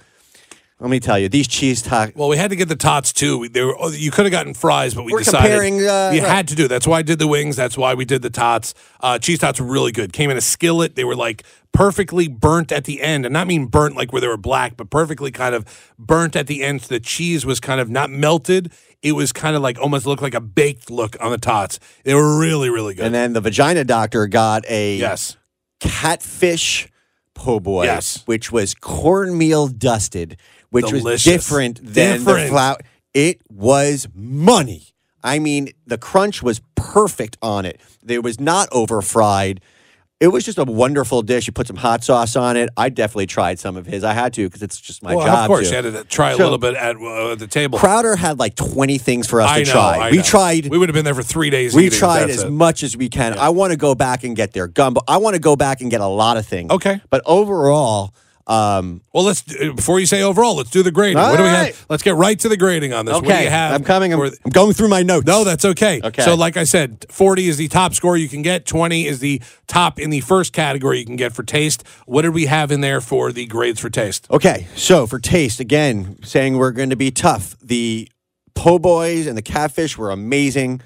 let 0.81 0.91
me 0.91 1.01
tell 1.01 1.19
you, 1.19 1.29
these 1.29 1.49
cheese 1.49 1.83
tacos. 1.83 2.15
Well, 2.15 2.29
we 2.29 2.37
had 2.37 2.51
to 2.51 2.57
get 2.57 2.69
the 2.69 2.77
tots 2.77 3.13
too. 3.13 3.39
We- 3.39 3.49
They 3.49 3.65
were, 3.65 3.77
oh, 3.81 3.91
you 3.91 4.11
could 4.13 4.27
have 4.27 4.33
gotten 4.33 4.55
fries, 4.55 4.95
but 4.95 5.05
we 5.05 5.13
We're 5.13 5.19
decided 5.21 5.49
comparing, 5.51 5.75
uh, 5.87 6.11
we 6.13 6.21
right. 6.21 6.29
had 6.29 6.49
to 6.49 6.55
do. 6.55 6.69
That's 6.69 6.87
why 6.87 6.99
I 6.99 7.03
did 7.03 7.19
the 7.19 7.27
wings. 7.27 7.57
That's 7.57 7.77
why 7.77 7.95
we 7.95 8.05
did 8.05 8.23
the 8.23 8.31
tots. 8.31 8.75
Uh, 9.01 9.19
cheese 9.19 9.41
tots 9.41 9.59
were 9.61 9.67
really 9.67 9.91
good. 9.93 10.13
Came 10.13 10.31
in 10.31 10.37
a 10.37 10.41
skillet. 10.41 10.95
They 10.95 11.03
were 11.05 11.17
like 11.17 11.43
perfectly 11.73 12.29
burnt 12.29 12.71
at 12.73 12.85
the 12.85 13.01
end, 13.03 13.27
and 13.27 13.33
not 13.33 13.47
mean 13.49 13.67
burnt 13.67 13.97
like 13.97 14.13
where 14.13 14.21
they 14.21 14.29
were 14.29 14.37
black, 14.37 14.77
but 14.77 14.89
perfectly 14.91 15.31
kind 15.33 15.55
of 15.55 15.65
burnt 15.99 16.37
at 16.37 16.47
the 16.47 16.63
end. 16.63 16.83
So 16.83 16.89
the 16.95 17.01
cheese 17.01 17.45
was 17.45 17.59
kind 17.61 17.81
of 17.81 17.91
not 17.91 18.11
melted. 18.11 18.71
It 19.03 19.13
was 19.13 19.33
kind 19.33 19.55
of 19.57 19.63
like 19.63 19.79
almost 19.81 20.07
looked 20.07 20.23
like 20.23 20.35
a 20.35 20.41
baked 20.41 20.91
look 20.91 21.17
on 21.21 21.31
the 21.33 21.39
tots. 21.39 21.79
They 22.05 22.15
were 22.15 22.39
really, 22.39 22.69
really 22.71 22.95
good. 22.95 23.05
And 23.07 23.15
then 23.15 23.33
the 23.33 23.41
vagina 23.41 23.85
doctor 23.85 24.27
got 24.29 24.65
a 24.69 24.97
yes, 24.97 25.37
catfish 25.81 26.89
po' 27.35 27.61
boy, 27.61 27.85
Yes. 27.85 28.23
which 28.27 28.51
was 28.51 28.75
cornmeal 28.75 29.69
dusted, 29.69 30.37
which 30.71 30.93
was 30.93 31.25
different 31.25 31.77
than 31.79 31.85
the 32.25 32.25
Different. 32.25 32.51
flour. 32.51 32.77
It 33.15 33.41
was 33.51 34.07
money. 34.15 34.85
I 35.25 35.39
mean, 35.39 35.71
the 35.87 35.99
crunch 35.99 36.43
was 36.43 36.61
perfect 36.77 37.37
on 37.43 37.65
it. 37.65 37.81
It 38.07 38.23
was 38.23 38.39
not 38.39 38.69
over 38.73 39.03
fried. 39.03 39.61
It 40.21 40.29
was 40.29 40.45
just 40.45 40.59
a 40.59 40.65
wonderful 40.65 41.23
dish. 41.23 41.47
You 41.47 41.53
put 41.53 41.69
some 41.69 41.77
hot 41.77 42.03
sauce 42.03 42.35
on 42.35 42.57
it. 42.57 42.69
I 42.77 42.89
definitely 42.89 43.27
tried 43.27 43.61
some 43.61 43.77
of 43.77 43.87
his. 43.87 44.03
I 44.03 44.15
had 44.15 44.33
to 44.35 44.45
because 44.47 44.63
it's 44.63 44.81
just 44.81 45.01
my 45.01 45.15
well, 45.15 45.25
job. 45.27 45.39
of 45.39 45.47
course 45.47 45.71
to. 45.71 45.77
you 45.77 45.83
had 45.83 45.93
to 45.95 46.05
try 46.05 46.33
a 46.33 46.37
So- 46.37 46.43
little 46.43 46.59
bit 46.59 46.75
at 46.75 46.97
uh, 46.97 47.37
the 47.37 47.47
table. 47.47 47.79
Crowder 47.79 48.17
had 48.17 48.39
like 48.39 48.57
20 48.57 48.99
things 48.99 49.29
for 49.29 49.41
us 49.41 49.49
I 49.51 49.61
to 49.63 49.67
know. 49.67 49.73
try. 49.73 49.99
I 49.99 50.11
we 50.11 50.17
know. 50.17 50.23
tried 50.25 50.67
We 50.69 50.77
would 50.79 50.89
have 50.89 50.95
been 50.95 51.05
there 51.05 51.15
for 51.15 51.23
three 51.23 51.51
days. 51.51 51.73
we 51.75 51.87
eating, 51.87 51.99
tried 52.01 52.31
as 52.31 52.43
it. 52.43 52.51
much 52.51 52.83
as 52.83 52.97
we 52.97 53.09
can. 53.09 53.39
I 53.39 53.51
want 53.51 53.71
to 53.73 53.77
go 53.77 53.95
back 53.95 54.25
and 54.25 54.35
get 54.35 54.53
their 54.53 54.67
gumbo. 54.67 55.03
I 55.07 55.19
want 55.19 55.35
to 55.35 55.41
go 55.41 55.55
back 55.55 55.81
and 55.83 55.91
get 55.91 56.01
a 56.01 56.07
lot 56.07 56.37
of 56.37 56.45
things. 56.47 56.71
Okay. 56.73 57.01
But 57.11 57.23
overall, 57.25 58.13
um, 58.49 59.03
Well, 59.13 59.25
let's 59.25 59.43
before 59.43 60.01
you 60.01 60.07
say 60.07 60.23
overall, 60.23 60.57
let's 60.57 60.71
do 60.71 60.83
the 60.83 60.91
grading. 60.91 61.19
All 61.19 61.31
what 61.31 61.37
do 61.37 61.43
we 61.43 61.49
right. 61.49 61.75
have? 61.75 61.87
Let's 61.91 62.03
get 62.03 62.15
right 62.15 62.39
to 62.41 62.49
the 62.49 62.57
grading 62.57 62.95
on 62.95 63.05
this. 63.05 63.15
What 63.15 63.25
do 63.25 63.31
okay, 63.31 63.45
you 63.45 63.51
have? 63.51 63.75
I'm 63.75 63.85
coming. 63.85 64.13
I'm, 64.13 64.21
I'm 64.21 64.33
going 64.51 64.73
through 64.73 64.89
my 64.89 65.03
notes. 65.03 65.27
no, 65.27 65.45
that's 65.45 65.65
okay. 65.65 66.01
Okay. 66.03 66.23
So, 66.23 66.35
like 66.35 66.57
I 66.57 66.65
said, 66.65 67.05
40 67.11 67.49
is 67.49 67.57
the 67.59 67.69
top 67.69 67.95
score 67.95 68.17
you 68.17 68.29
can 68.29 68.43
get. 68.43 68.65
20 68.65 69.07
is 69.07 69.21
the 69.21 69.43
top 69.67 70.01
in 70.01 70.11
the 70.11 70.21
first 70.21 70.53
category 70.55 70.99
you 70.99 71.05
can 71.05 71.17
get 71.17 71.33
for 71.33 71.43
taste. 71.43 71.85
What 72.07 72.23
did 72.23 72.33
we 72.33 72.47
have 72.47 72.73
in 72.73 72.81
there 72.81 73.01
for 73.03 73.33
the 73.33 73.47
grades 73.47 73.81
for 73.81 73.91
taste? 73.91 74.27
Okay, 74.31 74.67
so 74.75 75.07
for 75.07 75.19
taste, 75.19 75.61
again, 75.61 76.19
saying 76.23 76.57
we're 76.57 76.73
going 76.73 76.91
to 76.91 76.97
be 76.97 77.11
tough. 77.11 77.59
The 77.61 78.09
po' 78.55 78.79
boys 78.79 79.27
and 79.27 79.37
the 79.37 79.43
catfish 79.43 79.99
were 79.99 80.11
amazing. 80.11 80.81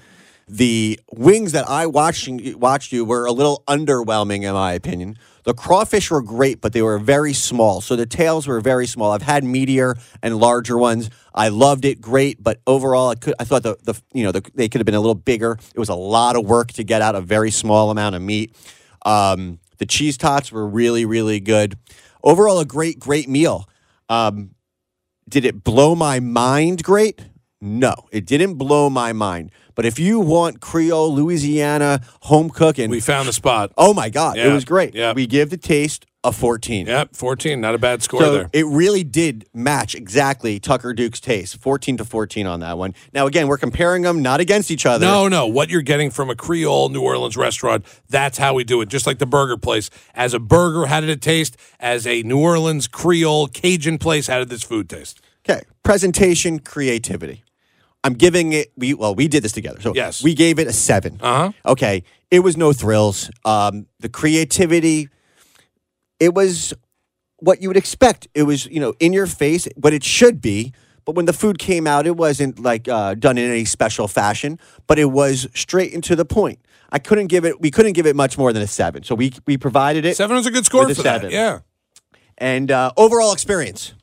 The 0.47 0.99
wings 1.11 1.53
that 1.53 1.67
I 1.69 1.85
watched 1.85 2.29
watched 2.55 2.91
you 2.91 3.05
were 3.05 3.25
a 3.25 3.31
little 3.31 3.63
underwhelming, 3.67 4.43
in 4.43 4.53
my 4.53 4.73
opinion. 4.73 5.17
The 5.43 5.53
crawfish 5.53 6.09
were 6.09 6.21
great, 6.21 6.61
but 6.61 6.73
they 6.73 6.81
were 6.81 6.97
very 6.97 7.33
small. 7.33 7.81
So 7.81 7.95
the 7.95 8.05
tails 8.05 8.47
were 8.47 8.61
very 8.61 8.87
small. 8.87 9.11
I've 9.11 9.21
had 9.21 9.43
meatier 9.43 9.99
and 10.21 10.37
larger 10.37 10.77
ones. 10.77 11.09
I 11.33 11.49
loved 11.49 11.83
it, 11.85 11.99
great, 11.99 12.41
but 12.41 12.61
overall, 12.65 13.09
I 13.09 13.15
could 13.15 13.33
I 13.39 13.43
thought 13.43 13.63
the 13.63 13.77
the 13.83 13.99
you 14.13 14.23
know 14.23 14.31
the, 14.31 14.41
they 14.53 14.69
could 14.69 14.79
have 14.79 14.85
been 14.85 14.95
a 14.95 15.01
little 15.01 15.15
bigger. 15.15 15.57
It 15.73 15.79
was 15.79 15.89
a 15.89 15.95
lot 15.95 16.35
of 16.35 16.45
work 16.45 16.71
to 16.73 16.83
get 16.83 17.01
out 17.01 17.15
a 17.15 17.21
very 17.21 17.51
small 17.51 17.89
amount 17.91 18.15
of 18.15 18.21
meat. 18.21 18.55
Um, 19.05 19.59
the 19.77 19.85
cheese 19.85 20.17
tots 20.17 20.51
were 20.51 20.65
really 20.65 21.05
really 21.05 21.39
good. 21.39 21.77
Overall, 22.23 22.59
a 22.59 22.65
great 22.65 22.99
great 22.99 23.27
meal. 23.27 23.67
Um, 24.09 24.51
did 25.27 25.45
it 25.45 25.63
blow 25.63 25.95
my 25.95 26.19
mind 26.19 26.83
great? 26.83 27.21
No, 27.59 27.93
it 28.11 28.25
didn't 28.25 28.55
blow 28.55 28.89
my 28.89 29.13
mind. 29.13 29.51
But 29.75 29.85
if 29.85 29.99
you 29.99 30.19
want 30.19 30.59
Creole, 30.61 31.13
Louisiana, 31.13 32.01
home 32.21 32.49
cooking, 32.49 32.89
We 32.89 32.99
found 32.99 33.27
the 33.27 33.33
spot. 33.33 33.71
oh 33.77 33.93
my 33.93 34.09
God, 34.09 34.37
it 34.37 34.51
was 34.51 34.65
great. 34.65 34.93
yeah. 34.95 35.13
We 35.13 35.27
give 35.27 35.49
the 35.49 35.57
taste 35.57 36.05
a 36.25 36.31
14. 36.31 36.87
Yep, 36.87 37.17
14. 37.17 37.59
Not 37.59 37.75
a 37.75 37.77
bad 37.77 38.01
score 38.01 38.21
So 38.21 38.33
there. 38.33 38.49
it 38.53 38.65
really 38.65 39.03
did 39.03 39.45
match 39.53 39.93
exactly 39.93 40.57
Tucker 40.57 40.93
Duke's 40.93 41.19
taste. 41.19 41.57
14 41.59 41.97
to 41.97 42.05
14 42.05 42.47
on 42.47 42.61
that 42.61 42.77
one. 42.77 42.93
Now, 43.13 43.27
again, 43.27 43.49
we're 43.49 43.57
comparing 43.57 44.03
them 44.03 44.21
not 44.21 44.39
against 44.39 44.71
each 44.71 44.85
other. 44.85 45.05
No, 45.05 45.27
no. 45.27 45.47
What 45.47 45.69
you're 45.69 45.81
getting 45.81 46.11
from 46.11 46.29
a 46.29 46.35
Creole 46.35 46.87
New 46.87 47.01
Orleans 47.01 47.35
restaurant, 47.35 47.85
that's 48.07 48.37
how 48.37 48.53
we 48.53 48.63
do 48.63 48.79
it. 48.79 48.87
Just 48.87 49.05
like 49.05 49.17
the 49.17 49.25
burger 49.25 49.57
place. 49.57 49.89
As 50.15 50.33
a 50.33 50.39
burger, 50.39 50.85
how 50.85 51.01
did 51.01 51.09
it 51.09 51.21
taste? 51.21 51.57
As 51.77 52.07
a 52.07 52.23
New 52.23 52.39
Orleans 52.39 52.87
Creole 52.87 53.47
Cajun 53.47 53.97
place, 53.97 54.27
how 54.27 54.39
did 54.39 54.47
this 54.47 54.63
food 54.63 54.89
taste? 54.89 55.19
Okay. 55.49 55.63
Presentation, 55.83 56.59
creativity. 56.59 57.42
I'm 58.03 58.13
giving 58.13 58.53
it. 58.53 58.71
We 58.77 58.93
well, 58.93 59.15
we 59.15 59.27
did 59.27 59.43
this 59.43 59.51
together. 59.53 59.79
So 59.81 59.93
Yes. 59.95 60.21
we 60.23 60.33
gave 60.33 60.59
it 60.59 60.67
a 60.67 60.73
seven. 60.73 61.19
Uh 61.21 61.51
huh. 61.65 61.71
Okay, 61.73 62.03
it 62.31 62.39
was 62.39 62.57
no 62.57 62.73
thrills. 62.73 63.29
Um, 63.45 63.85
the 63.99 64.09
creativity, 64.09 65.09
it 66.19 66.33
was 66.33 66.73
what 67.37 67.61
you 67.61 67.69
would 67.69 67.77
expect. 67.77 68.27
It 68.33 68.43
was 68.43 68.65
you 68.65 68.79
know 68.79 68.93
in 68.99 69.13
your 69.13 69.27
face, 69.27 69.67
what 69.75 69.93
it 69.93 70.03
should 70.03 70.41
be. 70.41 70.73
But 71.05 71.15
when 71.15 71.25
the 71.25 71.33
food 71.33 71.59
came 71.59 71.85
out, 71.85 72.07
it 72.07 72.15
wasn't 72.15 72.59
like 72.59 72.87
uh, 72.87 73.15
done 73.15 73.37
in 73.37 73.49
any 73.49 73.65
special 73.65 74.07
fashion. 74.07 74.57
But 74.87 74.99
it 74.99 75.11
was 75.11 75.47
straight 75.53 75.93
and 75.93 76.03
to 76.05 76.15
the 76.15 76.25
point. 76.25 76.59
I 76.91 76.99
couldn't 76.99 77.27
give 77.27 77.43
it. 77.43 77.59
We 77.59 77.71
couldn't 77.71 77.93
give 77.93 78.05
it 78.05 78.15
much 78.15 78.37
more 78.37 78.53
than 78.53 78.61
a 78.63 78.67
seven. 78.67 79.03
So 79.03 79.15
we 79.15 79.33
we 79.47 79.57
provided 79.57 80.05
it. 80.05 80.15
Seven 80.17 80.35
was 80.37 80.45
a 80.45 80.51
good 80.51 80.65
score 80.65 80.85
With 80.85 80.97
for 80.97 81.03
that. 81.03 81.21
seven. 81.21 81.31
Yeah. 81.31 81.59
And 82.37 82.69
uh, 82.71 82.91
overall 82.97 83.33
experience. 83.33 83.93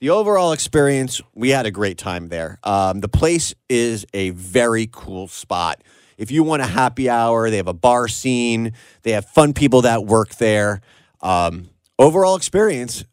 The 0.00 0.08
overall 0.08 0.52
experience, 0.52 1.20
we 1.34 1.50
had 1.50 1.66
a 1.66 1.70
great 1.70 1.98
time 1.98 2.28
there. 2.28 2.58
Um, 2.64 3.00
the 3.00 3.08
place 3.08 3.54
is 3.68 4.06
a 4.14 4.30
very 4.30 4.88
cool 4.90 5.28
spot. 5.28 5.82
If 6.16 6.30
you 6.30 6.42
want 6.42 6.62
a 6.62 6.66
happy 6.66 7.10
hour, 7.10 7.50
they 7.50 7.58
have 7.58 7.68
a 7.68 7.74
bar 7.74 8.08
scene, 8.08 8.72
they 9.02 9.12
have 9.12 9.26
fun 9.26 9.52
people 9.52 9.82
that 9.82 10.06
work 10.06 10.36
there. 10.36 10.80
Um, 11.20 11.68
overall 11.98 12.36
experience, 12.36 13.04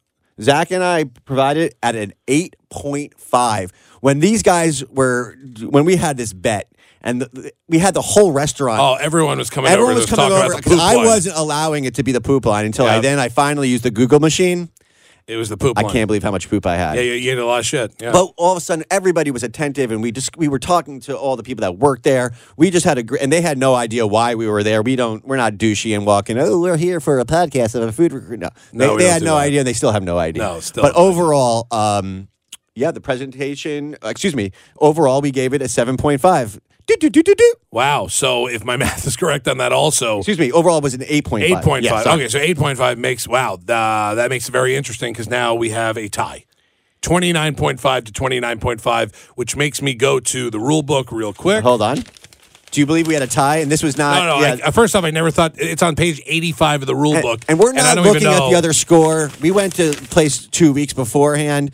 Zach 0.42 0.72
and 0.72 0.82
I 0.82 1.04
provided 1.26 1.76
at 1.84 1.98
an 1.98 2.14
8.5. 2.26 3.72
When 4.00 4.20
these 4.20 4.42
guys 4.42 4.86
were, 4.88 5.36
when 5.62 5.84
we 5.84 5.98
had 5.98 6.16
this 6.16 6.32
bet, 6.32 6.72
and 7.02 7.22
the, 7.22 7.52
we 7.68 7.80
had 7.80 7.94
the 7.96 8.02
whole 8.02 8.32
restaurant. 8.32 8.80
Oh, 8.82 8.96
everyone 8.96 9.38
was 9.38 9.50
coming 9.50 9.72
Everyone 9.72 9.92
over. 9.94 10.02
was 10.02 10.10
coming 10.10 10.32
over 10.32 10.46
about 10.46 10.64
the 10.64 10.70
because 10.70 10.80
I 10.80 10.96
wasn't 10.96 11.36
allowing 11.36 11.84
it 11.84 11.96
to 11.96 12.04
be 12.04 12.12
the 12.14 12.22
poop 12.22 12.46
line 12.46 12.66
until 12.66 12.86
I 12.86 13.00
then 13.00 13.20
I 13.20 13.30
finally 13.30 13.70
used 13.70 13.84
the 13.84 13.92
Google 13.92 14.20
machine. 14.20 14.70
It 15.28 15.36
was 15.36 15.50
the 15.50 15.58
poop 15.58 15.78
I 15.78 15.82
line. 15.82 15.92
can't 15.92 16.08
believe 16.08 16.24
how 16.24 16.32
much 16.32 16.50
poop 16.50 16.66
I 16.66 16.78
had. 16.78 16.96
Yeah, 16.96 17.02
you, 17.02 17.12
you 17.14 17.32
ate 17.34 17.38
a 17.38 17.46
lot 17.46 17.60
of 17.60 17.66
shit. 17.66 17.94
Yeah. 18.00 18.14
But 18.14 18.32
all 18.38 18.54
of 18.54 18.58
a 18.58 18.62
sudden, 18.62 18.86
everybody 18.90 19.30
was 19.30 19.44
attentive, 19.44 19.92
and 19.92 20.02
we 20.02 20.14
just 20.14 20.38
we 20.38 20.48
were 20.48 20.58
talking 20.60 21.02
to 21.02 21.18
all 21.18 21.36
the 21.36 21.44
people 21.44 21.64
that 21.64 21.78
worked 21.78 22.04
there. 22.04 22.32
We 22.56 22.70
just 22.70 22.86
had 22.86 22.98
a 22.98 23.22
and 23.22 23.30
they 23.32 23.42
had 23.42 23.58
no 23.58 23.76
idea 23.76 24.08
why 24.08 24.36
we 24.36 24.48
were 24.48 24.64
there. 24.64 24.82
We 24.82 24.96
don't, 24.96 25.26
we're 25.28 25.36
not 25.36 25.56
douchey 25.56 25.94
and 25.96 26.06
walking. 26.06 26.38
Oh, 26.40 26.62
we're 26.62 26.78
here 26.78 27.02
for 27.02 27.20
a 27.20 27.26
podcast 27.26 27.76
of 27.76 27.84
a 27.84 27.92
food. 27.92 28.14
Recruit. 28.14 28.40
No, 28.40 28.50
No, 28.72 28.88
they, 28.88 28.92
we 28.94 28.98
they 29.00 29.04
don't 29.04 29.14
had 29.14 29.22
no 29.24 29.36
that. 29.36 29.42
idea, 29.42 29.60
and 29.60 29.68
they 29.68 29.74
still 29.74 29.92
have 29.92 30.04
no 30.04 30.18
idea. 30.18 30.44
No, 30.44 30.60
still 30.62 30.84
But 30.84 30.96
overall, 30.96 31.68
um, 31.72 32.30
yeah, 32.74 32.92
the 32.92 33.02
presentation. 33.02 33.98
Excuse 34.04 34.34
me. 34.36 34.52
Overall, 34.80 35.20
we 35.22 35.32
gave 35.32 35.54
it 35.54 35.62
a 35.62 35.68
seven 35.68 35.98
point 35.98 36.22
five. 36.22 36.58
Do, 36.88 36.96
do, 36.98 37.10
do, 37.10 37.22
do, 37.22 37.36
do. 37.36 37.54
wow. 37.70 38.08
So 38.08 38.48
if 38.48 38.64
my 38.64 38.78
math 38.84 39.06
is 39.06 39.16
correct 39.18 39.48
on 39.48 39.58
that, 39.60 39.72
also 39.74 40.18
Excuse 40.20 40.40
me. 40.40 40.52
Overall, 40.52 40.82
was 40.82 40.94
an 40.94 41.04
eight 41.08 41.26
point 41.26 41.44
five. 41.48 41.60
eight 41.60 41.64
point 41.64 41.84
Yeah, 41.84 42.02
sorry. 42.02 42.22
okay, 42.24 42.30
so 42.30 42.40
eight 42.40 42.58
point 42.58 42.78
five 42.78 42.98
makes 42.98 43.28
wow. 43.28 43.56
Uh, 43.56 44.16
that 44.16 44.30
makes 44.30 44.48
it 44.48 44.52
very 44.52 44.76
interesting 44.76 45.12
because 45.14 45.30
now 45.30 45.54
we 45.54 45.70
have 45.72 45.98
a 45.98 46.08
tie. 46.08 46.46
29.5 47.04 48.06
to 48.06 48.12
29.5, 48.12 49.16
which 49.36 49.56
makes 49.56 49.82
me 49.82 49.94
go 49.94 50.20
to 50.20 50.50
the 50.50 50.60
rule 50.60 50.82
book 50.82 51.12
real 51.12 51.32
quick. 51.32 51.64
Hold 51.64 51.82
on. 51.82 51.98
Do 52.72 52.82
you 52.82 52.86
believe 52.86 53.08
we 53.08 53.14
had 53.14 53.24
a 53.24 53.28
tie? 53.28 53.58
And 53.58 53.72
this 53.72 53.82
was 53.84 53.98
not. 53.98 54.24
No, 54.24 54.40
no. 54.40 54.46
yeah, 54.46 54.66
I, 54.68 54.72
first 54.72 54.96
off, 54.96 55.04
I 55.04 55.12
never 55.12 55.32
thought 55.32 55.54
it's 55.58 55.82
on 55.84 55.96
page 55.96 56.22
85 56.26 56.82
of 56.82 56.88
the 56.88 56.96
rule 56.96 57.14
And- 57.14 57.22
book. 57.22 57.42
And 57.48 57.60
we're 57.60 57.72
not 57.72 57.96
don't 57.96 58.04
looking 58.06 58.28
at 58.28 58.50
the 58.50 58.56
other 58.56 58.74
score. 58.74 59.30
We 59.42 59.52
went 59.52 59.76
to 59.76 59.94
place 59.94 60.48
two 60.48 60.74
weeks 60.74 60.92
beforehand. 60.94 61.72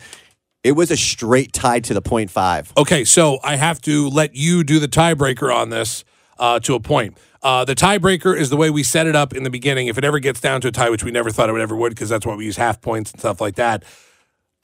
It 0.64 0.72
was 0.72 0.90
a 0.90 0.96
straight 0.96 1.52
tie 1.52 1.80
to 1.80 1.94
the 1.94 2.02
point 2.02 2.30
five. 2.30 2.72
Okay, 2.76 3.04
so 3.04 3.38
I 3.44 3.56
have 3.56 3.80
to 3.82 4.08
let 4.08 4.34
you 4.34 4.64
do 4.64 4.78
the 4.80 4.88
tiebreaker 4.88 5.54
on 5.54 5.68
this 5.68 6.04
uh, 6.38 6.58
to 6.60 6.74
a 6.74 6.80
point. 6.80 7.18
Uh, 7.42 7.66
the 7.66 7.74
tiebreaker 7.74 8.34
is 8.34 8.48
the 8.48 8.56
way 8.56 8.70
we 8.70 8.82
set 8.82 9.06
it 9.06 9.14
up 9.14 9.34
in 9.34 9.42
the 9.42 9.50
beginning. 9.50 9.88
If 9.88 9.98
it 9.98 10.04
ever 10.04 10.18
gets 10.18 10.40
down 10.40 10.62
to 10.62 10.68
a 10.68 10.72
tie, 10.72 10.88
which 10.88 11.04
we 11.04 11.10
never 11.10 11.30
thought 11.30 11.50
it 11.50 11.52
would 11.52 11.60
ever 11.60 11.76
would, 11.76 11.90
because 11.90 12.08
that's 12.08 12.24
why 12.24 12.34
we 12.34 12.46
use 12.46 12.56
half 12.56 12.80
points 12.80 13.12
and 13.12 13.20
stuff 13.20 13.42
like 13.42 13.56
that. 13.56 13.84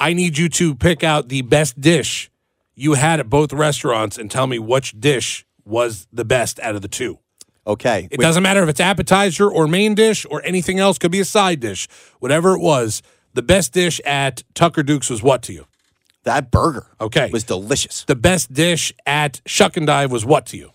I 0.00 0.14
need 0.14 0.38
you 0.38 0.48
to 0.48 0.74
pick 0.74 1.04
out 1.04 1.28
the 1.28 1.42
best 1.42 1.78
dish 1.78 2.30
you 2.74 2.94
had 2.94 3.20
at 3.20 3.28
both 3.28 3.52
restaurants 3.52 4.16
and 4.16 4.30
tell 4.30 4.46
me 4.46 4.58
which 4.58 4.98
dish 4.98 5.44
was 5.66 6.08
the 6.10 6.24
best 6.24 6.58
out 6.60 6.74
of 6.74 6.80
the 6.80 6.88
two. 6.88 7.18
Okay. 7.66 8.08
It 8.10 8.18
doesn't 8.18 8.42
matter 8.42 8.62
if 8.62 8.70
it's 8.70 8.80
appetizer 8.80 9.48
or 9.48 9.68
main 9.68 9.94
dish 9.94 10.24
or 10.30 10.42
anything 10.46 10.78
else. 10.78 10.96
Could 10.96 11.12
be 11.12 11.20
a 11.20 11.26
side 11.26 11.60
dish, 11.60 11.86
whatever 12.18 12.54
it 12.54 12.60
was. 12.60 13.02
The 13.34 13.42
best 13.42 13.74
dish 13.74 14.00
at 14.06 14.42
Tucker 14.54 14.82
Duke's 14.82 15.10
was 15.10 15.22
what 15.22 15.42
to 15.42 15.52
you? 15.52 15.66
That 16.24 16.50
burger 16.50 16.86
Okay. 17.00 17.30
was 17.32 17.44
delicious. 17.44 18.04
The 18.04 18.16
best 18.16 18.52
dish 18.52 18.92
at 19.06 19.40
Shuck 19.46 19.76
and 19.76 19.86
Dive 19.86 20.12
was 20.12 20.24
what 20.24 20.46
to 20.46 20.56
you? 20.56 20.72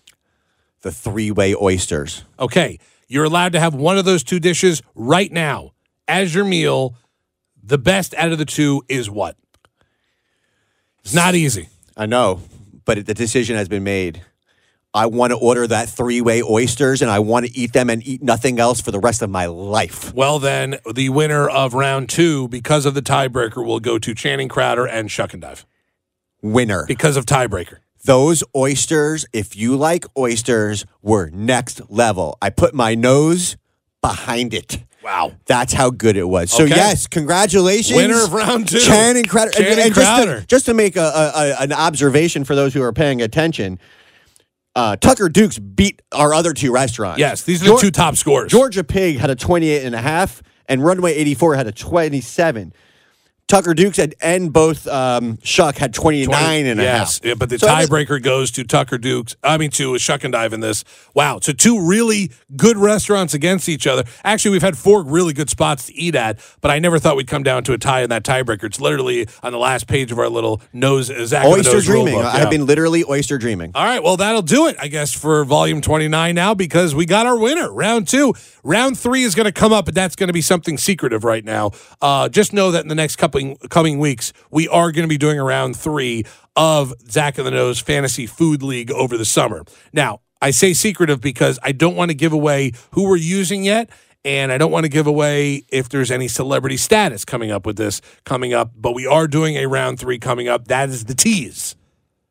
The 0.82 0.92
three 0.92 1.30
way 1.30 1.54
oysters. 1.54 2.24
Okay, 2.38 2.78
you're 3.08 3.24
allowed 3.24 3.52
to 3.52 3.60
have 3.60 3.74
one 3.74 3.98
of 3.98 4.04
those 4.04 4.22
two 4.22 4.40
dishes 4.40 4.82
right 4.94 5.30
now 5.32 5.72
as 6.08 6.34
your 6.34 6.44
meal. 6.44 6.94
The 7.62 7.78
best 7.78 8.14
out 8.14 8.30
of 8.32 8.38
the 8.38 8.44
two 8.44 8.82
is 8.88 9.10
what? 9.10 9.36
It's 11.02 11.14
not 11.14 11.34
easy. 11.34 11.68
I 11.96 12.06
know, 12.06 12.40
but 12.84 13.04
the 13.06 13.14
decision 13.14 13.56
has 13.56 13.68
been 13.68 13.84
made. 13.84 14.22
I 14.96 15.06
want 15.06 15.30
to 15.32 15.36
order 15.36 15.66
that 15.66 15.90
three 15.90 16.20
way 16.22 16.42
oysters 16.42 17.02
and 17.02 17.10
I 17.10 17.18
want 17.18 17.44
to 17.46 17.54
eat 17.56 17.74
them 17.74 17.90
and 17.90 18.04
eat 18.06 18.22
nothing 18.22 18.58
else 18.58 18.80
for 18.80 18.90
the 18.90 18.98
rest 18.98 19.20
of 19.20 19.28
my 19.28 19.44
life. 19.46 20.14
Well, 20.14 20.38
then 20.38 20.78
the 20.94 21.10
winner 21.10 21.46
of 21.48 21.74
round 21.74 22.08
two, 22.08 22.48
because 22.48 22.86
of 22.86 22.94
the 22.94 23.02
tiebreaker, 23.02 23.64
will 23.64 23.78
go 23.80 23.98
to 23.98 24.14
Channing 24.14 24.48
Crowder 24.48 24.86
and 24.86 25.10
Shuck 25.10 25.34
and 25.34 25.42
Dive 25.42 25.66
Winner. 26.42 26.86
because 26.86 27.16
of 27.18 27.26
tiebreaker. 27.26 27.78
Those 28.04 28.42
oysters, 28.54 29.26
if 29.34 29.54
you 29.56 29.76
like 29.76 30.06
oysters, 30.16 30.86
were 31.02 31.28
next 31.30 31.90
level. 31.90 32.38
I 32.40 32.50
put 32.50 32.72
my 32.72 32.94
nose 32.94 33.56
behind 34.00 34.54
it. 34.54 34.82
Wow. 35.02 35.32
That's 35.46 35.72
how 35.72 35.90
good 35.90 36.16
it 36.16 36.28
was. 36.28 36.50
So 36.50 36.64
Okay. 36.64 36.74
yes, 36.74 37.06
congratulations, 37.06 37.96
Winner 37.96 38.24
of 38.24 38.32
round 38.32 38.68
two. 38.68 38.78
Channing 38.80 39.24
Crowder. 39.24 39.50
And- 39.56 39.64
Channing 39.64 39.84
and 39.86 39.94
just 39.94 40.22
to- 40.22 40.44
Just, 40.46 40.66
to, 40.66 40.74
make 40.74 40.96
a, 40.96 41.00
a, 41.00 41.32
a- 41.34 41.56
an 41.62 41.72
observation 41.72 42.44
for 42.44 42.54
those 42.54 42.74
who 42.74 42.82
are 42.82 42.92
paying 42.92 43.20
attention, 43.22 43.78
uh, 44.76 44.94
Tucker 44.96 45.28
Dukes 45.28 45.58
beat 45.58 46.02
our 46.12 46.32
other 46.34 46.52
two 46.52 46.70
restaurants. 46.70 47.18
Yes, 47.18 47.42
these 47.42 47.62
are 47.62 47.66
the 47.66 47.72
Geor- 47.72 47.80
two 47.80 47.90
top 47.90 48.14
scores. 48.16 48.52
Georgia 48.52 48.84
Pig 48.84 49.16
had 49.16 49.30
a 49.30 49.34
28 49.34 49.84
and 49.84 49.94
a 49.94 50.00
half, 50.02 50.42
and 50.66 50.84
Runway 50.84 51.14
84 51.14 51.56
had 51.56 51.66
a 51.66 51.72
27. 51.72 52.72
Tucker 53.48 53.74
Dukes 53.74 53.96
had, 53.96 54.16
and 54.20 54.52
both 54.52 54.88
um, 54.88 55.38
Shuck 55.44 55.76
had 55.76 55.94
29 55.94 56.66
and 56.66 56.80
a 56.80 56.82
half. 56.82 56.98
yes, 56.98 57.20
yeah, 57.22 57.34
but 57.34 57.48
the 57.48 57.58
So 57.60 57.68
tiebreaker 57.68 58.20
goes 58.20 58.50
to 58.52 58.64
Tucker 58.64 58.98
Dukes. 58.98 59.36
I 59.44 59.56
mean, 59.56 59.70
to 59.72 59.96
Shuck 59.98 60.24
and 60.24 60.32
Dive 60.32 60.52
in 60.52 60.58
this. 60.58 60.82
Wow. 61.14 61.38
So 61.40 61.52
two 61.52 61.86
really 61.86 62.32
good 62.56 62.76
restaurants 62.76 63.34
against 63.34 63.68
each 63.68 63.86
other. 63.86 64.02
Actually, 64.24 64.50
we've 64.52 64.62
had 64.62 64.76
four 64.76 65.04
really 65.04 65.32
good 65.32 65.48
spots 65.48 65.86
to 65.86 65.94
eat 65.94 66.16
at, 66.16 66.40
but 66.60 66.72
I 66.72 66.80
never 66.80 66.98
thought 66.98 67.16
we'd 67.16 67.28
come 67.28 67.44
down 67.44 67.62
to 67.64 67.72
a 67.72 67.78
tie 67.78 68.02
in 68.02 68.10
that 68.10 68.24
tiebreaker. 68.24 68.64
It's 68.64 68.80
literally 68.80 69.28
on 69.44 69.52
the 69.52 69.58
last 69.58 69.86
page 69.86 70.10
of 70.10 70.18
our 70.18 70.28
little 70.28 70.60
nose, 70.72 71.06
Zach 71.28 71.46
Oyster 71.46 71.74
Nose 71.74 71.86
dreaming. 71.86 72.14
book. 72.14 72.24
I've 72.24 72.50
been 72.50 72.66
literally 72.66 73.04
oyster 73.08 73.38
dreaming. 73.38 73.70
All 73.76 73.84
right, 73.84 74.02
well, 74.02 74.16
that'll 74.16 74.42
do 74.42 74.66
it, 74.66 74.74
I 74.80 74.88
guess, 74.88 75.12
for 75.12 75.44
volume 75.44 75.80
29 75.80 76.34
now 76.34 76.52
because 76.54 76.96
we 76.96 77.06
got 77.06 77.26
our 77.26 77.38
winner, 77.38 77.72
round 77.72 78.08
two. 78.08 78.34
Round 78.64 78.98
three 78.98 79.22
is 79.22 79.36
going 79.36 79.44
to 79.44 79.52
come 79.52 79.72
up, 79.72 79.84
but 79.84 79.94
that's 79.94 80.16
going 80.16 80.26
to 80.26 80.32
be 80.32 80.42
something 80.42 80.76
secretive 80.76 81.22
right 81.22 81.44
now. 81.44 81.70
Uh, 82.02 82.28
just 82.28 82.52
know 82.52 82.72
that 82.72 82.82
in 82.82 82.88
the 82.88 82.96
next 82.96 83.14
couple 83.14 83.35
coming 83.70 83.98
weeks, 83.98 84.32
we 84.50 84.68
are 84.68 84.92
going 84.92 85.04
to 85.04 85.08
be 85.08 85.18
doing 85.18 85.38
a 85.38 85.44
round 85.44 85.76
three 85.76 86.24
of 86.54 86.94
Zach 87.10 87.38
and 87.38 87.46
the 87.46 87.50
Nose 87.50 87.80
Fantasy 87.80 88.26
Food 88.26 88.62
League 88.62 88.90
over 88.90 89.16
the 89.16 89.24
summer. 89.24 89.64
Now, 89.92 90.20
I 90.40 90.50
say 90.50 90.74
secretive 90.74 91.20
because 91.20 91.58
I 91.62 91.72
don't 91.72 91.96
want 91.96 92.10
to 92.10 92.14
give 92.14 92.32
away 92.32 92.72
who 92.92 93.08
we're 93.08 93.16
using 93.16 93.64
yet. 93.64 93.90
And 94.24 94.50
I 94.50 94.58
don't 94.58 94.72
want 94.72 94.82
to 94.82 94.88
give 94.88 95.06
away 95.06 95.62
if 95.68 95.88
there's 95.88 96.10
any 96.10 96.26
celebrity 96.26 96.76
status 96.76 97.24
coming 97.24 97.52
up 97.52 97.64
with 97.64 97.76
this 97.76 98.00
coming 98.24 98.52
up, 98.52 98.72
but 98.74 98.92
we 98.92 99.06
are 99.06 99.28
doing 99.28 99.54
a 99.54 99.66
round 99.66 100.00
three 100.00 100.18
coming 100.18 100.48
up. 100.48 100.66
That 100.66 100.88
is 100.88 101.04
the 101.04 101.14
tease. 101.14 101.76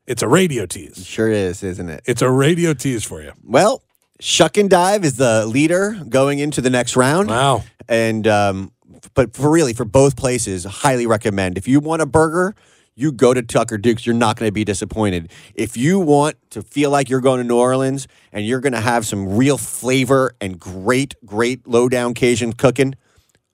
It's 0.06 0.22
a 0.22 0.28
radio 0.28 0.66
tease. 0.66 1.06
Sure 1.06 1.32
is, 1.32 1.64
isn't 1.64 1.88
it? 1.88 2.02
It's 2.06 2.22
a 2.22 2.30
radio 2.30 2.74
tease 2.74 3.06
for 3.06 3.22
you. 3.22 3.32
Well, 3.46 3.82
Shuck 4.20 4.58
and 4.58 4.70
Dive 4.70 5.06
is 5.06 5.16
the 5.16 5.46
leader 5.46 5.98
going 6.10 6.40
into 6.40 6.60
the 6.60 6.70
next 6.70 6.98
round. 6.98 7.30
Wow. 7.30 7.64
And 7.88 8.28
um, 8.28 8.74
but 9.14 9.36
for 9.36 9.50
really 9.50 9.74
for 9.74 9.86
both 9.86 10.16
places, 10.16 10.64
highly 10.64 11.06
recommend. 11.06 11.58
If 11.58 11.68
you 11.68 11.80
want 11.80 12.02
a 12.02 12.06
burger, 12.06 12.56
you 12.96 13.12
go 13.12 13.34
to 13.34 13.42
Tucker 13.42 13.78
Dukes. 13.78 14.06
You're 14.06 14.16
not 14.16 14.38
going 14.38 14.48
to 14.48 14.54
be 14.54 14.64
disappointed. 14.64 15.32
If 15.54 15.76
you 15.76 16.00
want 16.00 16.38
to 16.52 16.62
feel 16.62 16.90
like 16.90 17.10
you're 17.10 17.22
going 17.22 17.40
to 17.40 17.44
New 17.44 17.58
Orleans 17.58 18.08
and 18.32 18.46
you're 18.46 18.62
going 18.62 18.74
to 18.74 18.82
have 18.82 19.06
some 19.06 19.36
real 19.36 19.58
flavor 19.58 20.34
and 20.40 20.60
great, 20.60 21.16
great 21.26 21.68
low 21.68 21.90
down 21.90 22.14
Cajun 22.14 22.54
cooking, 22.54 22.96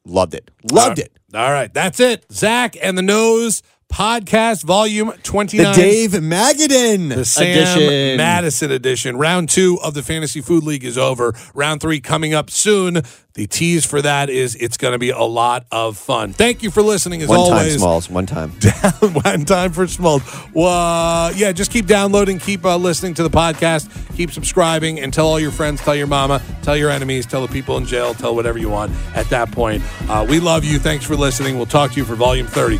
loved 0.05 0.35
it. 0.35 0.51
Loved 0.71 0.99
it. 0.99 1.11
All 1.33 1.51
right. 1.51 1.73
That's 1.73 1.99
it. 1.99 2.25
Zach 2.31 2.77
and 2.81 2.97
the 2.97 3.01
Nose 3.01 3.63
podcast, 3.91 4.63
volume 4.63 5.11
The 5.23 5.73
Dave 5.75 6.11
Magadan 6.11 7.13
The 7.13 7.25
Sam 7.25 7.57
edition. 7.57 8.17
Madison 8.17 8.71
edition. 8.71 9.17
Round 9.17 9.49
two 9.49 9.79
of 9.83 9.93
the 9.93 10.01
Fantasy 10.01 10.41
Food 10.41 10.63
League 10.63 10.83
is 10.83 10.97
over. 10.97 11.33
Round 11.53 11.81
three 11.81 11.99
coming 11.99 12.33
up 12.33 12.49
soon. 12.49 13.01
The 13.33 13.47
tease 13.47 13.85
for 13.85 14.01
that 14.01 14.29
is 14.29 14.55
it's 14.55 14.75
going 14.77 14.91
to 14.93 14.97
be 14.99 15.09
a 15.09 15.21
lot 15.21 15.65
of 15.71 15.97
fun. 15.97 16.33
Thank 16.33 16.63
you 16.63 16.71
for 16.71 16.81
listening 16.81 17.21
as 17.21 17.29
One 17.29 17.39
time, 17.39 17.57
always. 17.59 17.77
Smalls. 17.77 18.09
One 18.09 18.25
time. 18.25 18.49
One 19.01 19.45
time 19.45 19.71
for 19.71 19.87
Smold. 19.87 20.21
Well, 20.53 20.67
uh, 20.67 21.31
yeah, 21.31 21.51
just 21.51 21.71
keep 21.71 21.85
downloading, 21.85 22.39
keep 22.39 22.65
uh, 22.65 22.75
listening 22.75 23.13
to 23.15 23.23
the 23.23 23.29
podcast, 23.29 24.15
keep 24.17 24.31
subscribing, 24.31 24.99
and 24.99 25.13
tell 25.13 25.27
all 25.27 25.39
your 25.39 25.51
friends, 25.51 25.81
tell 25.81 25.95
your 25.95 26.07
mama, 26.07 26.41
tell 26.61 26.75
your 26.75 26.89
enemies, 26.89 27.25
tell 27.25 27.45
the 27.45 27.51
people 27.51 27.77
in 27.77 27.85
jail, 27.85 28.13
tell 28.13 28.35
whatever 28.35 28.57
you 28.57 28.69
want 28.69 28.91
at 29.15 29.29
that 29.29 29.51
point. 29.51 29.81
Uh, 30.09 30.25
we 30.27 30.39
love 30.39 30.65
you. 30.65 30.77
Thanks 30.79 31.05
for 31.05 31.15
listening. 31.15 31.55
We'll 31.55 31.65
talk 31.65 31.91
to 31.91 31.97
you 31.97 32.05
for 32.05 32.15
volume 32.15 32.47
30. 32.47 32.79